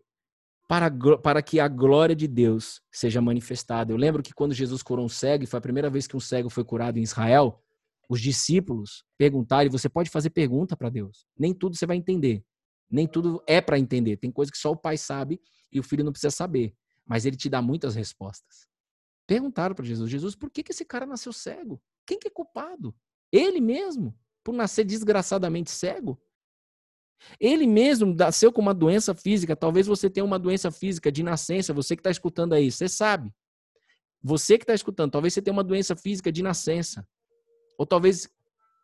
Para, 0.69 0.89
para 1.19 1.43
que 1.43 1.59
a 1.59 1.67
glória 1.67 2.15
de 2.15 2.29
Deus 2.29 2.81
seja 2.93 3.21
manifestada. 3.21 3.93
Eu 3.93 3.97
lembro 3.97 4.23
que 4.23 4.33
quando 4.33 4.55
Jesus 4.55 4.85
curou 4.85 5.05
um 5.05 5.09
cego, 5.09 5.43
e 5.43 5.49
foi 5.49 5.59
a 5.59 5.61
primeira 5.61 5.91
vez 5.91 6.07
que 6.07 6.17
um 6.17 6.21
cego 6.21 6.49
foi 6.49 6.63
curado 6.63 6.97
em 6.97 7.03
Israel, 7.03 7.61
os 8.09 8.21
discípulos 8.21 9.05
perguntaram, 9.19 9.67
e 9.67 9.69
você 9.69 9.89
pode 9.89 10.11
fazer 10.11 10.31
pergunta 10.31 10.77
para 10.77 10.89
Deus. 10.89 11.27
Nem 11.37 11.53
tudo 11.53 11.75
você 11.75 11.85
vai 11.85 11.97
entender. 11.97 12.45
Nem 12.89 13.09
tudo 13.09 13.43
é 13.49 13.61
para 13.61 13.81
entender. 13.81 14.17
Tem 14.17 14.31
coisa 14.31 14.53
que 14.53 14.59
só 14.59 14.71
o 14.71 14.77
pai 14.77 14.97
sabe 14.97 15.41
e 15.73 15.81
o 15.81 15.83
filho 15.83 16.05
não 16.05 16.13
precisa 16.13 16.31
saber. 16.31 16.73
Mas 17.05 17.27
ele 17.27 17.37
te 17.37 17.49
dá 17.49 17.61
muitas 17.61 17.97
respostas. 17.97 18.69
Perguntaram 19.27 19.75
para 19.75 19.85
Jesus: 19.85 20.09
Jesus, 20.09 20.37
por 20.37 20.53
que, 20.53 20.63
que 20.63 20.71
esse 20.71 20.85
cara 20.85 21.05
nasceu 21.05 21.33
cego? 21.33 21.83
Quem 22.07 22.17
que 22.17 22.29
é 22.29 22.31
culpado? 22.31 22.95
Ele 23.33 23.61
mesmo? 23.61 24.15
Por 24.45 24.53
nascer 24.53 24.85
desgraçadamente 24.85 25.71
cego? 25.71 26.21
Ele 27.41 27.67
mesmo 27.67 28.15
nasceu 28.15 28.53
com 28.53 28.61
uma 28.61 28.75
doença 28.75 29.15
física. 29.15 29.57
Talvez 29.57 29.87
você 29.87 30.11
tenha 30.11 30.25
uma 30.25 30.39
doença 30.39 30.71
física 30.71 31.11
de 31.11 31.23
nascença. 31.23 31.73
Você 31.73 31.97
que 31.97 32.01
está 32.01 32.11
escutando 32.11 32.53
aí, 32.53 32.71
você 32.71 32.89
sabe. 32.89 33.33
Você 34.23 34.59
que 34.59 34.65
está 34.65 34.75
escutando, 34.75 35.13
talvez 35.13 35.33
você 35.33 35.43
tenha 35.43 35.53
uma 35.53 35.65
doença 35.65 35.97
física 35.97 36.31
de 36.31 36.43
nascença. 36.43 37.09
Ou 37.79 37.87
talvez 37.87 38.29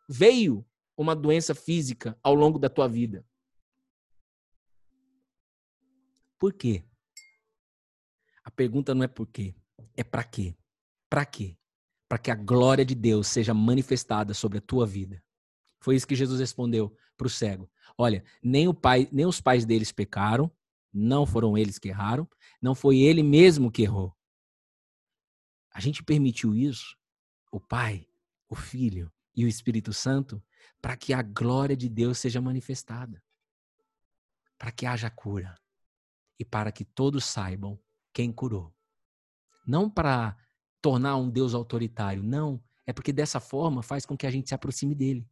veio 0.09 0.65
uma 0.97 1.15
doença 1.15 1.55
física 1.55 2.17
ao 2.21 2.33
longo 2.33 2.59
da 2.59 2.69
tua 2.69 2.87
vida. 2.87 3.25
Por 6.37 6.53
quê? 6.53 6.83
A 8.43 8.51
pergunta 8.51 8.95
não 8.95 9.03
é 9.03 9.07
por 9.07 9.27
quê, 9.27 9.53
é 9.95 10.03
para 10.03 10.23
quê? 10.23 10.55
Para 11.09 11.25
quê? 11.25 11.58
Para 12.09 12.17
que 12.17 12.31
a 12.31 12.35
glória 12.35 12.83
de 12.83 12.95
Deus 12.95 13.27
seja 13.27 13.53
manifestada 13.53 14.33
sobre 14.33 14.57
a 14.57 14.61
tua 14.61 14.85
vida. 14.85 15.23
Foi 15.79 15.95
isso 15.95 16.07
que 16.07 16.15
Jesus 16.15 16.41
respondeu 16.41 16.93
para 17.15 17.27
o 17.27 17.29
cego. 17.29 17.71
Olha, 17.97 18.23
nem 18.43 18.67
o 18.67 18.73
pai, 18.73 19.07
nem 19.11 19.25
os 19.25 19.39
pais 19.39 19.65
deles 19.65 19.91
pecaram, 19.93 20.51
não 20.91 21.25
foram 21.25 21.57
eles 21.57 21.79
que 21.79 21.87
erraram, 21.87 22.27
não 22.61 22.75
foi 22.75 22.97
ele 22.97 23.23
mesmo 23.23 23.71
que 23.71 23.83
errou. 23.83 24.13
A 25.71 25.79
gente 25.79 26.03
permitiu 26.03 26.55
isso, 26.55 26.97
o 27.51 27.59
Pai, 27.59 28.07
o 28.49 28.55
Filho 28.55 29.11
e 29.35 29.45
o 29.45 29.47
Espírito 29.47 29.93
Santo, 29.93 30.43
para 30.81 30.97
que 30.97 31.13
a 31.13 31.21
glória 31.21 31.75
de 31.75 31.87
Deus 31.87 32.17
seja 32.17 32.41
manifestada. 32.41 33.23
Para 34.57 34.71
que 34.71 34.85
haja 34.85 35.09
cura 35.09 35.55
e 36.37 36.43
para 36.43 36.71
que 36.71 36.83
todos 36.83 37.23
saibam 37.25 37.79
quem 38.11 38.31
curou. 38.31 38.75
Não 39.65 39.89
para 39.89 40.35
tornar 40.81 41.15
um 41.17 41.29
Deus 41.29 41.53
autoritário, 41.53 42.23
não. 42.23 42.61
É 42.85 42.93
porque 42.93 43.13
dessa 43.13 43.39
forma 43.39 43.83
faz 43.83 44.05
com 44.05 44.17
que 44.17 44.25
a 44.25 44.31
gente 44.31 44.49
se 44.49 44.55
aproxime 44.55 44.95
dele. 44.95 45.27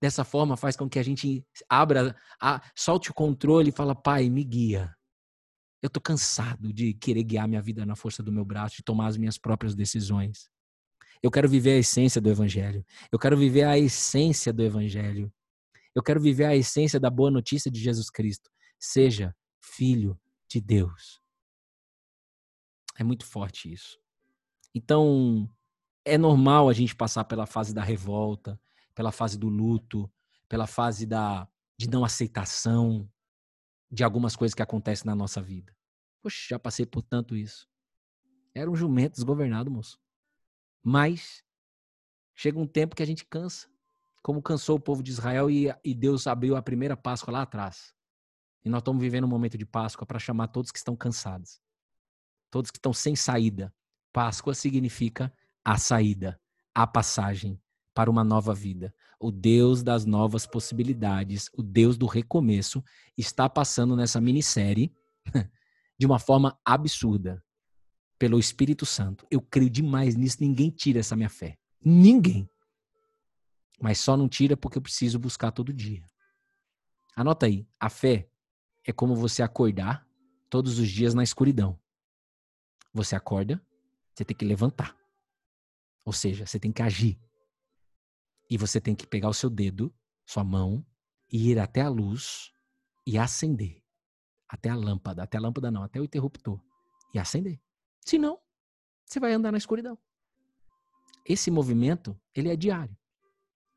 Dessa 0.00 0.24
forma 0.24 0.56
faz 0.56 0.76
com 0.76 0.88
que 0.88 0.98
a 0.98 1.02
gente 1.02 1.46
abra, 1.68 2.16
a, 2.40 2.60
solte 2.74 3.10
o 3.10 3.14
controle 3.14 3.70
e 3.70 3.72
fala, 3.72 3.94
pai, 3.94 4.28
me 4.28 4.44
guia. 4.44 4.94
Eu 5.80 5.88
tô 5.88 6.00
cansado 6.00 6.72
de 6.72 6.94
querer 6.94 7.22
guiar 7.22 7.46
minha 7.46 7.62
vida 7.62 7.86
na 7.86 7.94
força 7.94 8.22
do 8.22 8.32
meu 8.32 8.44
braço, 8.44 8.76
de 8.76 8.82
tomar 8.82 9.06
as 9.06 9.16
minhas 9.16 9.38
próprias 9.38 9.74
decisões. 9.74 10.50
Eu 11.22 11.30
quero 11.30 11.48
viver 11.48 11.72
a 11.72 11.78
essência 11.78 12.20
do 12.20 12.28
evangelho. 12.28 12.84
Eu 13.10 13.18
quero 13.18 13.36
viver 13.36 13.64
a 13.64 13.78
essência 13.78 14.52
do 14.52 14.62
evangelho. 14.62 15.32
Eu 15.94 16.02
quero 16.02 16.20
viver 16.20 16.44
a 16.44 16.56
essência 16.56 16.98
da 16.98 17.08
boa 17.08 17.30
notícia 17.30 17.70
de 17.70 17.80
Jesus 17.80 18.10
Cristo. 18.10 18.50
Seja 18.78 19.34
filho 19.62 20.20
de 20.48 20.60
Deus. 20.60 21.22
É 22.98 23.04
muito 23.04 23.24
forte 23.24 23.72
isso. 23.72 24.03
Então, 24.74 25.48
é 26.04 26.18
normal 26.18 26.68
a 26.68 26.72
gente 26.72 26.94
passar 26.94 27.24
pela 27.24 27.46
fase 27.46 27.72
da 27.72 27.82
revolta, 27.82 28.60
pela 28.94 29.12
fase 29.12 29.38
do 29.38 29.48
luto, 29.48 30.10
pela 30.48 30.66
fase 30.66 31.06
da 31.06 31.48
de 31.76 31.88
não 31.88 32.04
aceitação 32.04 33.10
de 33.90 34.04
algumas 34.04 34.36
coisas 34.36 34.54
que 34.54 34.62
acontecem 34.62 35.06
na 35.06 35.14
nossa 35.14 35.42
vida. 35.42 35.74
Poxa, 36.22 36.48
já 36.50 36.58
passei 36.58 36.86
por 36.86 37.02
tanto 37.02 37.36
isso. 37.36 37.68
Era 38.54 38.70
um 38.70 38.76
jumento 38.76 39.14
desgovernado, 39.14 39.70
moço. 39.70 39.98
Mas 40.82 41.44
chega 42.34 42.58
um 42.58 42.66
tempo 42.66 42.94
que 42.94 43.02
a 43.02 43.06
gente 43.06 43.24
cansa, 43.24 43.68
como 44.22 44.42
cansou 44.42 44.76
o 44.76 44.80
povo 44.80 45.02
de 45.02 45.10
Israel 45.10 45.50
e, 45.50 45.66
e 45.84 45.94
Deus 45.94 46.26
abriu 46.26 46.56
a 46.56 46.62
primeira 46.62 46.96
Páscoa 46.96 47.32
lá 47.32 47.42
atrás. 47.42 47.94
E 48.64 48.68
nós 48.68 48.80
estamos 48.80 49.02
vivendo 49.02 49.24
um 49.24 49.28
momento 49.28 49.58
de 49.58 49.66
Páscoa 49.66 50.06
para 50.06 50.18
chamar 50.18 50.48
todos 50.48 50.70
que 50.70 50.78
estão 50.78 50.96
cansados, 50.96 51.60
todos 52.50 52.70
que 52.70 52.78
estão 52.78 52.92
sem 52.92 53.14
saída. 53.14 53.74
Páscoa 54.14 54.54
significa 54.54 55.34
a 55.64 55.76
saída, 55.76 56.40
a 56.72 56.86
passagem 56.86 57.60
para 57.92 58.08
uma 58.08 58.22
nova 58.22 58.54
vida. 58.54 58.94
O 59.18 59.32
Deus 59.32 59.82
das 59.82 60.06
novas 60.06 60.46
possibilidades, 60.46 61.50
o 61.52 61.64
Deus 61.64 61.98
do 61.98 62.06
recomeço, 62.06 62.82
está 63.18 63.48
passando 63.50 63.96
nessa 63.96 64.20
minissérie 64.20 64.94
de 65.98 66.06
uma 66.06 66.20
forma 66.20 66.56
absurda 66.64 67.44
pelo 68.16 68.38
Espírito 68.38 68.86
Santo. 68.86 69.26
Eu 69.28 69.42
creio 69.42 69.68
demais 69.68 70.14
nisso, 70.14 70.36
ninguém 70.40 70.70
tira 70.70 71.00
essa 71.00 71.16
minha 71.16 71.28
fé. 71.28 71.58
Ninguém. 71.84 72.48
Mas 73.80 73.98
só 73.98 74.16
não 74.16 74.28
tira 74.28 74.56
porque 74.56 74.78
eu 74.78 74.82
preciso 74.82 75.18
buscar 75.18 75.50
todo 75.50 75.72
dia. 75.72 76.08
Anota 77.16 77.46
aí, 77.46 77.66
a 77.80 77.90
fé 77.90 78.28
é 78.84 78.92
como 78.92 79.16
você 79.16 79.42
acordar 79.42 80.06
todos 80.48 80.78
os 80.78 80.88
dias 80.88 81.14
na 81.14 81.24
escuridão. 81.24 81.76
Você 82.92 83.16
acorda, 83.16 83.60
você 84.14 84.24
tem 84.24 84.36
que 84.36 84.44
levantar. 84.44 84.96
Ou 86.04 86.12
seja, 86.12 86.46
você 86.46 86.58
tem 86.58 86.72
que 86.72 86.82
agir. 86.82 87.18
E 88.48 88.56
você 88.56 88.80
tem 88.80 88.94
que 88.94 89.06
pegar 89.06 89.28
o 89.28 89.34
seu 89.34 89.50
dedo, 89.50 89.92
sua 90.26 90.44
mão, 90.44 90.84
e 91.30 91.50
ir 91.50 91.58
até 91.58 91.80
a 91.80 91.88
luz 91.88 92.52
e 93.06 93.18
acender. 93.18 93.82
Até 94.48 94.68
a 94.68 94.76
lâmpada. 94.76 95.22
Até 95.22 95.38
a 95.38 95.40
lâmpada 95.40 95.70
não, 95.70 95.82
até 95.82 96.00
o 96.00 96.04
interruptor. 96.04 96.60
E 97.12 97.18
acender. 97.18 97.60
Senão, 98.04 98.38
você 99.04 99.18
vai 99.18 99.32
andar 99.32 99.50
na 99.50 99.58
escuridão. 99.58 99.98
Esse 101.26 101.50
movimento, 101.50 102.18
ele 102.34 102.50
é 102.50 102.56
diário. 102.56 102.96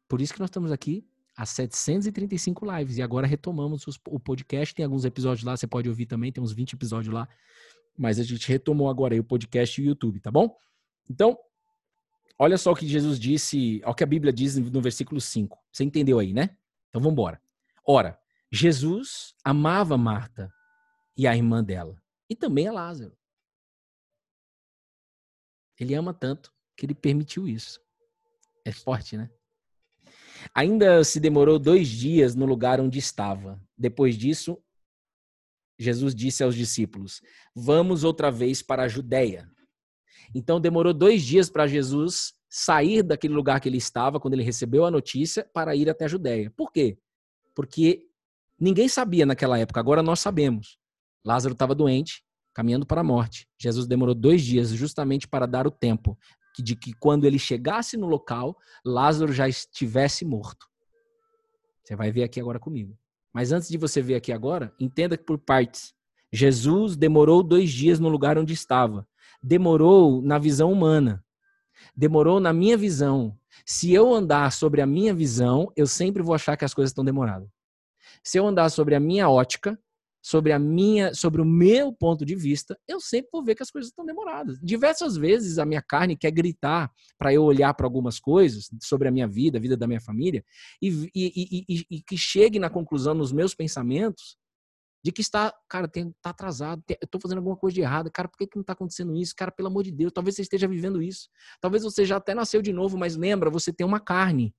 Por 0.08 0.22
isso 0.22 0.34
que 0.34 0.40
nós 0.40 0.50
estamos 0.50 0.72
aqui 0.72 1.08
há 1.36 1.46
735 1.46 2.66
lives. 2.78 2.98
E 2.98 3.02
agora 3.02 3.28
retomamos 3.28 3.88
os, 3.88 4.00
o 4.08 4.20
podcast. 4.20 4.74
Tem 4.74 4.84
alguns 4.84 5.06
episódios 5.06 5.46
lá, 5.46 5.56
você 5.56 5.68
pode 5.68 5.88
ouvir 5.88 6.08
também, 6.08 6.32
tem 6.32 6.44
uns 6.44 6.52
20 6.52 6.74
episódios 6.74 7.14
lá. 7.14 7.28
Mas 7.98 8.20
a 8.20 8.24
gente 8.24 8.48
retomou 8.48 8.90
agora 8.90 9.14
aí 9.14 9.20
o 9.20 9.24
podcast 9.24 9.82
e 9.82 9.84
o 9.84 9.88
YouTube, 9.88 10.20
tá 10.20 10.30
bom? 10.30 10.56
Então, 11.10 11.38
Olha 12.40 12.58
só 12.58 12.72
o 12.72 12.76
que 12.76 12.88
Jesus 12.88 13.20
disse, 13.20 13.82
o 13.84 13.96
que 13.96 14.04
a 14.04 14.08
Bíblia 14.08 14.32
diz 14.32 14.58
no 14.58 14.80
versículo 14.80 15.20
5. 15.20 15.58
Você 15.72 15.84
entendeu 15.84 16.20
aí, 16.20 16.34
né? 16.34 16.56
Então 16.90 17.02
vamos 17.02 17.14
embora. 17.14 17.42
Ora, 17.84 18.20
Jesus 18.52 19.34
amava 19.44 19.98
Marta 19.98 20.54
e 21.18 21.26
a 21.26 21.36
irmã 21.36 21.64
dela, 21.64 22.00
e 22.30 22.36
também 22.36 22.68
a 22.68 22.72
Lázaro. 22.72 23.18
Ele 25.80 25.96
ama 25.96 26.14
tanto 26.14 26.54
que 26.76 26.86
ele 26.86 26.94
permitiu 26.94 27.48
isso. 27.48 27.82
É 28.64 28.72
forte, 28.72 29.18
né? 29.18 29.32
Ainda 30.54 31.04
se 31.04 31.20
demorou 31.20 31.58
dois 31.58 31.88
dias 31.88 32.36
no 32.36 32.46
lugar 32.46 32.80
onde 32.80 33.00
estava. 33.00 33.60
Depois 33.76 34.16
disso, 34.16 34.62
Jesus 35.78 36.16
disse 36.16 36.44
aos 36.44 36.56
discípulos: 36.56 37.22
Vamos 37.56 38.04
outra 38.04 38.32
vez 38.32 38.62
para 38.62 38.84
a 38.84 38.88
Judéia. 38.88 39.50
Então 40.34 40.60
demorou 40.60 40.94
dois 40.94 41.24
dias 41.24 41.50
para 41.50 41.68
Jesus 41.68 42.34
sair 42.50 43.04
daquele 43.04 43.34
lugar 43.34 43.60
que 43.60 43.70
ele 43.70 43.78
estava 43.78 44.20
quando 44.20 44.34
ele 44.34 44.44
recebeu 44.44 44.86
a 44.86 44.92
notícia 44.92 45.48
para 45.54 45.76
ir 45.76 45.90
até 45.90 46.06
a 46.06 46.08
Judéia. 46.08 46.52
Por 46.56 46.72
quê? 46.72 46.98
Porque 47.56 48.06
ninguém 48.60 48.88
sabia 48.88 49.26
naquela 49.26 49.58
época, 49.58 49.80
agora 49.80 50.02
nós 50.02 50.20
sabemos. 50.20 50.78
Lázaro 51.24 51.54
estava 51.54 51.76
doente, 51.76 52.24
caminhando 52.54 52.86
para 52.86 53.02
a 53.02 53.04
morte. 53.04 53.48
Jesus 53.60 53.86
demorou 53.86 54.16
dois 54.16 54.42
dias 54.42 54.70
justamente 54.70 55.28
para 55.28 55.46
dar 55.46 55.68
o 55.68 55.72
tempo 55.72 56.18
de 56.58 56.76
que 56.76 56.94
quando 56.94 57.26
ele 57.26 57.38
chegasse 57.38 57.98
no 57.98 58.08
local, 58.08 58.58
Lázaro 58.84 59.32
já 59.32 59.48
estivesse 59.48 60.26
morto. 60.26 60.66
Você 61.84 61.96
vai 61.96 62.12
ver 62.12 62.24
aqui 62.24 62.40
agora 62.40 62.60
comigo. 62.60 62.98
Mas 63.34 63.52
antes 63.52 63.70
de 63.70 63.78
você 63.78 64.02
ver 64.02 64.16
aqui 64.16 64.32
agora, 64.32 64.74
entenda 64.80 65.18
por 65.18 65.38
partes. 65.38 65.94
Jesus 66.32 66.96
demorou 66.96 67.44
dois 67.44 67.72
dias 67.72 68.00
no 68.00 68.10
lugar 68.10 68.38
onde 68.38 68.54
estava 68.54 69.08
demorou 69.42 70.22
na 70.22 70.38
visão 70.38 70.72
humana. 70.72 71.24
Demorou 71.96 72.40
na 72.40 72.52
minha 72.52 72.78
visão. 72.78 73.38
Se 73.66 73.94
eu 73.94 74.14
andar 74.14 74.52
sobre 74.52 74.82
a 74.82 74.86
minha 74.86 75.14
visão, 75.14 75.72
eu 75.76 75.88
sempre 75.88 76.22
vou 76.22 76.36
achar 76.36 76.58
que 76.58 76.66
as 76.66 76.74
coisas 76.74 76.92
estão 76.92 77.06
demoradas. 77.06 77.48
Se 78.24 78.38
eu 78.38 78.48
andar 78.48 78.70
sobre 78.70 78.96
a 78.96 79.00
minha 79.00 79.30
ótica, 79.30 79.80
sobre 80.28 80.52
a 80.52 80.60
minha, 80.60 81.14
sobre 81.14 81.42
o 81.42 81.46
meu 81.46 81.94
ponto 81.94 82.26
de 82.26 82.36
vista, 82.36 82.78
eu 82.86 83.00
sempre 83.00 83.30
vou 83.32 83.42
ver 83.42 83.56
que 83.56 83.64
as 83.64 83.72
coisas 83.72 83.90
estão 83.90 84.06
demoradas. 84.06 84.60
Diversas 84.62 85.16
vezes 85.16 85.58
a 85.58 85.66
minha 85.66 85.82
carne 85.82 86.18
quer 86.18 86.32
gritar 86.32 86.92
para 87.18 87.34
eu 87.34 87.46
olhar 87.46 87.74
para 87.74 87.86
algumas 87.88 88.20
coisas 88.20 88.70
sobre 88.84 89.08
a 89.08 89.12
minha 89.12 89.26
vida, 89.26 89.58
a 89.58 89.62
vida 89.62 89.78
da 89.78 89.88
minha 89.88 90.02
família, 90.02 90.44
e, 90.82 90.90
e, 91.16 91.66
e, 91.70 91.86
e, 91.90 92.02
que 92.02 92.18
chegue 92.18 92.60
na 92.60 92.70
conclusão 92.70 93.14
nos 93.14 93.32
meus 93.32 93.56
pensamentos 93.56 94.36
de 95.02 95.14
que 95.14 95.22
está, 95.22 95.54
cara, 95.70 95.88
tem, 95.88 96.14
tá 96.22 96.32
atrasado, 96.32 96.84
tem, 96.86 96.98
eu 97.00 97.08
tô 97.08 97.22
fazendo 97.22 97.38
alguma 97.38 97.56
coisa 97.56 97.76
de 97.76 97.80
errado, 97.80 98.12
cara, 98.12 98.28
por 98.28 98.38
que, 98.38 98.48
que 98.48 98.58
não 98.58 98.66
tá 98.66 98.74
acontecendo 98.74 99.16
isso? 99.16 99.34
Cara, 99.34 99.50
pelo 99.50 99.70
amor 99.70 99.84
de 99.84 99.94
Deus, 99.94 100.12
talvez 100.12 100.36
você 100.36 100.42
esteja 100.42 100.68
vivendo 100.68 101.02
isso. 101.02 101.30
Talvez 101.62 101.84
você 101.84 102.04
já 102.04 102.18
até 102.18 102.36
nasceu 102.36 102.62
de 102.62 102.74
novo, 102.74 102.98
mas 102.98 103.16
lembra, 103.16 103.50
você 103.50 103.72
tem 103.72 103.88
uma 103.88 104.02
carne. 104.02 104.54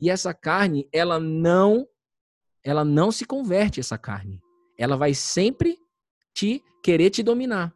E 0.00 0.08
essa 0.08 0.32
carne, 0.32 0.88
ela 0.90 1.20
não 1.20 1.86
ela 2.64 2.86
não 2.86 3.12
se 3.12 3.26
converte 3.26 3.80
essa 3.80 3.98
carne. 3.98 4.40
Ela 4.80 4.96
vai 4.96 5.12
sempre 5.12 5.78
te 6.32 6.64
querer 6.82 7.10
te 7.10 7.22
dominar. 7.22 7.74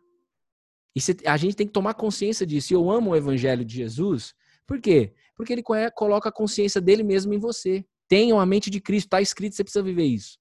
E 0.97 1.01
a 1.27 1.37
gente 1.37 1.55
tem 1.55 1.67
que 1.67 1.73
tomar 1.73 1.93
consciência 1.95 2.47
disso. 2.47 2.73
E 2.73 2.75
eu 2.75 2.91
amo 2.91 3.11
o 3.11 3.17
evangelho 3.17 3.65
de 3.65 3.75
Jesus, 3.75 4.35
por 4.67 4.81
quê? 4.81 5.13
Porque 5.37 5.53
ele 5.53 5.63
coloca 5.95 6.31
a 6.31 6.33
consciência 6.33 6.81
dele 6.81 7.03
mesmo 7.03 7.35
em 7.35 7.39
você. 7.39 7.85
Tenham 8.09 8.41
a 8.41 8.47
mente 8.47 8.71
de 8.71 8.81
Cristo, 8.81 9.09
está 9.09 9.21
escrito, 9.21 9.55
você 9.55 9.63
precisa 9.63 9.83
viver 9.83 10.05
isso. 10.05 10.39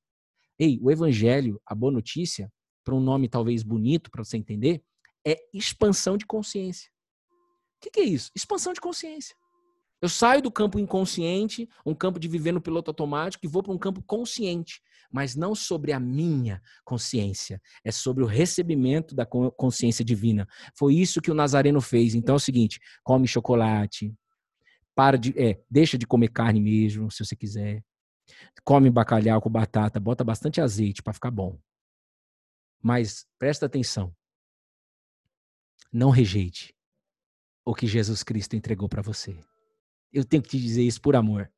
Ei, 0.57 0.79
o 0.81 0.89
evangelho, 0.89 1.59
a 1.65 1.75
boa 1.75 1.91
notícia, 1.91 2.49
para 2.83 2.95
um 2.95 3.01
nome 3.01 3.27
talvez 3.27 3.61
bonito 3.61 4.09
para 4.09 4.23
você 4.23 4.37
entender, 4.37 4.81
é 5.25 5.37
expansão 5.53 6.17
de 6.17 6.25
consciência. 6.25 6.89
O 7.77 7.81
que, 7.81 7.91
que 7.91 7.99
é 7.99 8.03
isso? 8.03 8.31
Expansão 8.33 8.71
de 8.71 8.79
consciência. 8.79 9.35
Eu 10.03 10.09
saio 10.09 10.41
do 10.41 10.51
campo 10.51 10.77
inconsciente, 10.77 11.69
um 11.85 11.95
campo 11.95 12.19
de 12.19 12.27
viver 12.27 12.51
no 12.51 12.59
piloto 12.59 12.91
automático, 12.91 13.45
e 13.45 13.47
vou 13.47 13.63
para 13.63 13.71
um 13.71 13.77
campo 13.77 14.03
consciente, 14.03 14.81
mas 15.09 15.33
não 15.33 15.55
sobre 15.55 15.93
a 15.93 15.99
minha 15.99 16.61
consciência, 16.83 17.61
é 17.85 17.89
sobre 17.89 18.21
o 18.21 18.27
recebimento 18.27 19.15
da 19.15 19.25
consciência 19.25 20.03
divina. 20.03 20.45
Foi 20.77 20.93
isso 20.93 21.21
que 21.21 21.31
o 21.31 21.33
Nazareno 21.33 21.79
fez. 21.79 22.15
Então 22.15 22.33
é 22.33 22.35
o 22.35 22.39
seguinte: 22.39 22.81
come 23.01 23.25
chocolate, 23.25 24.13
para 24.93 25.17
de, 25.17 25.33
é, 25.41 25.63
deixa 25.71 25.97
de 25.97 26.05
comer 26.05 26.33
carne 26.33 26.59
mesmo, 26.59 27.09
se 27.09 27.23
você 27.23 27.33
quiser. 27.33 27.81
Come 28.65 28.89
bacalhau 28.89 29.39
com 29.39 29.49
batata, 29.49 30.01
bota 30.01 30.21
bastante 30.21 30.59
azeite 30.59 31.01
para 31.01 31.13
ficar 31.13 31.31
bom. 31.31 31.57
Mas 32.81 33.25
presta 33.39 33.67
atenção. 33.67 34.13
Não 35.93 36.09
rejeite 36.09 36.75
o 37.63 37.73
que 37.73 37.87
Jesus 37.87 38.21
Cristo 38.21 38.57
entregou 38.57 38.89
para 38.89 39.01
você. 39.01 39.39
Eu 40.13 40.23
tenho 40.23 40.43
que 40.43 40.49
te 40.49 40.59
dizer 40.59 40.83
isso 40.83 41.01
por 41.01 41.15
amor. 41.15 41.51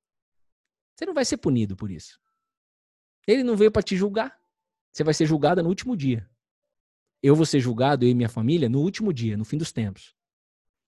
Você 0.96 1.06
não 1.06 1.14
vai 1.14 1.26
ser 1.26 1.38
punido 1.38 1.76
por 1.76 1.92
isso. 1.92 2.20
Ele 3.28 3.44
não 3.44 3.58
veio 3.58 3.72
para 3.72 3.84
te 3.84 3.96
julgar. 3.98 4.40
Você 4.92 5.04
vai 5.04 5.14
ser 5.14 5.26
julgada 5.26 5.62
no 5.62 5.68
último 5.68 5.96
dia. 5.96 6.30
Eu 7.22 7.36
vou 7.36 7.46
ser 7.46 7.60
julgado, 7.60 8.06
eu 8.06 8.10
e 8.10 8.14
minha 8.14 8.30
família, 8.30 8.70
no 8.70 8.80
último 8.80 9.12
dia, 9.12 9.36
no 9.36 9.44
fim 9.44 9.58
dos 9.58 9.72
tempos. 9.72 10.16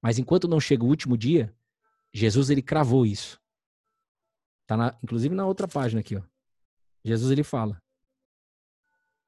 Mas 0.02 0.18
enquanto 0.18 0.48
não 0.48 0.60
chega 0.60 0.84
o 0.84 0.88
último 0.88 1.18
dia, 1.18 1.54
Jesus 2.14 2.50
ele 2.50 2.62
cravou 2.62 3.06
isso. 3.06 3.42
Tá 4.66 4.78
na, 4.78 4.98
inclusive 5.04 5.36
na 5.36 5.46
outra 5.46 5.68
página 5.68 6.00
aqui, 6.00 6.16
ó. 6.16 6.24
Jesus 7.04 7.32
ele 7.32 7.44
fala: 7.44 7.82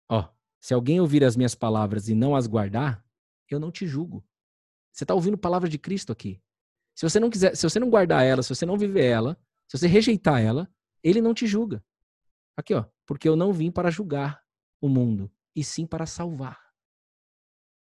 Ó, 0.08 0.30
se 0.60 0.74
alguém 0.74 1.00
ouvir 1.00 1.24
as 1.24 1.36
minhas 1.36 1.56
palavras 1.56 2.10
e 2.10 2.16
não 2.16 2.36
as 2.36 2.48
guardar, 2.48 3.04
eu 3.50 3.60
não 3.60 3.72
te 3.72 3.88
julgo. 3.88 4.24
Você 4.92 5.04
está 5.04 5.14
ouvindo 5.14 5.38
palavra 5.38 5.68
de 5.68 5.78
Cristo 5.78 6.12
aqui. 6.12 6.42
Se 7.00 7.10
você 7.10 7.18
não 7.18 7.30
quiser, 7.30 7.56
se 7.56 7.64
você 7.64 7.80
não 7.80 7.90
guardar 7.90 8.26
ela, 8.26 8.44
se 8.44 8.54
você 8.54 8.66
não 8.66 8.78
viver 8.78 9.06
ela, 9.06 9.38
se 9.70 9.78
você 9.78 9.88
rejeitar 9.88 10.42
ela, 10.42 10.70
ele 11.02 11.22
não 11.22 11.34
te 11.34 11.48
julga. 11.48 11.82
Aqui, 12.58 12.74
ó, 12.74 12.84
porque 13.06 13.30
eu 13.30 13.38
não 13.38 13.54
vim 13.54 13.72
para 13.72 13.90
julgar 13.90 14.44
o 14.82 14.90
mundo, 14.90 15.32
e 15.56 15.64
sim 15.64 15.88
para 15.88 16.06
salvar. 16.06 16.60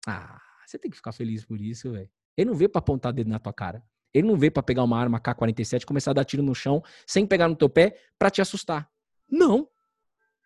Ah, 0.05 0.38
você 0.68 0.78
tem 0.78 0.91
que 0.91 0.97
ficar 0.97 1.13
feliz 1.13 1.45
por 1.45 1.61
isso, 1.61 1.93
velho. 1.93 2.09
Ele 2.36 2.49
não 2.49 2.57
veio 2.57 2.70
para 2.70 2.80
apontar 2.80 3.13
dedo 3.13 3.30
na 3.30 3.39
tua 3.39 3.53
cara. 3.53 3.82
Ele 4.13 4.28
não 4.28 4.36
veio 4.36 4.51
para 4.51 4.61
pegar 4.61 4.84
uma 4.84 4.99
arma 4.99 5.18
K-47 5.18 5.84
e 5.84 5.86
começar 5.86 6.11
a 6.11 6.16
dar 6.16 6.26
tiro 6.26 6.43
no 6.43 6.53
chão 6.53 6.84
sem 7.07 7.26
pegar 7.26 7.47
no 7.47 7.55
teu 7.55 7.70
pé 7.70 7.97
para 8.20 8.30
te 8.30 8.41
assustar. 8.41 8.91
Não. 9.30 9.70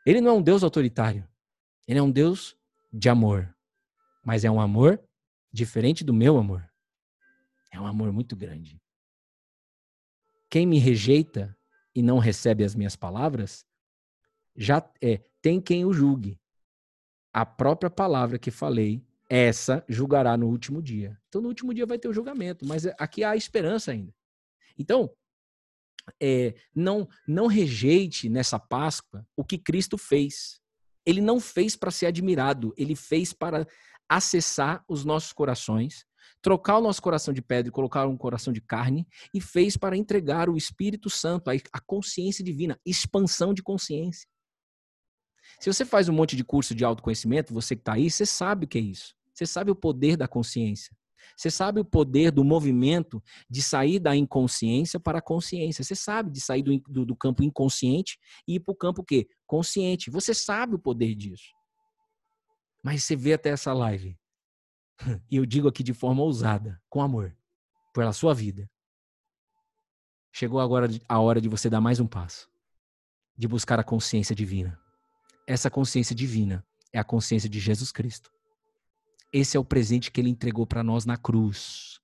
Ele 0.06 0.22
não 0.22 0.30
é 0.30 0.34
um 0.36 0.44
Deus 0.44 0.64
autoritário. 0.64 1.28
Ele 1.88 1.98
é 1.98 2.04
um 2.04 2.12
Deus 2.12 2.56
de 2.94 3.10
amor. 3.10 3.52
Mas 4.24 4.46
é 4.46 4.52
um 4.52 4.62
amor 4.62 5.04
diferente 5.52 6.04
do 6.04 6.14
meu 6.14 6.38
amor. 6.38 6.69
É 7.72 7.80
um 7.80 7.86
amor 7.86 8.12
muito 8.12 8.36
grande. 8.36 8.82
Quem 10.50 10.66
me 10.66 10.80
rejeita 10.80 11.56
e 11.94 12.02
não 12.02 12.18
recebe 12.18 12.64
as 12.64 12.76
minhas 12.76 12.96
palavras, 12.96 13.66
já 14.56 14.88
é, 15.02 15.22
tem 15.42 15.62
quem 15.62 15.86
o 15.86 15.94
julgue. 15.94 16.40
A 17.32 17.46
própria 17.46 17.90
palavra 17.90 18.40
que 18.40 18.52
falei 18.52 19.06
essa 19.30 19.86
julgará 19.88 20.36
no 20.36 20.48
último 20.48 20.82
dia. 20.82 21.20
Então, 21.28 21.42
no 21.42 21.50
último 21.50 21.74
dia 21.74 21.86
vai 21.86 22.00
ter 22.00 22.08
o 22.08 22.14
julgamento, 22.14 22.66
mas 22.66 22.86
aqui 22.98 23.24
há 23.24 23.36
esperança 23.36 23.92
ainda. 23.92 24.14
Então, 24.78 25.14
é, 26.20 26.56
não, 26.74 27.08
não 27.28 27.46
rejeite 27.46 28.28
nessa 28.28 28.58
Páscoa 28.58 29.26
o 29.36 29.44
que 29.44 29.58
Cristo 29.58 29.98
fez. 29.98 30.60
Ele 31.06 31.22
não 31.22 31.40
fez 31.40 31.76
para 31.76 31.92
ser 31.92 32.08
admirado, 32.08 32.74
ele 32.76 32.96
fez 32.96 33.32
para 33.32 33.68
acessar 34.08 34.84
os 34.88 35.06
nossos 35.06 35.32
corações, 35.32 36.06
trocar 36.42 36.78
o 36.78 36.82
nosso 36.82 37.02
coração 37.02 37.34
de 37.34 37.42
pedra 37.42 37.70
e 37.70 37.72
colocar 37.72 38.08
um 38.08 38.18
coração 38.18 38.54
de 38.54 38.62
carne 38.62 39.08
e 39.34 39.42
fez 39.42 39.76
para 39.76 39.98
entregar 39.98 40.50
o 40.50 40.58
Espírito 40.58 41.10
Santo, 41.10 41.50
a 41.50 41.80
consciência 41.82 42.44
divina, 42.44 42.80
expansão 42.86 43.54
de 43.54 43.62
consciência. 43.62 44.28
Se 45.60 45.72
você 45.72 45.84
faz 45.84 46.08
um 46.08 46.14
monte 46.14 46.36
de 46.36 46.44
curso 46.44 46.74
de 46.76 46.86
autoconhecimento, 46.86 47.54
você 47.54 47.76
que 47.76 47.82
está 47.82 47.94
aí, 47.94 48.10
você 48.10 48.26
sabe 48.26 48.66
o 48.66 48.68
que 48.68 48.78
é 48.78 48.82
isso. 48.82 49.16
Você 49.34 49.46
sabe 49.46 49.72
o 49.72 49.76
poder 49.76 50.16
da 50.16 50.28
consciência. 50.28 50.96
Você 51.36 51.50
sabe 51.50 51.80
o 51.80 51.86
poder 51.86 52.32
do 52.32 52.44
movimento 52.44 53.24
de 53.50 53.62
sair 53.62 54.00
da 54.00 54.16
inconsciência 54.16 55.00
para 55.00 55.20
a 55.20 55.22
consciência. 55.22 55.84
Você 55.84 55.96
sabe 55.96 56.32
de 56.32 56.42
sair 56.42 56.62
do, 56.62 56.78
do, 56.88 57.06
do 57.06 57.16
campo 57.16 57.44
inconsciente 57.44 58.18
e 58.48 58.56
ir 58.56 58.60
para 58.60 58.72
o 58.74 58.76
campo 58.76 59.04
quê? 59.04 59.28
Consciente. 59.46 60.10
Você 60.10 60.34
sabe 60.34 60.76
o 60.76 60.80
poder 60.80 61.16
disso. 61.16 61.54
Mas 62.84 63.04
você 63.04 63.16
vê 63.16 63.34
até 63.34 63.50
essa 63.50 63.74
live. 63.74 64.18
E 65.30 65.38
eu 65.38 65.46
digo 65.46 65.68
aqui 65.68 65.84
de 65.84 65.94
forma 65.94 66.22
ousada, 66.22 66.82
com 66.90 67.02
amor, 67.02 67.36
pela 67.94 68.14
sua 68.14 68.34
vida. 68.34 68.70
Chegou 70.32 70.60
agora 70.60 70.88
a 71.08 71.20
hora 71.20 71.42
de 71.42 71.50
você 71.50 71.70
dar 71.70 71.82
mais 71.82 72.00
um 72.00 72.08
passo. 72.08 72.50
De 73.38 73.48
buscar 73.48 73.80
a 73.80 73.84
consciência 73.84 74.36
divina. 74.36 74.80
Essa 75.48 75.70
consciência 75.70 76.16
divina 76.16 76.66
é 76.92 77.00
a 77.00 77.04
consciência 77.04 77.50
de 77.50 77.60
Jesus 77.60 77.92
Cristo. 77.92 78.32
Esse 79.32 79.56
é 79.56 79.60
o 79.60 79.66
presente 79.66 80.12
que 80.12 80.20
ele 80.20 80.30
entregou 80.30 80.66
para 80.68 80.84
nós 80.84 81.06
na 81.06 81.18
cruz. 81.18 82.00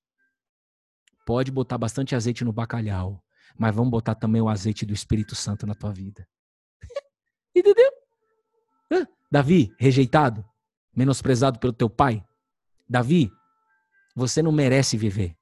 Pode 1.25 1.51
botar 1.51 1.77
bastante 1.77 2.15
azeite 2.15 2.43
no 2.43 2.53
bacalhau, 2.53 3.23
mas 3.57 3.75
vamos 3.75 3.91
botar 3.91 4.15
também 4.15 4.41
o 4.41 4.49
azeite 4.49 4.85
do 4.85 4.93
Espírito 4.93 5.35
Santo 5.35 5.65
na 5.65 5.73
tua 5.73 5.91
vida. 5.91 6.27
Entendeu? 7.55 7.91
Davi, 9.31 9.75
rejeitado, 9.77 10.45
menosprezado 10.95 11.59
pelo 11.59 11.73
teu 11.73 11.89
pai. 11.89 12.23
Davi, 12.87 13.31
você 14.15 14.41
não 14.41 14.51
merece 14.51 14.97
viver. 14.97 15.35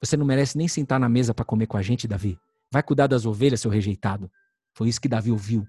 Você 0.00 0.16
não 0.16 0.24
merece 0.24 0.56
nem 0.56 0.68
sentar 0.68 1.00
na 1.00 1.08
mesa 1.08 1.34
para 1.34 1.44
comer 1.44 1.66
com 1.66 1.76
a 1.76 1.82
gente, 1.82 2.08
Davi. 2.08 2.38
Vai 2.70 2.82
cuidar 2.82 3.06
das 3.06 3.26
ovelhas, 3.26 3.60
seu 3.60 3.70
rejeitado. 3.70 4.30
Foi 4.72 4.88
isso 4.88 5.00
que 5.00 5.08
Davi 5.08 5.30
ouviu 5.30 5.66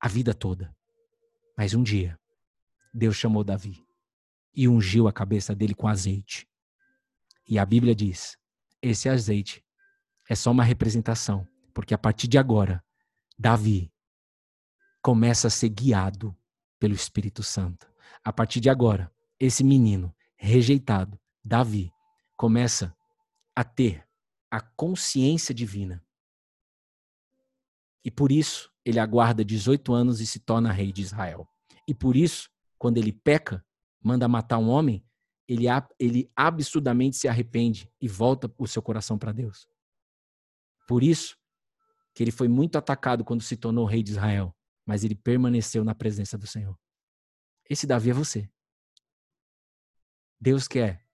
a 0.00 0.08
vida 0.08 0.32
toda. 0.32 0.74
Mas 1.56 1.74
um 1.74 1.82
dia, 1.82 2.18
Deus 2.92 3.16
chamou 3.16 3.44
Davi 3.44 3.84
e 4.54 4.66
ungiu 4.66 5.06
a 5.06 5.12
cabeça 5.12 5.54
dele 5.54 5.74
com 5.74 5.86
azeite. 5.86 6.48
E 7.48 7.58
a 7.58 7.66
Bíblia 7.66 7.94
diz: 7.94 8.38
esse 8.80 9.08
azeite 9.08 9.64
é 10.28 10.34
só 10.34 10.50
uma 10.50 10.64
representação, 10.64 11.46
porque 11.74 11.94
a 11.94 11.98
partir 11.98 12.26
de 12.26 12.38
agora, 12.38 12.82
Davi 13.38 13.92
começa 15.02 15.48
a 15.48 15.50
ser 15.50 15.68
guiado 15.68 16.36
pelo 16.78 16.94
Espírito 16.94 17.42
Santo. 17.42 17.86
A 18.24 18.32
partir 18.32 18.60
de 18.60 18.70
agora, 18.70 19.12
esse 19.38 19.62
menino 19.62 20.14
rejeitado, 20.36 21.18
Davi, 21.44 21.92
começa 22.36 22.96
a 23.54 23.64
ter 23.64 24.06
a 24.50 24.60
consciência 24.60 25.54
divina. 25.54 26.04
E 28.04 28.10
por 28.10 28.30
isso, 28.30 28.70
ele 28.84 29.00
aguarda 29.00 29.44
18 29.44 29.92
anos 29.92 30.20
e 30.20 30.26
se 30.26 30.38
torna 30.38 30.70
rei 30.70 30.92
de 30.92 31.02
Israel. 31.02 31.48
E 31.88 31.94
por 31.94 32.16
isso, 32.16 32.48
quando 32.78 32.98
ele 32.98 33.12
peca, 33.12 33.64
manda 34.00 34.28
matar 34.28 34.58
um 34.58 34.68
homem, 34.68 35.04
ele, 35.48 35.66
ele 35.98 36.30
absurdamente 36.36 37.16
se 37.16 37.28
arrepende 37.28 37.90
e 38.00 38.08
volta 38.08 38.52
o 38.58 38.66
seu 38.66 38.82
coração 38.82 39.18
para 39.18 39.32
Deus. 39.32 39.68
Por 40.86 41.02
isso 41.02 41.36
que 42.14 42.22
ele 42.22 42.30
foi 42.30 42.48
muito 42.48 42.76
atacado 42.76 43.24
quando 43.24 43.42
se 43.42 43.56
tornou 43.56 43.84
rei 43.84 44.02
de 44.02 44.12
Israel, 44.12 44.56
mas 44.86 45.04
ele 45.04 45.14
permaneceu 45.14 45.84
na 45.84 45.94
presença 45.94 46.38
do 46.38 46.46
Senhor. 46.46 46.78
Esse 47.68 47.86
Davi 47.86 48.10
é 48.10 48.14
você. 48.14 48.48
Deus 50.40 50.68
quer 50.68 51.04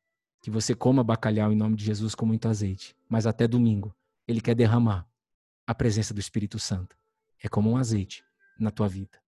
que 0.40 0.50
você 0.50 0.74
coma 0.74 1.04
bacalhau 1.04 1.52
em 1.52 1.56
nome 1.56 1.76
de 1.76 1.84
Jesus 1.84 2.14
com 2.14 2.26
muito 2.26 2.48
azeite, 2.48 2.96
mas 3.08 3.26
até 3.26 3.46
domingo 3.46 3.94
ele 4.26 4.40
quer 4.40 4.54
derramar 4.54 5.06
a 5.66 5.74
presença 5.74 6.12
do 6.12 6.20
Espírito 6.20 6.58
Santo. 6.58 6.96
É 7.42 7.48
como 7.48 7.70
um 7.70 7.76
azeite 7.76 8.24
na 8.58 8.70
tua 8.70 8.88
vida. 8.88 9.20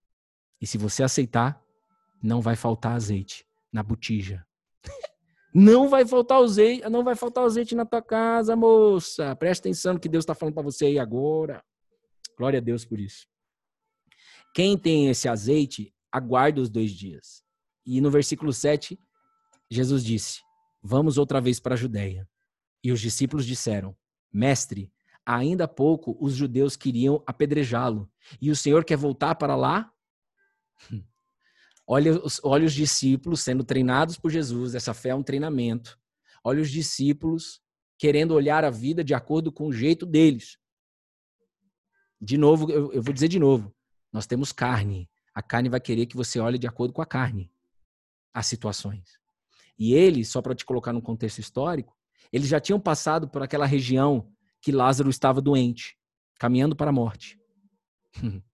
E 0.60 0.66
se 0.66 0.76
você 0.76 1.02
aceitar, 1.02 1.62
não 2.22 2.40
vai 2.40 2.56
faltar 2.56 2.92
azeite 2.92 3.46
na 3.72 3.82
botija. 3.82 4.46
Não 5.56 5.88
vai 5.88 6.04
faltar 6.04 6.42
azeite, 6.42 6.82
não 6.90 7.04
vai 7.04 7.14
faltar 7.14 7.44
azeite 7.44 7.76
na 7.76 7.86
tua 7.86 8.02
casa, 8.02 8.56
moça. 8.56 9.36
Presta 9.36 9.68
atenção 9.68 9.94
no 9.94 10.00
que 10.00 10.08
Deus 10.08 10.24
está 10.24 10.34
falando 10.34 10.54
para 10.54 10.64
você 10.64 10.86
aí 10.86 10.98
agora. 10.98 11.62
Glória 12.36 12.58
a 12.58 12.60
Deus 12.60 12.84
por 12.84 12.98
isso. 12.98 13.28
Quem 14.52 14.76
tem 14.76 15.08
esse 15.08 15.28
azeite, 15.28 15.94
aguarda 16.10 16.60
os 16.60 16.68
dois 16.68 16.90
dias. 16.90 17.40
E 17.86 18.00
no 18.00 18.10
versículo 18.10 18.52
7, 18.52 18.98
Jesus 19.70 20.04
disse: 20.04 20.40
Vamos 20.82 21.18
outra 21.18 21.40
vez 21.40 21.58
para 21.58 21.74
a 21.74 21.76
Judéia. 21.76 22.28
E 22.82 22.92
os 22.92 23.00
discípulos 23.00 23.46
disseram: 23.46 23.96
Mestre, 24.32 24.92
ainda 25.24 25.64
há 25.64 25.68
pouco 25.68 26.16
os 26.20 26.34
judeus 26.34 26.76
queriam 26.76 27.22
apedrejá-lo. 27.26 28.10
E 28.40 28.50
o 28.50 28.56
Senhor 28.56 28.84
quer 28.84 28.96
voltar 28.96 29.34
para 29.36 29.56
lá? 29.56 29.90
Olha 31.86 32.18
os, 32.18 32.40
olha 32.42 32.64
os 32.64 32.72
discípulos 32.72 33.42
sendo 33.42 33.62
treinados 33.62 34.16
por 34.16 34.30
Jesus, 34.30 34.74
essa 34.74 34.94
fé 34.94 35.10
é 35.10 35.14
um 35.14 35.22
treinamento. 35.22 36.00
Olha 36.42 36.62
os 36.62 36.70
discípulos 36.70 37.60
querendo 37.98 38.32
olhar 38.32 38.64
a 38.64 38.70
vida 38.70 39.04
de 39.04 39.12
acordo 39.12 39.52
com 39.52 39.66
o 39.66 39.72
jeito 39.72 40.06
deles. 40.06 40.56
De 42.18 42.38
novo, 42.38 42.70
eu, 42.70 42.90
eu 42.90 43.02
vou 43.02 43.12
dizer 43.12 43.28
de 43.28 43.38
novo: 43.38 43.70
nós 44.10 44.26
temos 44.26 44.50
carne. 44.50 45.10
A 45.34 45.42
carne 45.42 45.68
vai 45.68 45.78
querer 45.78 46.06
que 46.06 46.16
você 46.16 46.40
olhe 46.40 46.58
de 46.58 46.66
acordo 46.66 46.94
com 46.94 47.02
a 47.02 47.06
carne 47.06 47.52
as 48.34 48.46
situações. 48.46 49.16
E 49.78 49.94
eles, 49.94 50.28
só 50.28 50.40
para 50.40 50.54
te 50.54 50.64
colocar 50.64 50.92
num 50.92 51.00
contexto 51.00 51.38
histórico, 51.38 51.96
eles 52.32 52.48
já 52.48 52.60
tinham 52.60 52.80
passado 52.80 53.28
por 53.28 53.42
aquela 53.42 53.66
região 53.66 54.28
que 54.60 54.72
Lázaro 54.72 55.10
estava 55.10 55.40
doente, 55.40 55.96
caminhando 56.38 56.74
para 56.74 56.90
a 56.90 56.92
morte, 56.92 57.38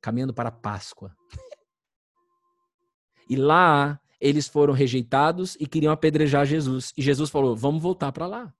caminhando 0.00 0.34
para 0.34 0.48
a 0.48 0.52
Páscoa. 0.52 1.14
E 3.28 3.36
lá 3.36 4.00
eles 4.20 4.48
foram 4.48 4.72
rejeitados 4.74 5.56
e 5.60 5.66
queriam 5.66 5.92
apedrejar 5.92 6.44
Jesus. 6.46 6.92
E 6.96 7.02
Jesus 7.02 7.30
falou: 7.30 7.54
Vamos 7.54 7.82
voltar 7.82 8.10
para 8.10 8.26
lá. 8.26 8.54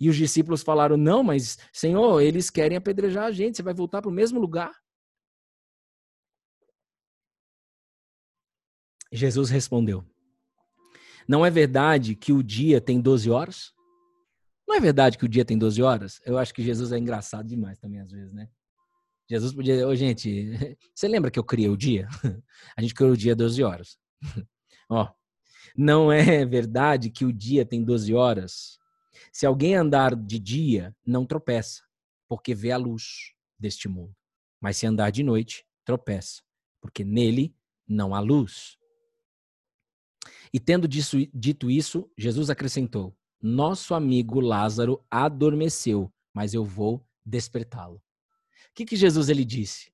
E 0.00 0.08
os 0.08 0.16
discípulos 0.16 0.62
falaram: 0.62 0.96
Não, 0.96 1.22
mas 1.22 1.58
Senhor, 1.72 2.20
eles 2.20 2.50
querem 2.50 2.76
apedrejar 2.76 3.24
a 3.24 3.32
gente, 3.32 3.56
você 3.56 3.62
vai 3.62 3.74
voltar 3.74 4.02
para 4.02 4.10
o 4.10 4.14
mesmo 4.14 4.40
lugar? 4.40 4.72
Jesus 9.12 9.48
respondeu: 9.50 10.04
Não 11.28 11.44
é 11.44 11.50
verdade 11.50 12.14
que 12.14 12.32
o 12.32 12.42
dia 12.42 12.80
tem 12.80 13.00
12 13.00 13.30
horas? 13.30 13.72
Não 14.66 14.74
é 14.76 14.80
verdade 14.80 15.16
que 15.16 15.24
o 15.24 15.28
dia 15.28 15.44
tem 15.44 15.58
12 15.58 15.82
horas? 15.82 16.20
Eu 16.24 16.38
acho 16.38 16.52
que 16.52 16.62
Jesus 16.62 16.92
é 16.92 16.98
engraçado 16.98 17.46
demais 17.46 17.78
também, 17.78 18.00
às 18.00 18.10
vezes, 18.10 18.32
né? 18.32 18.48
Jesus 19.28 19.52
podia, 19.52 19.86
ô 19.86 19.94
gente, 19.94 20.52
você 20.94 21.08
lembra 21.08 21.30
que 21.30 21.38
eu 21.38 21.44
criei 21.44 21.68
o 21.68 21.76
dia? 21.76 22.08
A 22.76 22.80
gente 22.80 22.94
criou 22.94 23.12
o 23.12 23.16
dia 23.16 23.34
12 23.34 23.62
horas. 23.62 23.98
Ó, 24.88 25.08
não 25.76 26.12
é 26.12 26.44
verdade 26.44 27.10
que 27.10 27.24
o 27.24 27.32
dia 27.32 27.66
tem 27.66 27.84
12 27.84 28.14
horas? 28.14 28.78
Se 29.32 29.44
alguém 29.46 29.74
andar 29.74 30.14
de 30.14 30.38
dia, 30.38 30.94
não 31.04 31.26
tropeça, 31.26 31.82
porque 32.28 32.54
vê 32.54 32.70
a 32.70 32.76
luz 32.76 33.34
deste 33.58 33.88
mundo. 33.88 34.14
Mas 34.60 34.76
se 34.76 34.86
andar 34.86 35.10
de 35.10 35.22
noite, 35.22 35.66
tropeça, 35.84 36.42
porque 36.80 37.04
nele 37.04 37.54
não 37.86 38.14
há 38.14 38.20
luz. 38.20 38.75
E 40.52 40.60
tendo 40.60 40.88
dito 40.88 41.70
isso, 41.70 42.10
Jesus 42.16 42.50
acrescentou: 42.50 43.16
Nosso 43.40 43.94
amigo 43.94 44.40
Lázaro 44.40 45.04
adormeceu, 45.10 46.12
mas 46.34 46.54
eu 46.54 46.64
vou 46.64 47.04
despertá-lo 47.24 48.00
que, 48.76 48.84
que 48.84 48.94
Jesus 48.94 49.30
ele 49.30 49.44
disse? 49.44 49.90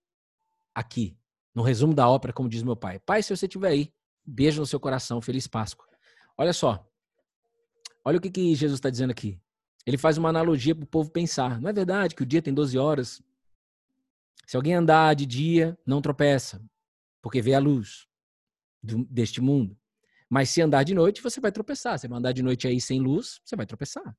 Aqui, 0.74 1.16
no 1.54 1.62
resumo 1.62 1.94
da 1.94 2.08
ópera, 2.08 2.32
como 2.32 2.48
diz 2.48 2.64
meu 2.64 2.74
pai. 2.74 2.98
Pai, 2.98 3.22
se 3.22 3.34
você 3.34 3.46
estiver 3.46 3.68
aí, 3.68 3.92
beijo 4.26 4.60
no 4.60 4.66
seu 4.66 4.80
coração, 4.80 5.20
feliz 5.20 5.46
Páscoa. 5.46 5.86
Olha 6.36 6.52
só. 6.52 6.84
Olha 8.04 8.18
o 8.18 8.20
que, 8.20 8.28
que 8.28 8.54
Jesus 8.56 8.78
está 8.78 8.90
dizendo 8.90 9.12
aqui. 9.12 9.40
Ele 9.86 9.96
faz 9.96 10.18
uma 10.18 10.28
analogia 10.28 10.74
para 10.74 10.82
o 10.82 10.88
povo 10.88 11.10
pensar. 11.10 11.60
Não 11.60 11.70
é 11.70 11.72
verdade 11.72 12.16
que 12.16 12.24
o 12.24 12.26
dia 12.26 12.42
tem 12.42 12.52
12 12.52 12.76
horas? 12.76 13.22
Se 14.46 14.56
alguém 14.56 14.74
andar 14.74 15.14
de 15.14 15.26
dia, 15.26 15.78
não 15.86 16.02
tropeça, 16.02 16.60
porque 17.22 17.40
vê 17.40 17.54
a 17.54 17.60
luz 17.60 18.08
deste 18.82 19.40
mundo. 19.40 19.78
Mas 20.32 20.48
se 20.48 20.62
andar 20.62 20.82
de 20.82 20.94
noite, 20.94 21.20
você 21.20 21.42
vai 21.42 21.52
tropeçar. 21.52 21.98
Se 21.98 22.06
andar 22.06 22.32
de 22.32 22.42
noite 22.42 22.66
aí 22.66 22.80
sem 22.80 22.98
luz, 22.98 23.38
você 23.44 23.54
vai 23.54 23.66
tropeçar. 23.66 24.02
O 24.02 24.14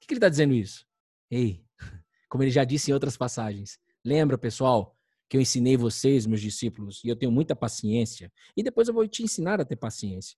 que, 0.00 0.08
que 0.08 0.14
ele 0.14 0.18
está 0.18 0.28
dizendo 0.28 0.52
isso? 0.52 0.84
Ei, 1.30 1.64
como 2.28 2.42
ele 2.42 2.50
já 2.50 2.64
disse 2.64 2.90
em 2.90 2.94
outras 2.94 3.16
passagens. 3.16 3.78
Lembra, 4.04 4.36
pessoal, 4.36 4.98
que 5.28 5.36
eu 5.36 5.40
ensinei 5.40 5.76
vocês, 5.76 6.26
meus 6.26 6.40
discípulos, 6.40 7.04
e 7.04 7.08
eu 7.08 7.14
tenho 7.14 7.30
muita 7.30 7.54
paciência, 7.54 8.32
e 8.56 8.64
depois 8.64 8.88
eu 8.88 8.94
vou 8.94 9.06
te 9.06 9.22
ensinar 9.22 9.60
a 9.60 9.64
ter 9.64 9.76
paciência. 9.76 10.36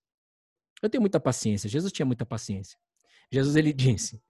Eu 0.83 0.87
tenho 0.87 1.01
muita 1.01 1.19
paciência. 1.19 1.67
Jesus 1.67 1.91
tinha 1.91 2.05
muita 2.05 2.23
paciência. 2.23 2.77
Jesus 3.31 3.55
ele 3.55 3.73
disse: 3.73 4.21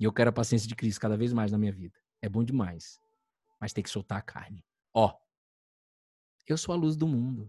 "E 0.00 0.02
eu 0.02 0.12
quero 0.12 0.30
a 0.30 0.32
paciência 0.32 0.66
de 0.66 0.74
Cristo 0.74 1.00
cada 1.00 1.16
vez 1.16 1.32
mais 1.32 1.52
na 1.52 1.58
minha 1.58 1.72
vida. 1.72 1.96
É 2.20 2.28
bom 2.28 2.42
demais, 2.42 2.98
mas 3.60 3.72
tem 3.72 3.84
que 3.84 3.90
soltar 3.90 4.18
a 4.18 4.22
carne. 4.22 4.64
Ó, 4.92 5.16
eu 6.48 6.58
sou 6.58 6.74
a 6.74 6.76
luz 6.76 6.96
do 6.96 7.06
mundo. 7.06 7.48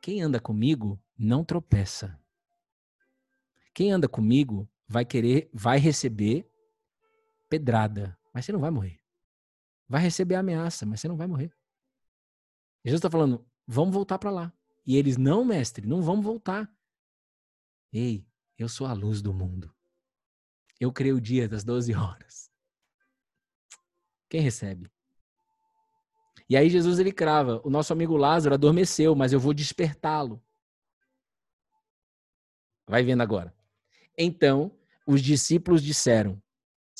Quem 0.00 0.22
anda 0.22 0.38
comigo 0.38 1.02
não 1.20 1.44
tropeça. 1.44 2.18
quem 3.74 3.92
anda 3.92 4.08
comigo 4.08 4.66
vai 4.88 5.04
querer, 5.04 5.50
vai 5.52 5.78
receber 5.78 6.50
pedrada, 7.46 8.18
mas 8.32 8.46
você 8.46 8.52
não 8.52 8.58
vai 8.58 8.70
morrer. 8.70 8.98
Vai 9.86 10.00
receber 10.00 10.36
ameaça, 10.36 10.86
mas 10.86 11.00
você 11.00 11.08
não 11.08 11.16
vai 11.18 11.26
morrer. 11.26 11.54
Jesus 12.82 12.98
está 13.00 13.10
falando, 13.10 13.46
vamos 13.66 13.94
voltar 13.94 14.18
para 14.18 14.30
lá. 14.30 14.52
E 14.86 14.96
eles, 14.96 15.18
não, 15.18 15.44
mestre, 15.44 15.86
não 15.86 16.00
vamos 16.00 16.24
voltar. 16.24 16.72
Ei, 17.92 18.26
eu 18.56 18.68
sou 18.68 18.86
a 18.86 18.94
luz 18.94 19.20
do 19.20 19.34
mundo. 19.34 19.72
Eu 20.80 20.90
criei 20.90 21.12
o 21.12 21.20
dia 21.20 21.46
das 21.46 21.64
12 21.64 21.92
horas. 21.94 22.50
Quem 24.28 24.40
recebe? 24.40 24.90
E 26.48 26.56
aí 26.56 26.70
Jesus 26.70 26.98
ele 26.98 27.12
crava, 27.12 27.60
o 27.62 27.68
nosso 27.68 27.92
amigo 27.92 28.16
Lázaro 28.16 28.54
adormeceu, 28.54 29.14
mas 29.14 29.32
eu 29.32 29.38
vou 29.38 29.52
despertá-lo. 29.52 30.42
Vai 32.90 33.02
vendo 33.02 33.22
agora. 33.22 33.54
Então, 34.18 34.72
os 35.06 35.22
discípulos 35.22 35.82
disseram: 35.82 36.42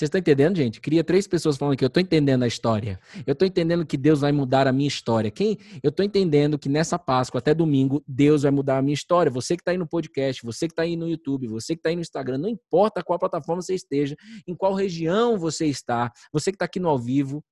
vocês 0.00 0.06
estão 0.06 0.18
entendendo, 0.18 0.56
gente? 0.56 0.80
Cria 0.80 1.04
três 1.04 1.26
pessoas 1.26 1.58
falando 1.58 1.76
que 1.76 1.84
eu 1.84 1.88
estou 1.88 2.00
entendendo 2.00 2.42
a 2.42 2.46
história. 2.46 2.98
Eu 3.26 3.32
estou 3.32 3.46
entendendo 3.46 3.84
que 3.84 3.98
Deus 3.98 4.20
vai 4.20 4.32
mudar 4.32 4.66
a 4.66 4.72
minha 4.72 4.88
história. 4.88 5.30
Quem? 5.30 5.58
Eu 5.82 5.90
estou 5.90 6.02
entendendo 6.02 6.58
que 6.58 6.70
nessa 6.70 6.98
Páscoa 6.98 7.38
até 7.38 7.52
domingo 7.52 8.02
Deus 8.08 8.42
vai 8.42 8.50
mudar 8.50 8.78
a 8.78 8.82
minha 8.82 8.94
história. 8.94 9.30
Você 9.30 9.56
que 9.56 9.60
está 9.60 9.72
aí 9.72 9.76
no 9.76 9.86
podcast, 9.86 10.42
você 10.42 10.66
que 10.66 10.72
está 10.72 10.84
aí 10.84 10.96
no 10.96 11.06
YouTube, 11.06 11.48
você 11.48 11.74
que 11.74 11.80
está 11.80 11.90
aí 11.90 11.96
no 11.96 12.00
Instagram, 12.00 12.38
não 12.38 12.48
importa 12.48 13.02
qual 13.02 13.18
plataforma 13.18 13.60
você 13.60 13.74
esteja, 13.74 14.16
em 14.46 14.54
qual 14.54 14.72
região 14.72 15.36
você 15.36 15.66
está, 15.66 16.10
você 16.32 16.50
que 16.50 16.56
está 16.56 16.64
aqui 16.64 16.80
no 16.80 16.88
ao 16.88 16.98
vivo, 16.98 17.44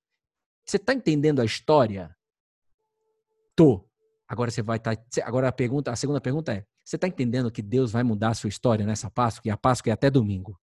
você 0.65 0.79
está 0.79 0.95
entendendo 0.95 1.41
a 1.41 1.45
história? 1.45 2.17
Tô. 3.55 3.85
Agora 4.27 4.51
você 4.51 4.63
vai 4.63 4.79
estar. 4.79 4.97
Tá, 4.97 5.03
agora 5.25 5.49
a 5.49 5.53
pergunta, 5.53 5.91
a 5.91 5.97
segunda 5.97 6.19
pergunta 6.21 6.55
é: 6.55 6.65
você 6.89 6.97
está 6.97 7.07
entendendo 7.07 7.53
que 7.53 7.61
Deus 7.61 7.93
vai 7.93 8.03
mudar 8.03 8.31
a 8.31 8.35
sua 8.35 8.49
história 8.49 8.87
nessa 8.87 9.11
Páscoa? 9.11 9.47
E 9.47 9.51
a 9.51 9.59
Páscoa 9.59 9.91
é 9.91 9.93
até 9.93 10.11
domingo. 10.11 10.59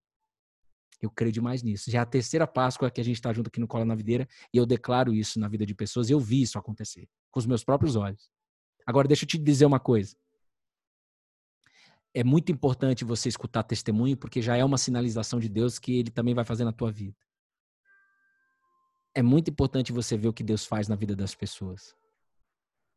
Eu 0.99 1.11
creio 1.11 1.31
demais 1.31 1.61
nisso. 1.61 1.91
Já 1.91 1.99
é 1.99 2.01
a 2.01 2.05
terceira 2.05 2.47
Páscoa 2.47 2.89
que 2.89 2.99
a 2.99 3.03
gente 3.03 3.17
está 3.17 3.31
junto 3.31 3.49
aqui 3.49 3.59
no 3.59 3.67
Cola 3.67 3.85
na 3.85 3.93
Videira 3.93 4.27
e 4.51 4.57
eu 4.57 4.65
declaro 4.65 5.13
isso 5.13 5.39
na 5.39 5.47
vida 5.47 5.67
de 5.67 5.75
pessoas 5.75 6.09
eu 6.09 6.19
vi 6.19 6.41
isso 6.41 6.57
acontecer 6.57 7.07
com 7.29 7.39
os 7.39 7.45
meus 7.45 7.63
próprios 7.63 7.95
olhos. 7.95 8.31
Agora, 8.87 9.07
deixa 9.07 9.23
eu 9.23 9.27
te 9.27 9.37
dizer 9.37 9.67
uma 9.67 9.79
coisa. 9.79 10.17
É 12.11 12.23
muito 12.23 12.51
importante 12.51 13.05
você 13.05 13.29
escutar 13.29 13.61
testemunho 13.61 14.17
porque 14.17 14.41
já 14.41 14.57
é 14.57 14.65
uma 14.65 14.79
sinalização 14.79 15.39
de 15.39 15.47
Deus 15.47 15.77
que 15.77 15.99
ele 15.99 16.09
também 16.09 16.33
vai 16.33 16.43
fazer 16.43 16.65
na 16.65 16.73
tua 16.73 16.91
vida. 16.91 17.15
É 19.13 19.21
muito 19.21 19.51
importante 19.51 19.91
você 19.91 20.17
ver 20.17 20.29
o 20.29 20.33
que 20.33 20.43
Deus 20.43 20.65
faz 20.65 20.87
na 20.87 20.95
vida 20.95 21.15
das 21.15 21.35
pessoas. 21.35 21.95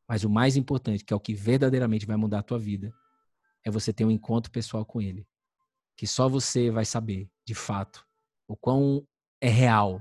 Mas 0.09 0.25
o 0.25 0.31
mais 0.31 0.57
importante, 0.57 1.05
que 1.05 1.13
é 1.13 1.17
o 1.17 1.21
que 1.21 1.35
verdadeiramente 1.35 2.07
vai 2.07 2.17
mudar 2.17 2.39
a 2.39 2.43
tua 2.43 2.59
vida, 2.59 2.91
é 3.69 3.73
você 3.73 3.93
ter 3.93 4.05
um 4.05 4.11
encontro 4.11 4.51
pessoal 4.51 4.85
com 4.85 5.01
ele 5.01 5.27
que 5.99 6.07
só 6.07 6.29
você 6.29 6.71
vai 6.71 6.85
saber, 6.85 7.29
de 7.45 7.57
fato, 7.57 8.07
o 8.47 8.57
quão 8.57 9.05
é 9.41 9.49
real, 9.49 10.01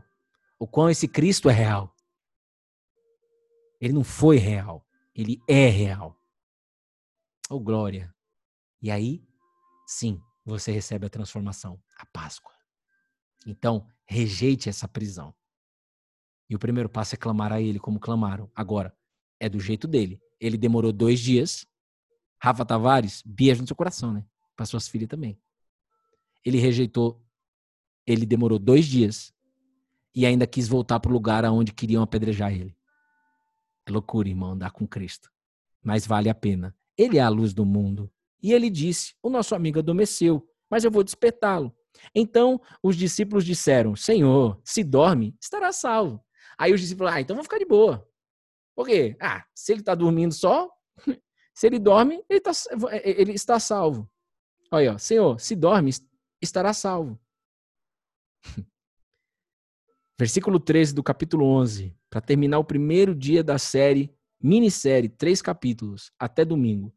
o 0.59 0.67
quão 0.67 0.91
esse 0.91 1.07
Cristo 1.07 1.49
é 1.49 1.53
real. 1.53 1.91
Ele 3.81 3.93
não 3.93 4.03
foi 4.03 4.37
real, 4.37 4.87
ele 5.15 5.41
é 5.47 5.67
real. 5.69 6.15
Oh, 7.49 7.59
glória. 7.59 8.13
E 8.79 8.91
aí, 8.91 9.27
sim, 9.87 10.21
você 10.45 10.71
recebe 10.71 11.07
a 11.07 11.09
transformação, 11.09 11.81
a 11.97 12.05
Páscoa. 12.05 12.53
Então, 13.47 13.87
rejeite 14.05 14.69
essa 14.69 14.87
prisão. 14.87 15.33
E 16.47 16.55
o 16.55 16.59
primeiro 16.59 16.89
passo 16.89 17.15
é 17.15 17.17
clamar 17.17 17.51
a 17.51 17.59
ele 17.59 17.79
como 17.79 17.99
clamaram. 17.99 18.51
Agora, 18.53 18.95
é 19.39 19.49
do 19.49 19.59
jeito 19.59 19.87
dele. 19.87 20.21
Ele 20.39 20.57
demorou 20.57 20.93
dois 20.93 21.19
dias. 21.19 21.65
Rafa 22.41 22.65
Tavares, 22.65 23.23
beijo 23.25 23.61
no 23.61 23.67
seu 23.67 23.75
coração, 23.75 24.13
né? 24.13 24.25
Para 24.55 24.65
suas 24.65 24.87
filhas 24.87 25.09
também 25.09 25.39
ele 26.47 26.59
rejeitou, 26.59 27.21
ele 28.05 28.25
demorou 28.25 28.57
dois 28.57 28.85
dias 28.85 29.33
e 30.15 30.25
ainda 30.25 30.47
quis 30.47 30.65
voltar 30.65 30.97
para 30.97 31.09
o 31.09 31.13
lugar 31.13 31.43
aonde 31.43 31.73
queriam 31.73 32.01
apedrejar 32.01 32.53
ele. 32.53 32.73
É 33.85 33.91
loucura, 33.91 34.29
irmão, 34.29 34.51
andar 34.51 34.71
com 34.71 34.87
Cristo. 34.87 35.29
Mas 35.83 36.07
vale 36.07 36.29
a 36.29 36.35
pena. 36.35 36.73
Ele 36.97 37.17
é 37.17 37.21
a 37.21 37.27
luz 37.27 37.53
do 37.53 37.65
mundo. 37.65 38.09
E 38.41 38.53
ele 38.53 38.69
disse: 38.69 39.13
O 39.21 39.29
nosso 39.29 39.55
amigo 39.55 39.79
adormeceu, 39.79 40.47
mas 40.69 40.85
eu 40.85 40.91
vou 40.91 41.03
despertá-lo. 41.03 41.75
Então 42.15 42.61
os 42.81 42.95
discípulos 42.95 43.43
disseram: 43.43 43.93
Senhor, 43.93 44.59
se 44.63 44.85
dorme, 44.85 45.35
estará 45.41 45.73
salvo. 45.73 46.23
Aí 46.57 46.73
os 46.73 46.79
discípulos, 46.79 47.11
ah, 47.11 47.19
então 47.19 47.35
vou 47.35 47.43
ficar 47.43 47.59
de 47.59 47.65
boa. 47.65 48.07
Por 48.73 48.87
quê? 48.87 49.17
Ah, 49.21 49.45
se 49.53 49.73
ele 49.73 49.81
está 49.81 49.93
dormindo 49.93 50.33
só, 50.33 50.69
se 51.57 51.65
ele 51.65 51.79
dorme, 51.79 52.23
ele, 52.29 52.39
tá, 52.39 52.51
ele 53.03 53.31
está 53.31 53.59
salvo. 53.59 54.07
Olha, 54.71 54.93
ó, 54.93 54.97
Senhor, 54.99 55.39
se 55.39 55.55
dorme, 55.55 55.89
estará 56.39 56.71
salvo. 56.71 57.19
Versículo 60.19 60.59
13 60.59 60.93
do 60.93 61.01
capítulo 61.01 61.45
11, 61.45 61.97
para 62.11 62.21
terminar 62.21 62.59
o 62.59 62.63
primeiro 62.63 63.15
dia 63.15 63.43
da 63.43 63.57
série, 63.57 64.15
minissérie, 64.39 65.09
três 65.09 65.41
capítulos, 65.41 66.11
até 66.19 66.45
domingo. 66.45 66.93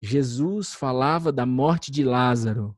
Jesus 0.00 0.72
falava 0.72 1.30
da 1.30 1.44
morte 1.44 1.90
de 1.90 2.02
Lázaro. 2.02 2.74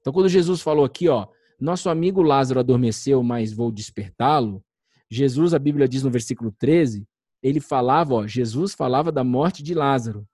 Então, 0.00 0.12
quando 0.12 0.28
Jesus 0.28 0.60
falou 0.60 0.84
aqui, 0.84 1.08
ó, 1.08 1.28
nosso 1.60 1.88
amigo 1.88 2.22
Lázaro 2.22 2.58
adormeceu, 2.58 3.22
mas 3.22 3.52
vou 3.52 3.70
despertá-lo. 3.70 4.64
Jesus, 5.08 5.54
a 5.54 5.60
Bíblia 5.60 5.86
diz 5.86 6.02
no 6.02 6.10
versículo 6.10 6.50
13, 6.58 7.06
ele 7.40 7.60
falava, 7.60 8.14
ó, 8.14 8.26
Jesus 8.26 8.74
falava 8.74 9.12
da 9.12 9.22
morte 9.22 9.62
de 9.62 9.74
Lázaro. 9.74 10.26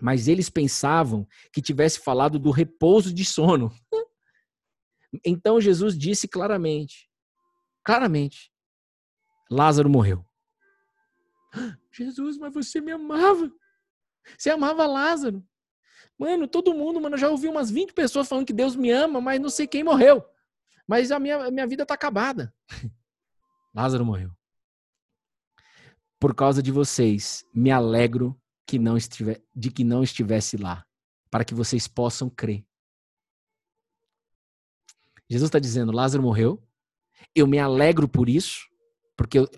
Mas 0.00 0.28
eles 0.28 0.48
pensavam 0.48 1.26
que 1.52 1.60
tivesse 1.60 2.00
falado 2.00 2.38
do 2.38 2.50
repouso 2.50 3.12
de 3.12 3.24
sono. 3.24 3.70
Então 5.26 5.60
Jesus 5.60 5.98
disse 5.98 6.28
claramente, 6.28 7.10
claramente, 7.84 8.52
Lázaro 9.50 9.90
morreu. 9.90 10.24
Jesus, 11.90 12.38
mas 12.38 12.54
você 12.54 12.80
me 12.80 12.92
amava. 12.92 13.50
Você 14.38 14.50
amava 14.50 14.86
Lázaro. 14.86 15.44
Mano, 16.16 16.46
todo 16.46 16.74
mundo, 16.74 17.00
mano, 17.00 17.14
eu 17.16 17.18
já 17.18 17.28
ouvi 17.28 17.48
umas 17.48 17.70
20 17.70 17.92
pessoas 17.92 18.28
falando 18.28 18.46
que 18.46 18.52
Deus 18.52 18.76
me 18.76 18.90
ama, 18.90 19.20
mas 19.20 19.40
não 19.40 19.50
sei 19.50 19.66
quem 19.66 19.82
morreu. 19.82 20.24
Mas 20.86 21.10
a 21.10 21.18
minha, 21.18 21.46
a 21.46 21.50
minha 21.50 21.66
vida 21.66 21.84
tá 21.84 21.94
acabada. 21.94 22.54
Lázaro 23.74 24.04
morreu. 24.04 24.30
Por 26.18 26.34
causa 26.34 26.62
de 26.62 26.70
vocês, 26.70 27.44
me 27.54 27.70
alegro 27.70 28.39
que 28.70 28.78
não 28.78 28.96
de 29.54 29.70
que 29.70 29.82
não 29.82 30.04
estivesse 30.04 30.56
lá, 30.56 30.86
para 31.28 31.44
que 31.44 31.54
vocês 31.54 31.88
possam 31.88 32.30
crer. 32.30 32.64
Jesus 35.28 35.48
está 35.48 35.58
dizendo: 35.58 35.90
Lázaro 35.90 36.22
morreu, 36.22 36.62
eu 37.34 37.48
me 37.48 37.58
alegro 37.58 38.08
por 38.08 38.28
isso, 38.28 38.68
porque 39.16 39.40
eu, 39.40 39.48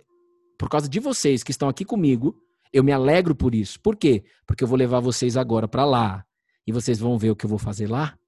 por 0.59 0.71
causa 0.71 0.89
de 0.89 0.99
vocês 0.99 1.43
que 1.43 1.51
estão 1.51 1.69
aqui 1.69 1.85
comigo, 1.85 2.35
eu 2.73 2.83
me 2.83 2.91
alegro 2.91 3.35
por 3.35 3.55
isso. 3.55 3.79
Por 3.81 3.97
quê? 3.97 4.25
Porque 4.47 4.65
eu 4.65 4.69
vou 4.69 4.79
levar 4.79 5.01
vocês 5.01 5.37
agora 5.37 5.69
para 5.69 5.85
lá 5.85 6.25
e 6.67 6.73
vocês 6.73 6.99
vão 6.99 7.19
ver 7.19 7.31
o 7.31 7.37
que 7.37 7.45
eu 7.45 7.51
vou 7.51 7.59
fazer 7.59 7.89
lá. 7.89 8.19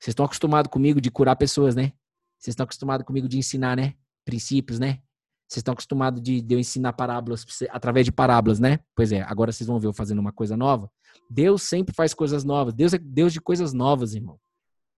Vocês 0.00 0.08
estão 0.08 0.24
acostumados 0.24 0.70
comigo 0.70 0.98
de 0.98 1.10
curar 1.10 1.36
pessoas, 1.36 1.74
né? 1.74 1.92
Vocês 2.38 2.52
estão 2.52 2.64
acostumados 2.64 3.06
comigo 3.06 3.28
de 3.28 3.36
ensinar, 3.36 3.76
né? 3.76 3.94
Princípios, 4.24 4.78
né? 4.78 5.02
Vocês 5.48 5.58
estão 5.58 5.72
acostumados 5.72 6.20
de, 6.20 6.40
de 6.40 6.54
eu 6.54 6.58
ensinar 6.58 6.92
parábolas 6.92 7.46
através 7.70 8.04
de 8.04 8.10
parábolas, 8.10 8.58
né? 8.58 8.80
Pois 8.94 9.12
é, 9.12 9.22
agora 9.22 9.52
vocês 9.52 9.66
vão 9.66 9.78
ver 9.78 9.86
eu 9.86 9.92
fazendo 9.92 10.18
uma 10.18 10.32
coisa 10.32 10.56
nova. 10.56 10.90
Deus 11.30 11.62
sempre 11.62 11.94
faz 11.94 12.12
coisas 12.12 12.44
novas. 12.44 12.74
Deus 12.74 12.92
é 12.92 12.98
Deus 12.98 13.32
de 13.32 13.40
coisas 13.40 13.72
novas, 13.72 14.14
irmão. 14.14 14.38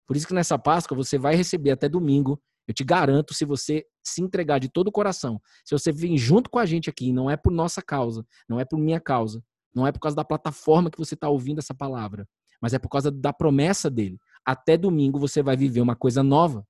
Por 0.07 0.17
isso 0.17 0.27
que 0.27 0.33
nessa 0.33 0.59
Páscoa 0.59 0.97
você 0.97 1.19
vai 1.19 1.35
receber 1.35 1.73
até 1.73 1.87
domingo. 1.87 2.41
Eu 2.67 2.73
te 2.73 2.83
garanto, 2.83 3.35
se 3.35 3.45
você 3.45 3.85
se 4.03 4.23
entregar 4.23 4.59
de 4.59 4.71
todo 4.71 4.89
o 4.89 4.93
coração, 4.93 5.41
se 5.65 5.73
você 5.73 5.93
vir 5.93 6.17
junto 6.17 6.49
com 6.49 6.59
a 6.59 6.65
gente 6.65 6.89
aqui, 6.89 7.13
não 7.13 7.31
é 7.31 7.37
por 7.37 7.53
nossa 7.53 7.83
causa, 7.83 8.27
não 8.49 8.59
é 8.59 8.65
por 8.65 8.79
minha 8.79 9.01
causa, 9.01 9.43
não 9.75 9.87
é 9.87 9.93
por 9.93 10.01
causa 10.01 10.17
da 10.17 10.25
plataforma 10.25 10.91
que 10.91 10.99
você 10.99 11.15
está 11.15 11.29
ouvindo 11.29 11.59
essa 11.59 11.75
palavra, 11.75 12.27
mas 12.61 12.73
é 12.73 12.79
por 12.79 12.89
causa 12.89 13.11
da 13.11 13.33
promessa 13.33 13.91
dele. 13.91 14.19
Até 14.45 14.77
domingo 14.77 15.19
você 15.19 15.43
vai 15.43 15.57
viver 15.57 15.81
uma 15.81 15.97
coisa 15.97 16.23
nova 16.23 16.67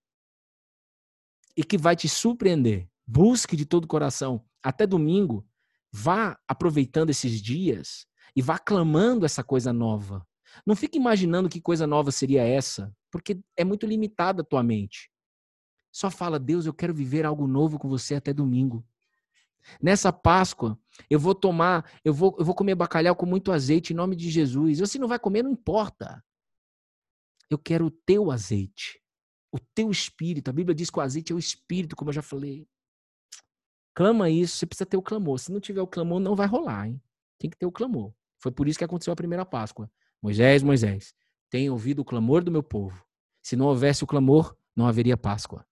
e 1.56 1.64
que 1.64 1.78
vai 1.78 1.96
te 1.96 2.08
surpreender. 2.08 2.88
Busque 3.10 3.56
de 3.56 3.64
todo 3.64 3.84
o 3.84 3.88
coração. 3.88 4.44
Até 4.62 4.86
domingo, 4.86 5.46
vá 5.90 6.38
aproveitando 6.46 7.08
esses 7.08 7.40
dias 7.40 8.06
e 8.36 8.42
vá 8.42 8.58
clamando 8.58 9.24
essa 9.24 9.42
coisa 9.42 9.72
nova. 9.72 10.28
Não 10.66 10.76
fique 10.76 10.98
imaginando 10.98 11.48
que 11.48 11.58
coisa 11.58 11.86
nova 11.86 12.10
seria 12.10 12.42
essa, 12.42 12.94
porque 13.10 13.40
é 13.56 13.64
muito 13.64 13.86
limitada 13.86 14.42
a 14.42 14.44
tua 14.44 14.62
mente. 14.62 15.10
Só 15.90 16.10
fala, 16.10 16.38
Deus, 16.38 16.66
eu 16.66 16.74
quero 16.74 16.92
viver 16.92 17.24
algo 17.24 17.46
novo 17.46 17.78
com 17.78 17.88
você 17.88 18.16
até 18.16 18.30
domingo. 18.30 18.86
Nessa 19.80 20.12
Páscoa, 20.12 20.78
eu 21.08 21.18
vou 21.18 21.34
tomar, 21.34 21.90
eu 22.04 22.12
vou, 22.12 22.36
eu 22.38 22.44
vou 22.44 22.54
comer 22.54 22.74
bacalhau 22.74 23.16
com 23.16 23.24
muito 23.24 23.50
azeite 23.50 23.94
em 23.94 23.96
nome 23.96 24.16
de 24.16 24.28
Jesus. 24.28 24.80
Você 24.80 24.98
não 24.98 25.08
vai 25.08 25.18
comer, 25.18 25.42
não 25.42 25.50
importa. 25.50 26.22
Eu 27.48 27.56
quero 27.58 27.86
o 27.86 27.90
teu 27.90 28.30
azeite, 28.30 29.00
o 29.50 29.58
teu 29.58 29.90
espírito. 29.90 30.50
A 30.50 30.52
Bíblia 30.52 30.74
diz 30.74 30.90
que 30.90 30.98
o 30.98 31.02
azeite 31.02 31.32
é 31.32 31.34
o 31.34 31.38
espírito, 31.38 31.96
como 31.96 32.10
eu 32.10 32.14
já 32.14 32.22
falei. 32.22 32.68
Clama 33.98 34.30
isso, 34.30 34.58
você 34.58 34.64
precisa 34.64 34.86
ter 34.86 34.96
o 34.96 35.02
clamor. 35.02 35.40
Se 35.40 35.50
não 35.50 35.58
tiver 35.58 35.82
o 35.82 35.86
clamor, 35.88 36.20
não 36.20 36.36
vai 36.36 36.46
rolar, 36.46 36.86
hein? 36.86 37.02
Tem 37.36 37.50
que 37.50 37.56
ter 37.56 37.66
o 37.66 37.72
clamor. 37.72 38.14
Foi 38.38 38.52
por 38.52 38.68
isso 38.68 38.78
que 38.78 38.84
aconteceu 38.84 39.12
a 39.12 39.16
primeira 39.16 39.44
Páscoa. 39.44 39.90
Moisés, 40.22 40.62
Moisés, 40.62 41.12
tem 41.50 41.68
ouvido 41.68 42.02
o 42.02 42.04
clamor 42.04 42.44
do 42.44 42.52
meu 42.52 42.62
povo. 42.62 43.04
Se 43.42 43.56
não 43.56 43.66
houvesse 43.66 44.04
o 44.04 44.06
clamor, 44.06 44.56
não 44.76 44.86
haveria 44.86 45.16
Páscoa. 45.16 45.66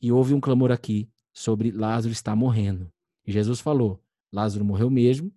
E 0.00 0.10
houve 0.10 0.32
um 0.32 0.40
clamor 0.40 0.72
aqui 0.72 1.06
sobre 1.34 1.70
Lázaro 1.70 2.12
estar 2.12 2.34
morrendo. 2.34 2.90
E 3.26 3.30
Jesus 3.30 3.60
falou: 3.60 4.02
Lázaro 4.32 4.64
morreu 4.64 4.88
mesmo. 4.88 5.30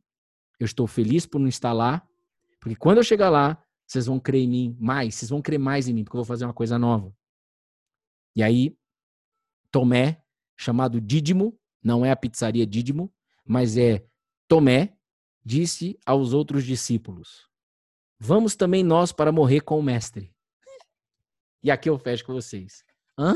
Eu 0.57 0.65
estou 0.65 0.87
feliz 0.87 1.25
por 1.25 1.39
não 1.39 1.49
estar 1.49 1.73
lá, 1.73 2.07
porque 2.57 2.77
quando 2.77 2.99
eu 2.99 3.03
chegar 3.03 3.29
lá, 3.29 3.61
vocês 3.85 4.05
vão 4.05 4.17
crer 4.17 4.43
em 4.43 4.47
mim 4.47 4.77
mais, 4.79 5.15
vocês 5.15 5.29
vão 5.29 5.41
crer 5.41 5.59
mais 5.59 5.89
em 5.89 5.93
mim, 5.93 6.05
porque 6.05 6.15
eu 6.15 6.19
vou 6.19 6.25
fazer 6.25 6.45
uma 6.45 6.53
coisa 6.53 6.79
nova. 6.79 7.13
E 8.33 8.41
aí, 8.41 8.77
Tomé, 9.69 10.23
chamado 10.59 10.99
Dídimo, 10.99 11.57
não 11.81 12.05
é 12.05 12.11
a 12.11 12.15
pizzaria 12.17 12.67
Dídimo, 12.67 13.09
mas 13.45 13.77
é 13.77 14.05
Tomé, 14.45 14.97
disse 15.43 15.97
aos 16.05 16.33
outros 16.33 16.65
discípulos: 16.65 17.49
Vamos 18.19 18.57
também 18.57 18.83
nós 18.83 19.13
para 19.13 19.31
morrer 19.31 19.61
com 19.61 19.79
o 19.79 19.83
mestre. 19.83 20.35
E 21.61 21.69
aqui 21.69 21.89
eu 21.89 21.97
fecho 21.97 22.25
com 22.25 22.31
vocês. 22.31 22.85
Hã? 23.17 23.35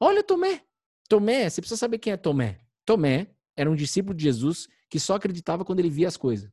Olha 0.00 0.24
Tomé. 0.24 0.64
Tomé, 1.10 1.48
você 1.48 1.60
precisa 1.60 1.78
saber 1.78 1.98
quem 1.98 2.14
é 2.14 2.16
Tomé. 2.16 2.58
Tomé 2.86 3.34
era 3.54 3.70
um 3.70 3.74
discípulo 3.74 4.14
de 4.14 4.24
Jesus 4.24 4.66
que 4.88 4.98
só 4.98 5.14
acreditava 5.14 5.62
quando 5.62 5.80
ele 5.80 5.90
via 5.90 6.08
as 6.08 6.16
coisas. 6.16 6.50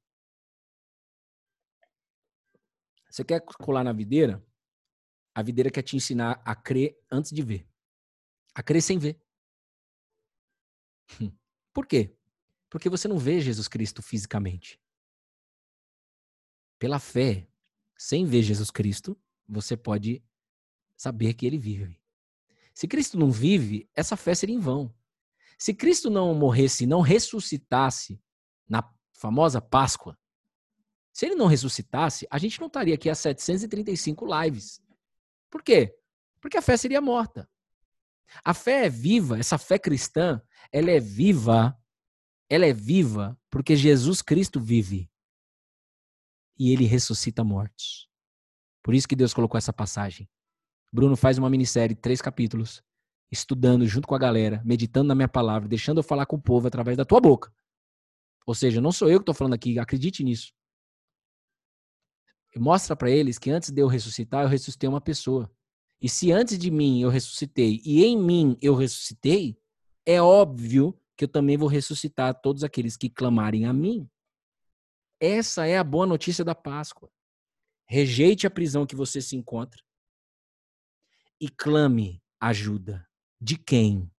Você 3.09 3.23
quer 3.23 3.39
colar 3.39 3.85
na 3.85 3.93
videira? 3.93 4.45
A 5.33 5.41
videira 5.41 5.71
quer 5.71 5.81
te 5.81 5.95
ensinar 5.95 6.41
a 6.43 6.53
crer 6.53 6.99
antes 7.09 7.31
de 7.31 7.41
ver. 7.41 7.65
A 8.53 8.61
crer 8.61 8.81
sem 8.81 8.97
ver. 8.97 9.24
Por 11.73 11.85
quê? 11.85 12.15
Porque 12.69 12.89
você 12.89 13.07
não 13.07 13.17
vê 13.17 13.39
Jesus 13.39 13.67
Cristo 13.67 14.01
fisicamente. 14.01 14.79
Pela 16.77 16.99
fé, 16.99 17.47
sem 17.97 18.25
ver 18.25 18.43
Jesus 18.43 18.69
Cristo, 18.69 19.17
você 19.47 19.77
pode 19.77 20.23
saber 20.95 21.33
que 21.33 21.45
ele 21.45 21.57
vive. 21.57 21.99
Se 22.73 22.87
Cristo 22.87 23.17
não 23.17 23.31
vive, 23.31 23.89
essa 23.95 24.17
fé 24.17 24.35
seria 24.35 24.55
em 24.55 24.59
vão. 24.59 24.93
Se 25.57 25.73
Cristo 25.73 26.09
não 26.09 26.33
morresse, 26.33 26.85
não 26.85 27.01
ressuscitasse 27.01 28.21
na 28.67 28.83
famosa 29.13 29.61
Páscoa, 29.61 30.17
se 31.15 31.25
ele 31.25 31.35
não 31.35 31.47
ressuscitasse, 31.47 32.27
a 32.29 32.37
gente 32.37 32.59
não 32.59 32.67
estaria 32.67 32.93
aqui 32.93 33.09
há 33.09 33.15
735 33.15 34.25
lives. 34.25 34.81
Por 35.49 35.63
quê? 35.63 35.97
Porque 36.41 36.57
a 36.57 36.61
fé 36.61 36.75
seria 36.75 36.99
morta. 36.99 37.49
A 38.43 38.53
fé 38.53 38.85
é 38.85 38.89
viva, 38.89 39.37
essa 39.39 39.57
fé 39.57 39.77
cristã, 39.79 40.41
ela 40.71 40.91
é 40.91 40.99
viva, 40.99 41.77
ela 42.49 42.65
é 42.65 42.73
viva 42.73 43.39
porque 43.49 43.75
Jesus 43.75 44.21
Cristo 44.21 44.59
vive. 44.59 45.09
E 46.57 46.71
ele 46.71 46.85
ressuscita 46.85 47.43
mortos. 47.43 48.09
Por 48.83 48.93
isso 48.93 49.07
que 49.07 49.15
Deus 49.15 49.33
colocou 49.33 49.57
essa 49.57 49.73
passagem. 49.73 50.29
Bruno 50.91 51.15
faz 51.15 51.37
uma 51.37 51.49
minissérie, 51.49 51.95
três 51.95 52.21
capítulos, 52.21 52.81
estudando 53.31 53.85
junto 53.85 54.07
com 54.07 54.15
a 54.15 54.19
galera, 54.19 54.61
meditando 54.63 55.07
na 55.07 55.15
minha 55.15 55.27
palavra, 55.27 55.67
deixando 55.67 55.97
eu 55.97 56.03
falar 56.03 56.25
com 56.25 56.35
o 56.35 56.41
povo 56.41 56.67
através 56.67 56.95
da 56.95 57.03
tua 57.03 57.19
boca. 57.19 57.53
Ou 58.45 58.53
seja, 58.53 58.79
não 58.79 58.91
sou 58.91 59.09
eu 59.09 59.19
que 59.19 59.23
estou 59.23 59.35
falando 59.35 59.55
aqui, 59.55 59.79
acredite 59.79 60.23
nisso. 60.23 60.53
Mostra 62.55 62.95
para 62.95 63.09
eles 63.09 63.37
que 63.37 63.51
antes 63.51 63.71
de 63.71 63.81
eu 63.81 63.87
ressuscitar, 63.87 64.43
eu 64.43 64.47
ressuscitei 64.47 64.87
uma 64.87 65.01
pessoa. 65.01 65.51
E 66.01 66.09
se 66.09 66.31
antes 66.31 66.57
de 66.57 66.69
mim 66.69 67.01
eu 67.01 67.09
ressuscitei 67.09 67.81
e 67.85 68.03
em 68.03 68.17
mim 68.17 68.57
eu 68.61 68.75
ressuscitei, 68.75 69.57
é 70.05 70.21
óbvio 70.21 70.99
que 71.17 71.23
eu 71.23 71.27
também 71.27 71.57
vou 71.57 71.67
ressuscitar 71.67 72.39
todos 72.41 72.63
aqueles 72.63 72.97
que 72.97 73.09
clamarem 73.09 73.65
a 73.65 73.73
mim. 73.73 74.09
Essa 75.19 75.65
é 75.65 75.77
a 75.77 75.83
boa 75.83 76.05
notícia 76.05 76.43
da 76.43 76.53
Páscoa. 76.53 77.09
Rejeite 77.87 78.45
a 78.45 78.51
prisão 78.51 78.85
que 78.85 78.95
você 78.95 79.21
se 79.21 79.35
encontra 79.35 79.81
e 81.39 81.49
clame 81.49 82.21
ajuda. 82.39 83.07
De 83.39 83.57
quem? 83.57 84.11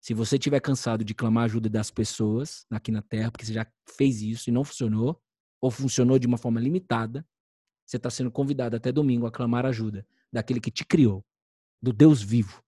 Se 0.00 0.14
você 0.14 0.36
estiver 0.36 0.60
cansado 0.60 1.04
de 1.04 1.14
clamar 1.14 1.44
ajuda 1.44 1.68
das 1.68 1.90
pessoas 1.90 2.64
aqui 2.70 2.90
na 2.90 3.02
Terra, 3.02 3.30
porque 3.30 3.44
você 3.44 3.52
já 3.52 3.66
fez 3.96 4.22
isso 4.22 4.48
e 4.48 4.52
não 4.52 4.64
funcionou, 4.64 5.20
ou 5.60 5.70
funcionou 5.70 6.18
de 6.18 6.26
uma 6.26 6.38
forma 6.38 6.60
limitada, 6.60 7.26
você 7.84 7.96
está 7.96 8.08
sendo 8.08 8.30
convidado 8.30 8.76
até 8.76 8.92
domingo 8.92 9.26
a 9.26 9.32
clamar 9.32 9.66
ajuda 9.66 10.06
daquele 10.32 10.60
que 10.60 10.70
te 10.70 10.84
criou, 10.84 11.24
do 11.82 11.92
Deus 11.92 12.22
vivo. 12.22 12.62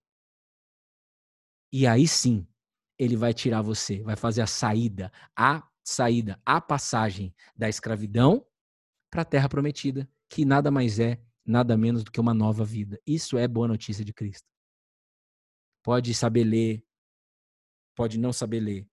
E 1.73 1.87
aí 1.87 2.07
sim, 2.07 2.47
ele 2.99 3.17
vai 3.17 3.33
tirar 3.33 3.63
você, 3.63 4.03
vai 4.03 4.17
fazer 4.17 4.43
a 4.43 4.47
saída, 4.47 5.11
a 5.37 5.67
saída, 5.83 6.41
a 6.45 6.61
passagem 6.61 7.35
da 7.57 7.69
escravidão 7.69 8.47
para 9.11 9.23
a 9.23 9.25
terra 9.25 9.49
prometida, 9.49 10.09
que 10.29 10.45
nada 10.45 10.71
mais 10.71 10.99
é, 10.99 11.21
nada 11.45 11.77
menos 11.77 12.05
do 12.05 12.11
que 12.11 12.21
uma 12.21 12.35
nova 12.35 12.65
vida. 12.65 13.01
Isso 13.07 13.37
é 13.37 13.49
boa 13.49 13.69
notícia 13.69 14.05
de 14.05 14.13
Cristo. 14.13 14.47
Pode 15.83 16.15
saber 16.15 16.45
ler, 16.45 16.85
pode 17.97 18.19
não 18.19 18.33
saber 18.33 18.61
ler, 18.61 18.89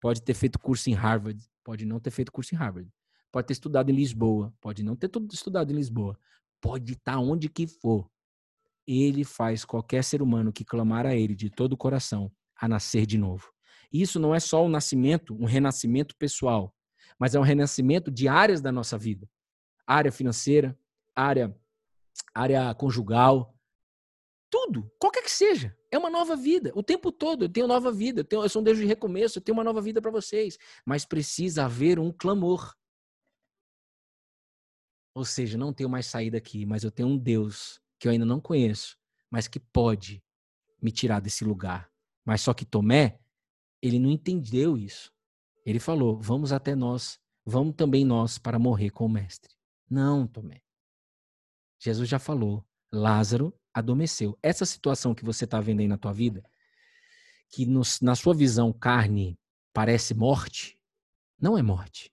pode 0.00 0.22
ter 0.22 0.34
feito 0.34 0.58
curso 0.58 0.90
em 0.90 0.94
Harvard, 0.94 1.42
pode 1.64 1.84
não 1.84 1.98
ter 1.98 2.10
feito 2.10 2.30
curso 2.30 2.54
em 2.54 2.58
Harvard, 2.58 2.92
pode 3.32 3.46
ter 3.46 3.54
estudado 3.54 3.90
em 3.90 3.94
Lisboa, 3.94 4.54
pode 4.60 4.82
não 4.82 4.94
ter 4.94 5.10
estudado 5.32 5.72
em 5.72 5.74
Lisboa, 5.74 6.18
pode 6.60 6.92
estar 6.92 7.18
onde 7.18 7.48
que 7.48 7.66
for 7.66 8.10
ele 8.86 9.24
faz 9.24 9.64
qualquer 9.64 10.04
ser 10.04 10.22
humano 10.22 10.52
que 10.52 10.64
clamar 10.64 11.06
a 11.06 11.14
ele 11.14 11.34
de 11.34 11.50
todo 11.50 11.72
o 11.72 11.76
coração 11.76 12.30
a 12.56 12.68
nascer 12.68 13.06
de 13.06 13.18
novo. 13.18 13.52
Isso 13.92 14.18
não 14.18 14.34
é 14.34 14.40
só 14.40 14.64
um 14.64 14.68
nascimento, 14.68 15.34
um 15.34 15.44
renascimento 15.44 16.16
pessoal, 16.16 16.74
mas 17.18 17.34
é 17.34 17.38
um 17.38 17.42
renascimento 17.42 18.10
de 18.10 18.28
áreas 18.28 18.60
da 18.60 18.72
nossa 18.72 18.98
vida. 18.98 19.28
Área 19.86 20.10
financeira, 20.10 20.78
área 21.14 21.54
área 22.32 22.72
conjugal, 22.74 23.54
tudo, 24.50 24.88
qualquer 25.00 25.22
que 25.22 25.30
seja. 25.30 25.76
É 25.90 25.98
uma 25.98 26.10
nova 26.10 26.36
vida. 26.36 26.72
O 26.74 26.82
tempo 26.82 27.10
todo 27.10 27.44
eu 27.44 27.48
tenho 27.48 27.66
nova 27.66 27.90
vida. 27.90 28.20
Eu, 28.20 28.24
tenho, 28.24 28.42
eu 28.42 28.48
sou 28.48 28.62
um 28.62 28.64
Deus 28.64 28.78
de 28.78 28.84
recomeço, 28.84 29.38
eu 29.38 29.42
tenho 29.42 29.56
uma 29.56 29.64
nova 29.64 29.80
vida 29.80 30.00
para 30.00 30.10
vocês. 30.10 30.56
Mas 30.84 31.04
precisa 31.04 31.64
haver 31.64 31.98
um 31.98 32.12
clamor. 32.12 32.72
Ou 35.14 35.24
seja, 35.24 35.58
não 35.58 35.72
tenho 35.72 35.88
mais 35.88 36.06
saída 36.06 36.38
aqui, 36.38 36.66
mas 36.66 36.82
eu 36.82 36.90
tenho 36.90 37.08
um 37.08 37.18
Deus 37.18 37.80
que 38.04 38.08
eu 38.08 38.12
ainda 38.12 38.26
não 38.26 38.38
conheço, 38.38 38.98
mas 39.30 39.48
que 39.48 39.58
pode 39.58 40.22
me 40.82 40.92
tirar 40.92 41.20
desse 41.20 41.42
lugar. 41.42 41.90
Mas 42.22 42.42
só 42.42 42.52
que 42.52 42.66
Tomé, 42.66 43.18
ele 43.80 43.98
não 43.98 44.10
entendeu 44.10 44.76
isso. 44.76 45.10
Ele 45.64 45.80
falou: 45.80 46.20
vamos 46.20 46.52
até 46.52 46.74
nós, 46.74 47.18
vamos 47.46 47.74
também 47.74 48.04
nós 48.04 48.36
para 48.36 48.58
morrer 48.58 48.90
com 48.90 49.06
o 49.06 49.08
Mestre. 49.08 49.56
Não, 49.88 50.26
Tomé. 50.26 50.60
Jesus 51.80 52.06
já 52.06 52.18
falou: 52.18 52.62
Lázaro 52.92 53.58
adormeceu. 53.72 54.38
Essa 54.42 54.66
situação 54.66 55.14
que 55.14 55.24
você 55.24 55.46
está 55.46 55.58
vendo 55.58 55.80
aí 55.80 55.88
na 55.88 55.96
tua 55.96 56.12
vida, 56.12 56.44
que 57.48 57.66
na 58.02 58.14
sua 58.14 58.34
visão 58.34 58.70
carne 58.70 59.40
parece 59.72 60.12
morte, 60.12 60.78
não 61.40 61.56
é 61.56 61.62
morte. 61.62 62.12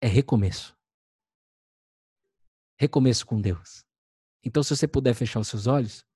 É 0.00 0.08
recomeço. 0.08 0.76
Recomeço 2.76 3.24
com 3.24 3.40
Deus. 3.40 3.86
Então, 4.48 4.62
se 4.62 4.74
você 4.74 4.88
puder 4.88 5.12
fechar 5.12 5.40
os 5.40 5.48
seus 5.48 5.66
olhos, 5.66 6.06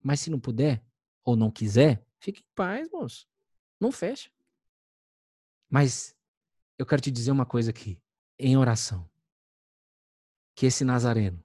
mas 0.00 0.20
se 0.20 0.30
não 0.30 0.38
puder 0.38 0.86
ou 1.24 1.34
não 1.34 1.50
quiser, 1.50 2.06
fique 2.20 2.40
em 2.40 2.54
paz, 2.54 2.88
moço. 2.92 3.26
Não 3.80 3.90
fecha. 3.90 4.30
Mas 5.68 6.16
eu 6.78 6.86
quero 6.86 7.02
te 7.02 7.10
dizer 7.10 7.32
uma 7.32 7.44
coisa 7.44 7.70
aqui, 7.70 8.00
em 8.38 8.56
oração. 8.56 9.10
Que 10.54 10.66
esse 10.66 10.84
Nazareno, 10.84 11.42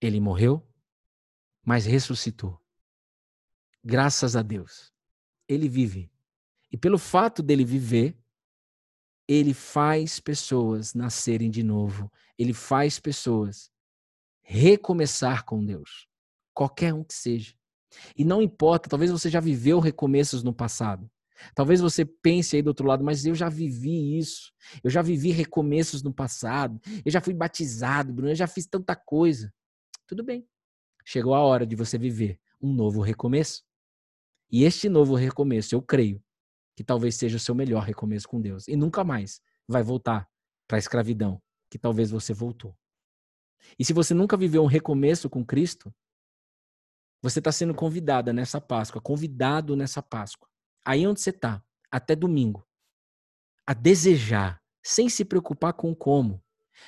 ele 0.00 0.18
morreu, 0.18 0.68
mas 1.62 1.86
ressuscitou. 1.86 2.60
Graças 3.84 4.34
a 4.34 4.42
Deus. 4.42 4.92
Ele 5.46 5.68
vive. 5.68 6.10
E 6.72 6.76
pelo 6.76 6.98
fato 6.98 7.40
dele 7.40 7.64
viver, 7.64 8.18
ele 9.28 9.54
faz 9.54 10.18
pessoas 10.18 10.92
nascerem 10.92 11.48
de 11.48 11.62
novo. 11.62 12.10
Ele 12.40 12.54
faz 12.54 12.98
pessoas 12.98 13.70
recomeçar 14.40 15.44
com 15.44 15.62
Deus. 15.62 16.08
Qualquer 16.54 16.94
um 16.94 17.04
que 17.04 17.12
seja. 17.12 17.54
E 18.16 18.24
não 18.24 18.40
importa, 18.40 18.88
talvez 18.88 19.10
você 19.10 19.28
já 19.28 19.40
viveu 19.40 19.78
recomeços 19.78 20.42
no 20.42 20.54
passado. 20.54 21.10
Talvez 21.54 21.82
você 21.82 22.02
pense 22.02 22.56
aí 22.56 22.62
do 22.62 22.68
outro 22.68 22.86
lado, 22.86 23.04
mas 23.04 23.26
eu 23.26 23.34
já 23.34 23.50
vivi 23.50 24.16
isso. 24.16 24.54
Eu 24.82 24.88
já 24.88 25.02
vivi 25.02 25.30
recomeços 25.30 26.02
no 26.02 26.14
passado. 26.14 26.80
Eu 27.04 27.12
já 27.12 27.20
fui 27.20 27.34
batizado, 27.34 28.10
Bruno, 28.10 28.30
eu 28.30 28.34
já 28.34 28.46
fiz 28.46 28.66
tanta 28.66 28.96
coisa. 28.96 29.52
Tudo 30.06 30.24
bem. 30.24 30.48
Chegou 31.04 31.34
a 31.34 31.40
hora 31.40 31.66
de 31.66 31.76
você 31.76 31.98
viver 31.98 32.40
um 32.58 32.72
novo 32.72 33.02
recomeço. 33.02 33.62
E 34.50 34.64
este 34.64 34.88
novo 34.88 35.14
recomeço, 35.14 35.74
eu 35.74 35.82
creio, 35.82 36.24
que 36.74 36.82
talvez 36.82 37.16
seja 37.16 37.36
o 37.36 37.40
seu 37.40 37.54
melhor 37.54 37.82
recomeço 37.82 38.26
com 38.26 38.40
Deus. 38.40 38.66
E 38.66 38.76
nunca 38.76 39.04
mais 39.04 39.42
vai 39.68 39.82
voltar 39.82 40.26
para 40.66 40.78
a 40.78 40.80
escravidão 40.80 41.38
que 41.70 41.78
talvez 41.78 42.10
você 42.10 42.34
voltou. 42.34 42.76
E 43.78 43.84
se 43.84 43.92
você 43.92 44.12
nunca 44.12 44.36
viveu 44.36 44.62
um 44.62 44.66
recomeço 44.66 45.30
com 45.30 45.44
Cristo, 45.44 45.94
você 47.22 47.38
está 47.38 47.52
sendo 47.52 47.74
convidada 47.74 48.32
nessa 48.32 48.60
Páscoa, 48.60 49.00
convidado 49.00 49.76
nessa 49.76 50.02
Páscoa. 50.02 50.48
Aí 50.84 51.06
onde 51.06 51.20
você 51.20 51.30
está, 51.30 51.62
até 51.90 52.16
domingo, 52.16 52.66
a 53.66 53.74
desejar, 53.74 54.60
sem 54.82 55.08
se 55.08 55.24
preocupar 55.24 55.74
com 55.74 55.94
como, 55.94 56.42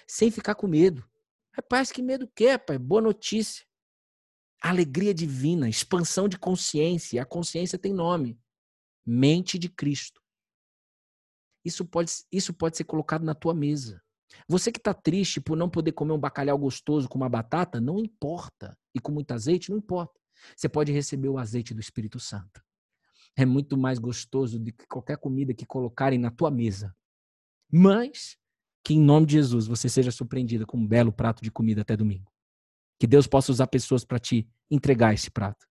sem 0.06 0.30
ficar 0.30 0.54
com 0.54 0.66
medo. 0.66 1.08
Rapaz, 1.52 1.92
que 1.92 2.00
medo 2.00 2.26
que 2.34 2.46
é, 2.46 2.58
pai? 2.58 2.78
Boa 2.78 3.02
notícia. 3.02 3.66
Alegria 4.60 5.12
divina, 5.12 5.68
expansão 5.68 6.28
de 6.28 6.38
consciência. 6.38 7.20
A 7.20 7.26
consciência 7.26 7.78
tem 7.78 7.92
nome. 7.92 8.40
Mente 9.04 9.58
de 9.58 9.68
Cristo. 9.68 10.22
Isso 11.64 11.84
pode, 11.84 12.10
isso 12.32 12.54
pode 12.54 12.76
ser 12.76 12.84
colocado 12.84 13.24
na 13.24 13.34
tua 13.34 13.54
mesa. 13.54 14.02
Você 14.48 14.72
que 14.72 14.78
está 14.78 14.94
triste 14.94 15.40
por 15.40 15.56
não 15.56 15.68
poder 15.68 15.92
comer 15.92 16.12
um 16.12 16.18
bacalhau 16.18 16.58
gostoso 16.58 17.08
com 17.08 17.18
uma 17.18 17.28
batata, 17.28 17.80
não 17.80 17.98
importa. 17.98 18.76
E 18.94 19.00
com 19.00 19.12
muito 19.12 19.32
azeite, 19.32 19.70
não 19.70 19.78
importa. 19.78 20.18
Você 20.56 20.68
pode 20.68 20.92
receber 20.92 21.28
o 21.28 21.38
azeite 21.38 21.74
do 21.74 21.80
Espírito 21.80 22.18
Santo. 22.18 22.62
É 23.36 23.46
muito 23.46 23.76
mais 23.76 23.98
gostoso 23.98 24.58
do 24.58 24.72
que 24.72 24.86
qualquer 24.86 25.16
comida 25.16 25.54
que 25.54 25.64
colocarem 25.64 26.18
na 26.18 26.30
tua 26.30 26.50
mesa. 26.50 26.94
Mas 27.70 28.36
que 28.84 28.94
em 28.94 29.00
nome 29.00 29.26
de 29.26 29.34
Jesus 29.34 29.66
você 29.66 29.88
seja 29.88 30.10
surpreendida 30.10 30.66
com 30.66 30.76
um 30.76 30.86
belo 30.86 31.12
prato 31.12 31.42
de 31.42 31.50
comida 31.50 31.82
até 31.82 31.96
domingo. 31.96 32.30
Que 32.98 33.06
Deus 33.06 33.26
possa 33.26 33.52
usar 33.52 33.66
pessoas 33.68 34.04
para 34.04 34.18
te 34.18 34.48
entregar 34.70 35.14
esse 35.14 35.30
prato. 35.30 35.66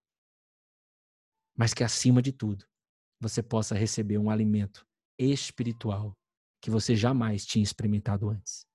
Mas 1.55 1.73
que 1.73 1.83
acima 1.83 2.21
de 2.21 2.31
tudo, 2.31 2.65
você 3.19 3.43
possa 3.43 3.75
receber 3.75 4.17
um 4.17 4.29
alimento 4.29 4.85
espiritual 5.19 6.17
que 6.61 6.69
você 6.69 6.95
jamais 6.95 7.45
tinha 7.45 7.63
experimentado 7.63 8.29
antes. 8.29 8.65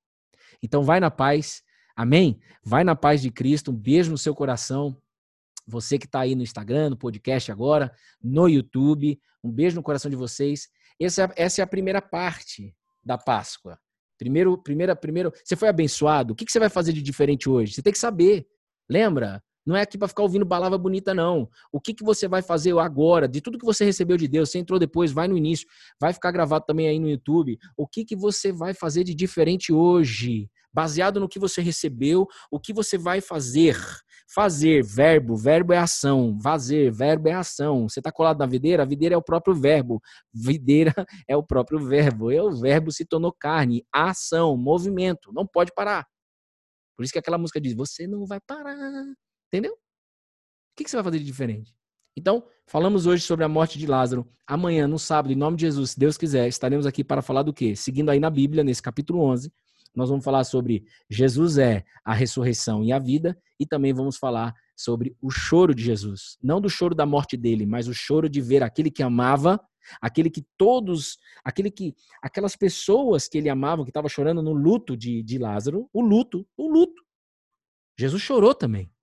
Então 0.63 0.83
vai 0.83 1.01
na 1.01 1.11
paz. 1.11 1.63
Amém? 1.95 2.41
Vai 2.63 2.85
na 2.85 2.97
paz 2.97 3.23
de 3.23 3.31
Cristo. 3.31 3.71
Um 3.71 3.77
beijo 3.77 4.11
no 4.11 4.19
seu 4.19 4.35
coração. 4.35 5.01
Você 5.67 5.99
que 5.99 6.07
está 6.07 6.21
aí 6.21 6.35
no 6.35 6.43
Instagram, 6.43 6.91
no 6.91 6.97
podcast 6.97 7.51
agora, 7.51 7.95
no 8.23 8.49
YouTube. 8.49 9.19
Um 9.43 9.51
beijo 9.51 9.77
no 9.77 9.83
coração 9.83 10.11
de 10.11 10.17
vocês. 10.17 10.69
Essa 11.01 11.25
é, 11.25 11.45
essa 11.45 11.63
é 11.63 11.65
a 11.65 11.67
primeira 11.67 12.03
parte 12.03 12.75
da 13.05 13.17
Páscoa. 13.17 13.79
Primeiro, 14.19 14.57
primeira, 14.59 14.97
primeiro, 14.97 15.33
você 15.45 15.55
foi 15.55 15.69
abençoado. 15.69 16.33
O 16.33 16.37
que, 16.37 16.45
que 16.45 16.53
você 16.53 16.59
vai 16.59 16.71
fazer 16.71 16.93
de 16.93 17.03
diferente 17.03 17.49
hoje? 17.49 17.75
Você 17.75 17.83
tem 17.83 17.93
que 17.93 17.99
saber. 17.99 18.47
Lembra? 18.89 19.43
Não 19.67 19.77
é 19.77 19.83
aqui 19.83 19.99
para 19.99 20.07
ficar 20.07 20.23
ouvindo 20.23 20.47
palavra 20.47 20.79
bonita, 20.79 21.13
não. 21.13 21.49
O 21.73 21.81
que, 21.81 21.93
que 21.93 22.05
você 22.05 22.29
vai 22.29 22.41
fazer 22.41 22.79
agora? 22.79 23.27
De 23.27 23.41
tudo 23.41 23.59
que 23.59 23.65
você 23.65 23.85
recebeu 23.85 24.17
de 24.17 24.29
Deus, 24.29 24.51
você 24.51 24.59
entrou 24.59 24.79
depois, 24.79 25.11
vai 25.11 25.27
no 25.27 25.37
início, 25.37 25.67
vai 26.01 26.13
ficar 26.13 26.31
gravado 26.31 26.65
também 26.65 26.87
aí 26.87 27.01
no 27.01 27.09
YouTube. 27.09 27.59
O 27.77 27.87
que, 27.87 28.05
que 28.05 28.15
você 28.15 28.53
vai 28.53 28.73
fazer 28.73 29.03
de 29.03 29.13
diferente 29.13 29.73
hoje? 29.73 30.49
Baseado 30.73 31.19
no 31.19 31.29
que 31.29 31.39
você 31.39 31.61
recebeu, 31.61 32.29
o 32.51 32.61
que 32.61 32.73
você 32.73 32.97
vai 32.97 33.21
fazer? 33.21 33.77
Fazer, 34.29 34.85
verbo, 34.85 35.37
verbo 35.37 35.73
é 35.73 35.79
ação. 35.79 36.39
Fazer, 36.43 36.93
verbo 36.93 37.29
é 37.29 37.33
ação. 37.33 37.89
Você 37.89 38.01
está 38.01 38.13
colado 38.13 38.39
na 38.39 38.47
videira? 38.47 38.83
A 38.83 38.87
videira 38.87 39.15
é 39.15 39.19
o 39.19 39.23
próprio 39.23 39.55
verbo. 39.55 40.01
Videira 40.33 40.93
é 41.29 41.37
o 41.37 41.43
próprio 41.43 41.79
verbo. 41.79 42.31
E 42.31 42.41
o 42.41 42.53
verbo 42.53 42.93
se 42.93 43.05
tornou 43.05 43.33
carne. 43.33 43.85
Ação, 43.93 44.57
movimento. 44.57 45.33
Não 45.33 45.47
pode 45.47 45.73
parar. 45.75 46.07
Por 46.97 47.05
isso 47.05 47.13
que 47.13 47.19
aquela 47.19 47.39
música 47.39 47.61
diz: 47.61 47.75
Você 47.75 48.07
não 48.07 48.27
vai 48.27 48.41
parar. 48.41 48.77
Entendeu? 49.57 49.73
O 49.73 49.77
que 50.77 50.87
você 50.87 50.97
vai 50.97 51.05
fazer 51.05 51.19
de 51.19 51.25
diferente? 51.25 51.75
Então, 52.15 52.47
falamos 52.67 53.07
hoje 53.07 53.23
sobre 53.23 53.43
a 53.43 53.49
morte 53.49 53.79
de 53.79 53.87
Lázaro. 53.87 54.29
Amanhã, 54.47 54.87
no 54.87 54.99
sábado, 54.99 55.33
em 55.33 55.35
nome 55.37 55.57
de 55.57 55.63
Jesus, 55.63 55.93
se 55.93 55.99
Deus 55.99 56.19
quiser, 56.19 56.47
estaremos 56.47 56.85
aqui 56.85 57.03
para 57.03 57.23
falar 57.23 57.43
do 57.43 57.55
quê? 57.55 57.75
Seguindo 57.75 58.11
aí 58.11 58.21
na 58.21 58.29
Bíblia, 58.29 58.63
nesse 58.63 58.83
capítulo 58.83 59.23
11, 59.23 59.51
nós 59.95 60.11
vamos 60.11 60.23
falar 60.23 60.45
sobre 60.45 60.85
Jesus 61.09 61.57
é 61.57 61.87
a 62.05 62.13
ressurreição 62.13 62.85
e 62.85 62.93
a 62.93 62.99
vida, 62.99 63.35
e 63.59 63.65
também 63.65 63.95
vamos 63.95 64.19
falar 64.19 64.55
sobre 64.77 65.17
o 65.23 65.31
choro 65.31 65.75
de 65.75 65.83
Jesus. 65.83 66.37
Não 66.43 66.61
do 66.61 66.69
choro 66.69 66.95
da 66.95 67.07
morte 67.07 67.35
dele, 67.35 67.65
mas 67.65 67.89
o 67.89 67.95
choro 67.95 68.29
de 68.29 68.43
ver 68.43 68.63
aquele 68.63 68.91
que 68.91 69.03
amava, 69.03 69.59
aquele 70.03 70.29
que 70.29 70.45
todos, 70.59 71.17
aquele 71.43 71.71
que, 71.71 71.95
aquelas 72.23 72.57
pessoas 72.57 73.27
que 73.27 73.39
ele 73.39 73.49
amava, 73.49 73.85
que 73.85 73.91
estavam 73.91 74.11
chorando 74.11 74.43
no 74.43 74.53
luto 74.53 74.95
de, 74.95 75.23
de 75.23 75.39
Lázaro, 75.39 75.89
o 75.95 76.03
luto, 76.03 76.47
o 76.59 76.69
luto. 76.71 77.03
Jesus 77.99 78.21
chorou 78.21 78.55
também. 78.55 78.95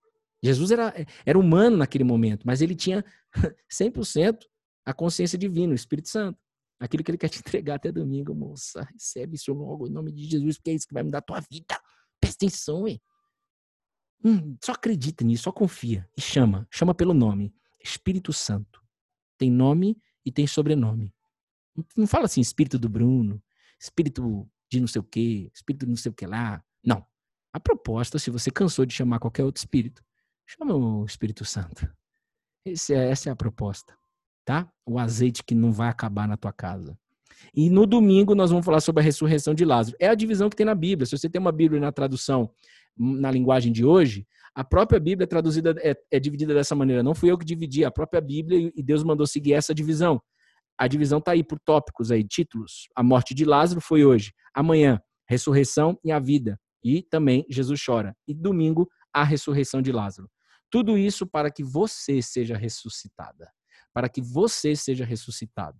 Jesus 0.44 0.70
era, 0.70 0.94
era 1.24 1.38
humano 1.38 1.78
naquele 1.78 2.04
momento, 2.04 2.46
mas 2.46 2.60
ele 2.60 2.74
tinha 2.74 3.02
100% 3.72 4.44
a 4.84 4.92
consciência 4.92 5.38
divina, 5.38 5.72
o 5.72 5.74
Espírito 5.74 6.10
Santo. 6.10 6.38
Aquilo 6.78 7.02
que 7.02 7.10
ele 7.10 7.16
quer 7.16 7.30
te 7.30 7.38
entregar 7.40 7.76
até 7.76 7.90
domingo, 7.90 8.34
moça. 8.34 8.86
Recebe 8.92 9.36
isso 9.36 9.54
logo 9.54 9.86
em 9.86 9.90
nome 9.90 10.12
de 10.12 10.26
Jesus, 10.26 10.58
porque 10.58 10.70
é 10.70 10.74
isso 10.74 10.86
que 10.86 10.92
vai 10.92 11.02
mudar 11.02 11.18
a 11.18 11.22
tua 11.22 11.40
vida. 11.40 11.80
Presta 12.20 12.44
atenção, 12.44 12.86
hein? 12.86 13.00
Hum, 14.22 14.54
só 14.62 14.72
acredita 14.72 15.24
nisso, 15.24 15.44
só 15.44 15.52
confia. 15.52 16.06
E 16.14 16.20
chama, 16.20 16.68
chama 16.70 16.94
pelo 16.94 17.14
nome. 17.14 17.54
Espírito 17.82 18.30
Santo. 18.30 18.82
Tem 19.38 19.50
nome 19.50 19.96
e 20.26 20.30
tem 20.30 20.46
sobrenome. 20.46 21.10
Não 21.96 22.06
fala 22.06 22.26
assim, 22.26 22.42
Espírito 22.42 22.78
do 22.78 22.88
Bruno, 22.90 23.42
Espírito 23.80 24.46
de 24.70 24.78
não 24.78 24.86
sei 24.86 25.00
o 25.00 25.04
quê, 25.04 25.50
Espírito 25.54 25.86
de 25.86 25.90
não 25.90 25.96
sei 25.96 26.10
o 26.12 26.14
que 26.14 26.26
lá. 26.26 26.62
Não. 26.84 27.02
A 27.50 27.58
proposta, 27.58 28.18
se 28.18 28.30
você 28.30 28.50
cansou 28.50 28.84
de 28.84 28.92
chamar 28.92 29.20
qualquer 29.20 29.44
outro 29.44 29.60
espírito, 29.60 30.04
Chama 30.46 30.74
o 30.74 31.04
Espírito 31.04 31.44
Santo. 31.44 31.88
Esse 32.64 32.94
é, 32.94 33.10
essa 33.10 33.28
é 33.28 33.32
a 33.32 33.36
proposta, 33.36 33.94
tá? 34.44 34.68
O 34.86 34.98
azeite 34.98 35.42
que 35.44 35.54
não 35.54 35.72
vai 35.72 35.88
acabar 35.88 36.26
na 36.26 36.36
tua 36.36 36.52
casa. 36.52 36.96
E 37.54 37.68
no 37.68 37.86
domingo 37.86 38.34
nós 38.34 38.50
vamos 38.50 38.64
falar 38.64 38.80
sobre 38.80 39.02
a 39.02 39.04
ressurreição 39.04 39.54
de 39.54 39.64
Lázaro. 39.64 39.96
É 40.00 40.08
a 40.08 40.14
divisão 40.14 40.48
que 40.48 40.56
tem 40.56 40.66
na 40.66 40.74
Bíblia. 40.74 41.06
Se 41.06 41.16
você 41.16 41.28
tem 41.28 41.40
uma 41.40 41.52
Bíblia 41.52 41.80
na 41.80 41.92
tradução 41.92 42.50
hum, 42.98 43.20
na 43.20 43.30
linguagem 43.30 43.72
de 43.72 43.84
hoje, 43.84 44.26
a 44.54 44.64
própria 44.64 45.00
Bíblia 45.00 45.24
é 45.24 45.26
traduzida 45.26 45.74
é, 45.82 45.94
é 46.10 46.20
dividida 46.20 46.54
dessa 46.54 46.74
maneira. 46.74 47.02
Não 47.02 47.14
fui 47.14 47.30
eu 47.30 47.36
que 47.36 47.44
dividi, 47.44 47.84
a 47.84 47.90
própria 47.90 48.20
Bíblia 48.20 48.72
e 48.74 48.82
Deus 48.82 49.02
mandou 49.02 49.26
seguir 49.26 49.52
essa 49.54 49.74
divisão. 49.74 50.20
A 50.78 50.88
divisão 50.88 51.18
está 51.18 51.32
aí 51.32 51.44
por 51.44 51.58
tópicos 51.60 52.10
aí, 52.10 52.24
títulos. 52.24 52.88
A 52.96 53.02
morte 53.02 53.34
de 53.34 53.44
Lázaro 53.44 53.80
foi 53.80 54.04
hoje. 54.04 54.32
Amanhã, 54.54 55.00
ressurreição 55.28 55.98
e 56.04 56.10
a 56.10 56.18
vida. 56.18 56.58
E 56.82 57.02
também 57.02 57.44
Jesus 57.48 57.80
chora. 57.84 58.16
E 58.26 58.34
domingo, 58.34 58.88
a 59.12 59.22
ressurreição 59.22 59.80
de 59.80 59.92
Lázaro. 59.92 60.28
Tudo 60.74 60.98
isso 60.98 61.24
para 61.24 61.52
que 61.52 61.62
você 61.62 62.20
seja 62.20 62.56
ressuscitada, 62.56 63.48
para 63.92 64.08
que 64.08 64.20
você 64.20 64.74
seja 64.74 65.04
ressuscitado. 65.04 65.78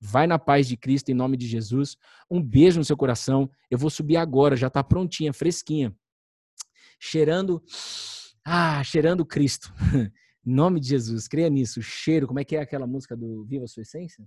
Vai 0.00 0.28
na 0.28 0.38
paz 0.38 0.68
de 0.68 0.76
Cristo, 0.76 1.08
em 1.08 1.14
nome 1.14 1.36
de 1.36 1.44
Jesus. 1.44 1.96
Um 2.30 2.40
beijo 2.40 2.78
no 2.78 2.84
seu 2.84 2.96
coração. 2.96 3.50
Eu 3.68 3.76
vou 3.76 3.90
subir 3.90 4.16
agora, 4.16 4.54
já 4.54 4.68
está 4.68 4.84
prontinha, 4.84 5.32
fresquinha. 5.32 5.92
Cheirando, 7.00 7.60
ah, 8.46 8.80
cheirando 8.84 9.26
Cristo. 9.26 9.74
em 10.46 10.54
nome 10.54 10.78
de 10.78 10.86
Jesus, 10.86 11.26
creia 11.26 11.50
nisso. 11.50 11.82
Cheiro, 11.82 12.28
como 12.28 12.38
é 12.38 12.44
que 12.44 12.54
é 12.54 12.60
aquela 12.60 12.86
música 12.86 13.16
do 13.16 13.44
Viva 13.44 13.64
a 13.64 13.66
Sua 13.66 13.82
Essência? 13.82 14.24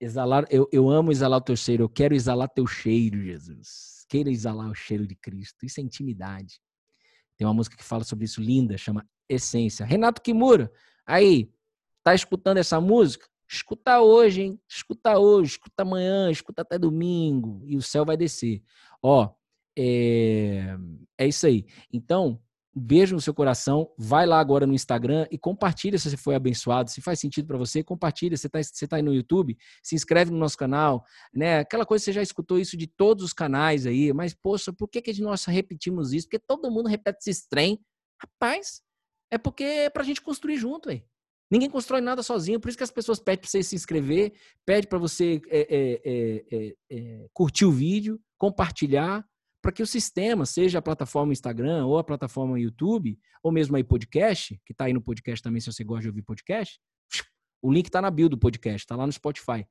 Exalar, 0.00 0.46
eu, 0.48 0.66
eu 0.72 0.88
amo 0.88 1.12
exalar 1.12 1.38
o 1.38 1.44
teu 1.44 1.54
cheiro, 1.54 1.82
eu 1.82 1.88
quero 1.90 2.14
exalar 2.14 2.48
teu 2.48 2.66
cheiro, 2.66 3.22
Jesus. 3.22 4.06
Queira 4.08 4.30
exalar 4.30 4.70
o 4.70 4.74
cheiro 4.74 5.06
de 5.06 5.16
Cristo. 5.16 5.66
Isso 5.66 5.80
é 5.80 5.82
intimidade. 5.82 6.58
Tem 7.38 7.46
uma 7.46 7.54
música 7.54 7.76
que 7.76 7.84
fala 7.84 8.02
sobre 8.02 8.24
isso 8.24 8.42
linda, 8.42 8.76
chama 8.76 9.08
Essência. 9.28 9.86
Renato 9.86 10.20
Kimura, 10.20 10.70
aí, 11.06 11.48
tá 12.02 12.12
escutando 12.14 12.58
essa 12.58 12.80
música? 12.80 13.28
Escuta 13.48 14.00
hoje, 14.00 14.42
hein? 14.42 14.60
Escuta 14.68 15.18
hoje, 15.18 15.52
escuta 15.52 15.82
amanhã, 15.82 16.30
escuta 16.30 16.62
até 16.62 16.76
domingo 16.78 17.62
e 17.64 17.76
o 17.76 17.82
céu 17.82 18.04
vai 18.04 18.16
descer. 18.16 18.62
Ó, 19.00 19.32
é, 19.78 20.76
é 21.16 21.26
isso 21.28 21.46
aí. 21.46 21.64
Então, 21.92 22.42
um 22.78 22.80
beijo 22.80 23.14
no 23.14 23.20
seu 23.20 23.34
coração. 23.34 23.92
Vai 23.98 24.24
lá 24.24 24.38
agora 24.38 24.66
no 24.66 24.72
Instagram 24.72 25.26
e 25.30 25.36
compartilha 25.36 25.98
se 25.98 26.08
você 26.08 26.16
foi 26.16 26.36
abençoado. 26.36 26.90
Se 26.90 27.00
faz 27.00 27.18
sentido 27.18 27.46
para 27.46 27.58
você, 27.58 27.82
compartilha. 27.82 28.36
Você 28.36 28.46
está 28.46 28.62
você 28.62 28.86
tá 28.86 28.96
aí 28.96 29.02
no 29.02 29.12
YouTube, 29.12 29.58
se 29.82 29.96
inscreve 29.96 30.30
no 30.30 30.38
nosso 30.38 30.56
canal. 30.56 31.04
Né? 31.34 31.58
Aquela 31.58 31.84
coisa, 31.84 32.04
você 32.04 32.12
já 32.12 32.22
escutou 32.22 32.58
isso 32.58 32.76
de 32.76 32.86
todos 32.86 33.24
os 33.24 33.32
canais 33.32 33.84
aí. 33.84 34.12
Mas, 34.12 34.32
poxa, 34.32 34.72
por 34.72 34.88
que, 34.88 35.02
que 35.02 35.20
nós 35.20 35.44
repetimos 35.44 36.12
isso? 36.12 36.28
Porque 36.28 36.38
todo 36.38 36.70
mundo 36.70 36.88
repete 36.88 37.28
esse 37.28 37.48
trem. 37.48 37.80
Rapaz, 38.22 38.80
é 39.30 39.36
porque 39.36 39.64
é 39.64 39.90
para 39.90 40.02
a 40.02 40.06
gente 40.06 40.22
construir 40.22 40.56
junto, 40.56 40.88
aí. 40.88 41.04
Ninguém 41.50 41.70
constrói 41.70 42.02
nada 42.02 42.22
sozinho, 42.22 42.60
por 42.60 42.68
isso 42.68 42.76
que 42.76 42.84
as 42.84 42.90
pessoas 42.90 43.18
pedem 43.18 43.40
para 43.40 43.48
você 43.48 43.62
se 43.62 43.74
inscrever, 43.74 44.34
pede 44.66 44.86
para 44.86 44.98
você 44.98 45.40
é, 45.48 46.02
é, 46.04 46.74
é, 46.90 47.26
curtir 47.32 47.64
o 47.64 47.72
vídeo, 47.72 48.20
compartilhar, 48.36 49.26
para 49.60 49.72
que 49.72 49.82
o 49.82 49.86
sistema, 49.86 50.46
seja 50.46 50.78
a 50.78 50.82
plataforma 50.82 51.32
Instagram 51.32 51.86
ou 51.86 51.98
a 51.98 52.04
plataforma 52.04 52.58
YouTube, 52.58 53.18
ou 53.42 53.50
mesmo 53.50 53.76
aí 53.76 53.84
podcast, 53.84 54.60
que 54.64 54.72
está 54.72 54.84
aí 54.84 54.92
no 54.92 55.00
podcast 55.00 55.42
também, 55.42 55.60
se 55.60 55.72
você 55.72 55.82
gosta 55.82 56.02
de 56.02 56.08
ouvir 56.08 56.22
podcast, 56.22 56.80
o 57.62 57.72
link 57.72 57.86
está 57.86 58.00
na 58.00 58.10
bio 58.10 58.28
do 58.28 58.38
podcast, 58.38 58.84
está 58.84 58.96
lá 58.96 59.06
no 59.06 59.12
Spotify. 59.12 59.66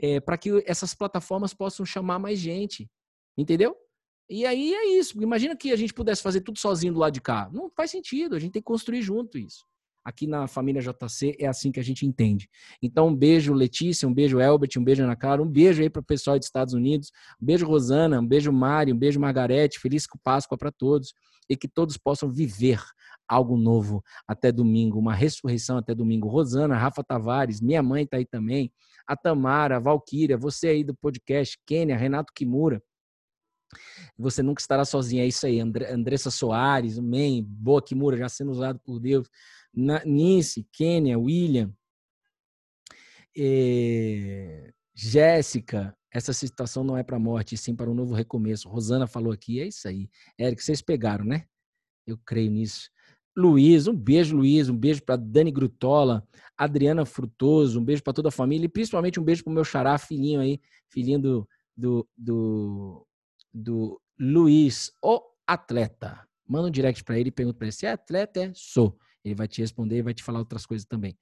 É, 0.00 0.18
para 0.20 0.36
que 0.36 0.64
essas 0.66 0.94
plataformas 0.94 1.54
possam 1.54 1.84
chamar 1.86 2.18
mais 2.18 2.38
gente, 2.38 2.90
entendeu? 3.36 3.76
E 4.28 4.46
aí 4.46 4.74
é 4.74 4.98
isso. 4.98 5.22
Imagina 5.22 5.54
que 5.54 5.70
a 5.72 5.76
gente 5.76 5.92
pudesse 5.92 6.22
fazer 6.22 6.40
tudo 6.40 6.58
sozinho 6.58 6.94
do 6.94 6.98
lado 6.98 7.12
de 7.12 7.20
cá. 7.20 7.50
Não 7.52 7.70
faz 7.70 7.90
sentido, 7.90 8.34
a 8.34 8.38
gente 8.38 8.52
tem 8.52 8.62
que 8.62 8.66
construir 8.66 9.02
junto 9.02 9.38
isso. 9.38 9.64
Aqui 10.04 10.26
na 10.26 10.46
família 10.46 10.82
JC 10.82 11.36
é 11.38 11.46
assim 11.46 11.70
que 11.70 11.78
a 11.78 11.82
gente 11.82 12.04
entende. 12.04 12.48
Então, 12.82 13.08
um 13.08 13.14
beijo, 13.14 13.54
Letícia, 13.54 14.08
um 14.08 14.12
beijo, 14.12 14.40
Elbert, 14.40 14.70
um 14.76 14.84
beijo, 14.84 15.02
Ana 15.02 15.14
Clara, 15.14 15.42
um 15.42 15.48
beijo 15.48 15.82
aí 15.82 15.88
para 15.88 16.00
o 16.00 16.04
pessoal 16.04 16.38
dos 16.38 16.46
Estados 16.46 16.74
Unidos, 16.74 17.12
um 17.40 17.46
beijo, 17.46 17.66
Rosana, 17.66 18.20
um 18.20 18.26
beijo, 18.26 18.52
Mari, 18.52 18.92
um 18.92 18.98
beijo, 18.98 19.20
Margarete, 19.20 19.78
feliz 19.78 20.06
Páscoa 20.22 20.58
para 20.58 20.72
todos 20.72 21.14
e 21.48 21.56
que 21.56 21.68
todos 21.68 21.96
possam 21.96 22.30
viver 22.30 22.80
algo 23.28 23.56
novo 23.56 24.02
até 24.26 24.50
domingo, 24.52 24.98
uma 24.98 25.14
ressurreição 25.14 25.78
até 25.78 25.94
domingo. 25.94 26.28
Rosana, 26.28 26.76
Rafa 26.76 27.02
Tavares, 27.02 27.60
minha 27.60 27.82
mãe 27.82 28.04
está 28.04 28.16
aí 28.16 28.26
também, 28.26 28.72
a 29.06 29.16
Tamara, 29.16 29.76
a 29.76 29.80
Valquíria, 29.80 30.36
você 30.36 30.68
aí 30.68 30.84
do 30.84 30.94
podcast, 30.94 31.58
Kênia, 31.66 31.96
Renato 31.96 32.32
Kimura, 32.34 32.82
Você 34.18 34.42
nunca 34.42 34.60
estará 34.60 34.84
sozinha. 34.84 35.24
É 35.24 35.26
isso 35.26 35.46
aí. 35.46 35.60
Andressa 35.60 36.30
Soares, 36.30 36.98
Man, 36.98 37.42
Boa 37.42 37.82
Kimura, 37.82 38.16
já 38.16 38.28
sendo 38.28 38.50
usado 38.50 38.78
por 38.84 39.00
Deus. 39.00 39.28
Nice, 39.74 40.66
Kênia, 40.72 41.18
William, 41.18 41.74
é... 43.36 44.72
Jéssica, 44.94 45.96
essa 46.12 46.32
situação 46.32 46.84
não 46.84 46.96
é 46.96 47.02
para 47.02 47.18
morte, 47.18 47.56
sim 47.56 47.74
para 47.74 47.90
um 47.90 47.94
novo 47.94 48.14
recomeço. 48.14 48.68
Rosana 48.68 49.06
falou 49.06 49.32
aqui, 49.32 49.60
é 49.60 49.66
isso 49.66 49.88
aí. 49.88 50.10
Érico, 50.38 50.62
vocês 50.62 50.82
pegaram, 50.82 51.24
né? 51.24 51.46
Eu 52.06 52.18
creio 52.18 52.50
nisso. 52.50 52.90
Luiz, 53.34 53.86
um 53.86 53.96
beijo, 53.96 54.36
Luiz, 54.36 54.68
um 54.68 54.76
beijo 54.76 55.02
para 55.02 55.16
Dani 55.16 55.50
Grutola, 55.50 56.26
Adriana 56.56 57.06
Frutoso, 57.06 57.80
um 57.80 57.84
beijo 57.84 58.02
para 58.02 58.12
toda 58.12 58.28
a 58.28 58.32
família 58.32 58.66
e 58.66 58.68
principalmente 58.68 59.18
um 59.18 59.24
beijo 59.24 59.42
para 59.42 59.50
o 59.50 59.54
meu 59.54 59.64
xará, 59.64 59.96
filhinho 59.96 60.40
aí, 60.40 60.60
filhinho 60.90 61.18
do, 61.18 61.48
do, 61.74 62.08
do, 62.14 63.06
do 63.52 64.02
Luiz, 64.20 64.92
o 65.02 65.22
atleta. 65.46 66.28
Manda 66.46 66.68
um 66.68 66.70
direct 66.70 67.02
para 67.04 67.18
ele 67.18 67.30
e 67.30 67.32
pergunta 67.32 67.56
para 67.56 67.68
ele 67.68 67.72
se 67.72 67.86
é 67.86 67.92
atleta, 67.92 68.44
é? 68.44 68.52
Sou. 68.54 68.98
Ele 69.24 69.34
vai 69.34 69.48
te 69.48 69.60
responder 69.60 69.98
e 69.98 70.02
vai 70.02 70.14
te 70.14 70.22
falar 70.22 70.38
outras 70.38 70.66
coisas 70.66 70.86
também. 70.86 71.16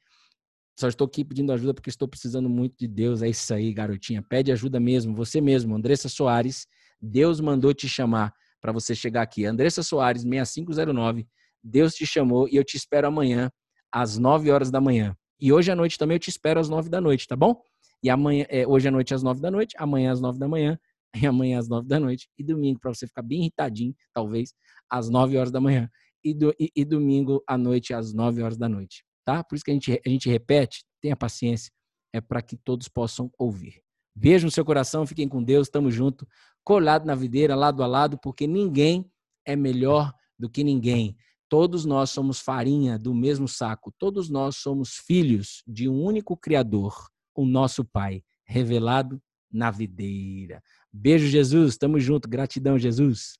Só 0.78 0.88
estou 0.88 1.06
aqui 1.06 1.24
pedindo 1.24 1.52
ajuda 1.52 1.74
porque 1.74 1.90
estou 1.90 2.08
precisando 2.08 2.48
muito 2.48 2.74
de 2.78 2.88
Deus. 2.88 3.22
É 3.22 3.28
isso 3.28 3.52
aí, 3.52 3.72
garotinha. 3.72 4.22
Pede 4.22 4.50
ajuda 4.50 4.80
mesmo. 4.80 5.14
Você 5.14 5.40
mesmo, 5.40 5.74
Andressa 5.74 6.08
Soares. 6.08 6.66
Deus 7.00 7.40
mandou 7.40 7.74
te 7.74 7.88
chamar 7.88 8.32
para 8.60 8.72
você 8.72 8.94
chegar 8.94 9.22
aqui. 9.22 9.44
Andressa 9.44 9.82
Soares, 9.82 10.22
6509. 10.22 11.26
Deus 11.62 11.94
te 11.94 12.06
chamou 12.06 12.48
e 12.48 12.56
eu 12.56 12.64
te 12.64 12.76
espero 12.76 13.08
amanhã, 13.08 13.50
às 13.92 14.16
9 14.16 14.50
horas 14.50 14.70
da 14.70 14.80
manhã. 14.80 15.14
E 15.40 15.52
hoje 15.52 15.70
à 15.70 15.76
noite 15.76 15.98
também 15.98 16.16
eu 16.16 16.20
te 16.20 16.28
espero 16.28 16.60
às 16.60 16.68
9 16.68 16.88
da 16.88 17.00
noite, 17.00 17.26
tá 17.26 17.36
bom? 17.36 17.60
E 18.02 18.08
amanhã, 18.08 18.46
é, 18.48 18.66
hoje 18.66 18.88
à 18.88 18.90
noite 18.90 19.14
às 19.14 19.22
9 19.22 19.40
da 19.40 19.50
noite, 19.50 19.74
amanhã 19.78 20.12
às 20.12 20.20
9 20.20 20.38
da 20.38 20.48
manhã, 20.48 20.78
e 21.14 21.26
amanhã 21.26 21.58
às 21.58 21.68
9 21.68 21.86
da 21.86 21.98
noite, 21.98 22.28
e 22.38 22.44
domingo, 22.44 22.80
para 22.80 22.92
você 22.92 23.06
ficar 23.06 23.22
bem 23.22 23.40
irritadinho, 23.40 23.94
talvez, 24.12 24.54
às 24.88 25.08
9 25.08 25.36
horas 25.36 25.50
da 25.50 25.60
manhã. 25.60 25.90
E, 26.22 26.34
do, 26.34 26.54
e, 26.58 26.70
e 26.76 26.84
domingo 26.84 27.42
à 27.46 27.56
noite, 27.56 27.94
às 27.94 28.12
9 28.12 28.42
horas 28.42 28.58
da 28.58 28.68
noite 28.68 29.02
tá? 29.30 29.44
Por 29.44 29.54
isso 29.54 29.64
que 29.64 29.70
a 29.70 29.74
gente, 29.74 30.00
a 30.04 30.08
gente 30.08 30.28
repete, 30.28 30.84
tenha 31.00 31.16
paciência, 31.16 31.70
é 32.12 32.20
para 32.20 32.42
que 32.42 32.56
todos 32.56 32.88
possam 32.88 33.30
ouvir. 33.38 33.80
Beijo 34.14 34.44
no 34.46 34.50
seu 34.50 34.64
coração, 34.64 35.06
fiquem 35.06 35.28
com 35.28 35.42
Deus, 35.42 35.68
estamos 35.68 35.94
junto, 35.94 36.26
colado 36.64 37.06
na 37.06 37.14
videira, 37.14 37.54
lado 37.54 37.82
a 37.82 37.86
lado, 37.86 38.18
porque 38.20 38.46
ninguém 38.46 39.08
é 39.46 39.54
melhor 39.54 40.12
do 40.36 40.50
que 40.50 40.64
ninguém. 40.64 41.16
Todos 41.48 41.84
nós 41.84 42.10
somos 42.10 42.40
farinha 42.40 42.98
do 42.98 43.14
mesmo 43.14 43.46
saco, 43.46 43.92
todos 43.98 44.28
nós 44.28 44.56
somos 44.56 44.96
filhos 44.96 45.62
de 45.66 45.88
um 45.88 46.02
único 46.02 46.36
Criador, 46.36 47.08
o 47.34 47.46
nosso 47.46 47.84
Pai, 47.84 48.22
revelado 48.44 49.22
na 49.50 49.70
videira. 49.70 50.62
Beijo, 50.92 51.28
Jesus, 51.28 51.74
estamos 51.74 52.02
junto, 52.02 52.28
gratidão, 52.28 52.78
Jesus. 52.78 53.39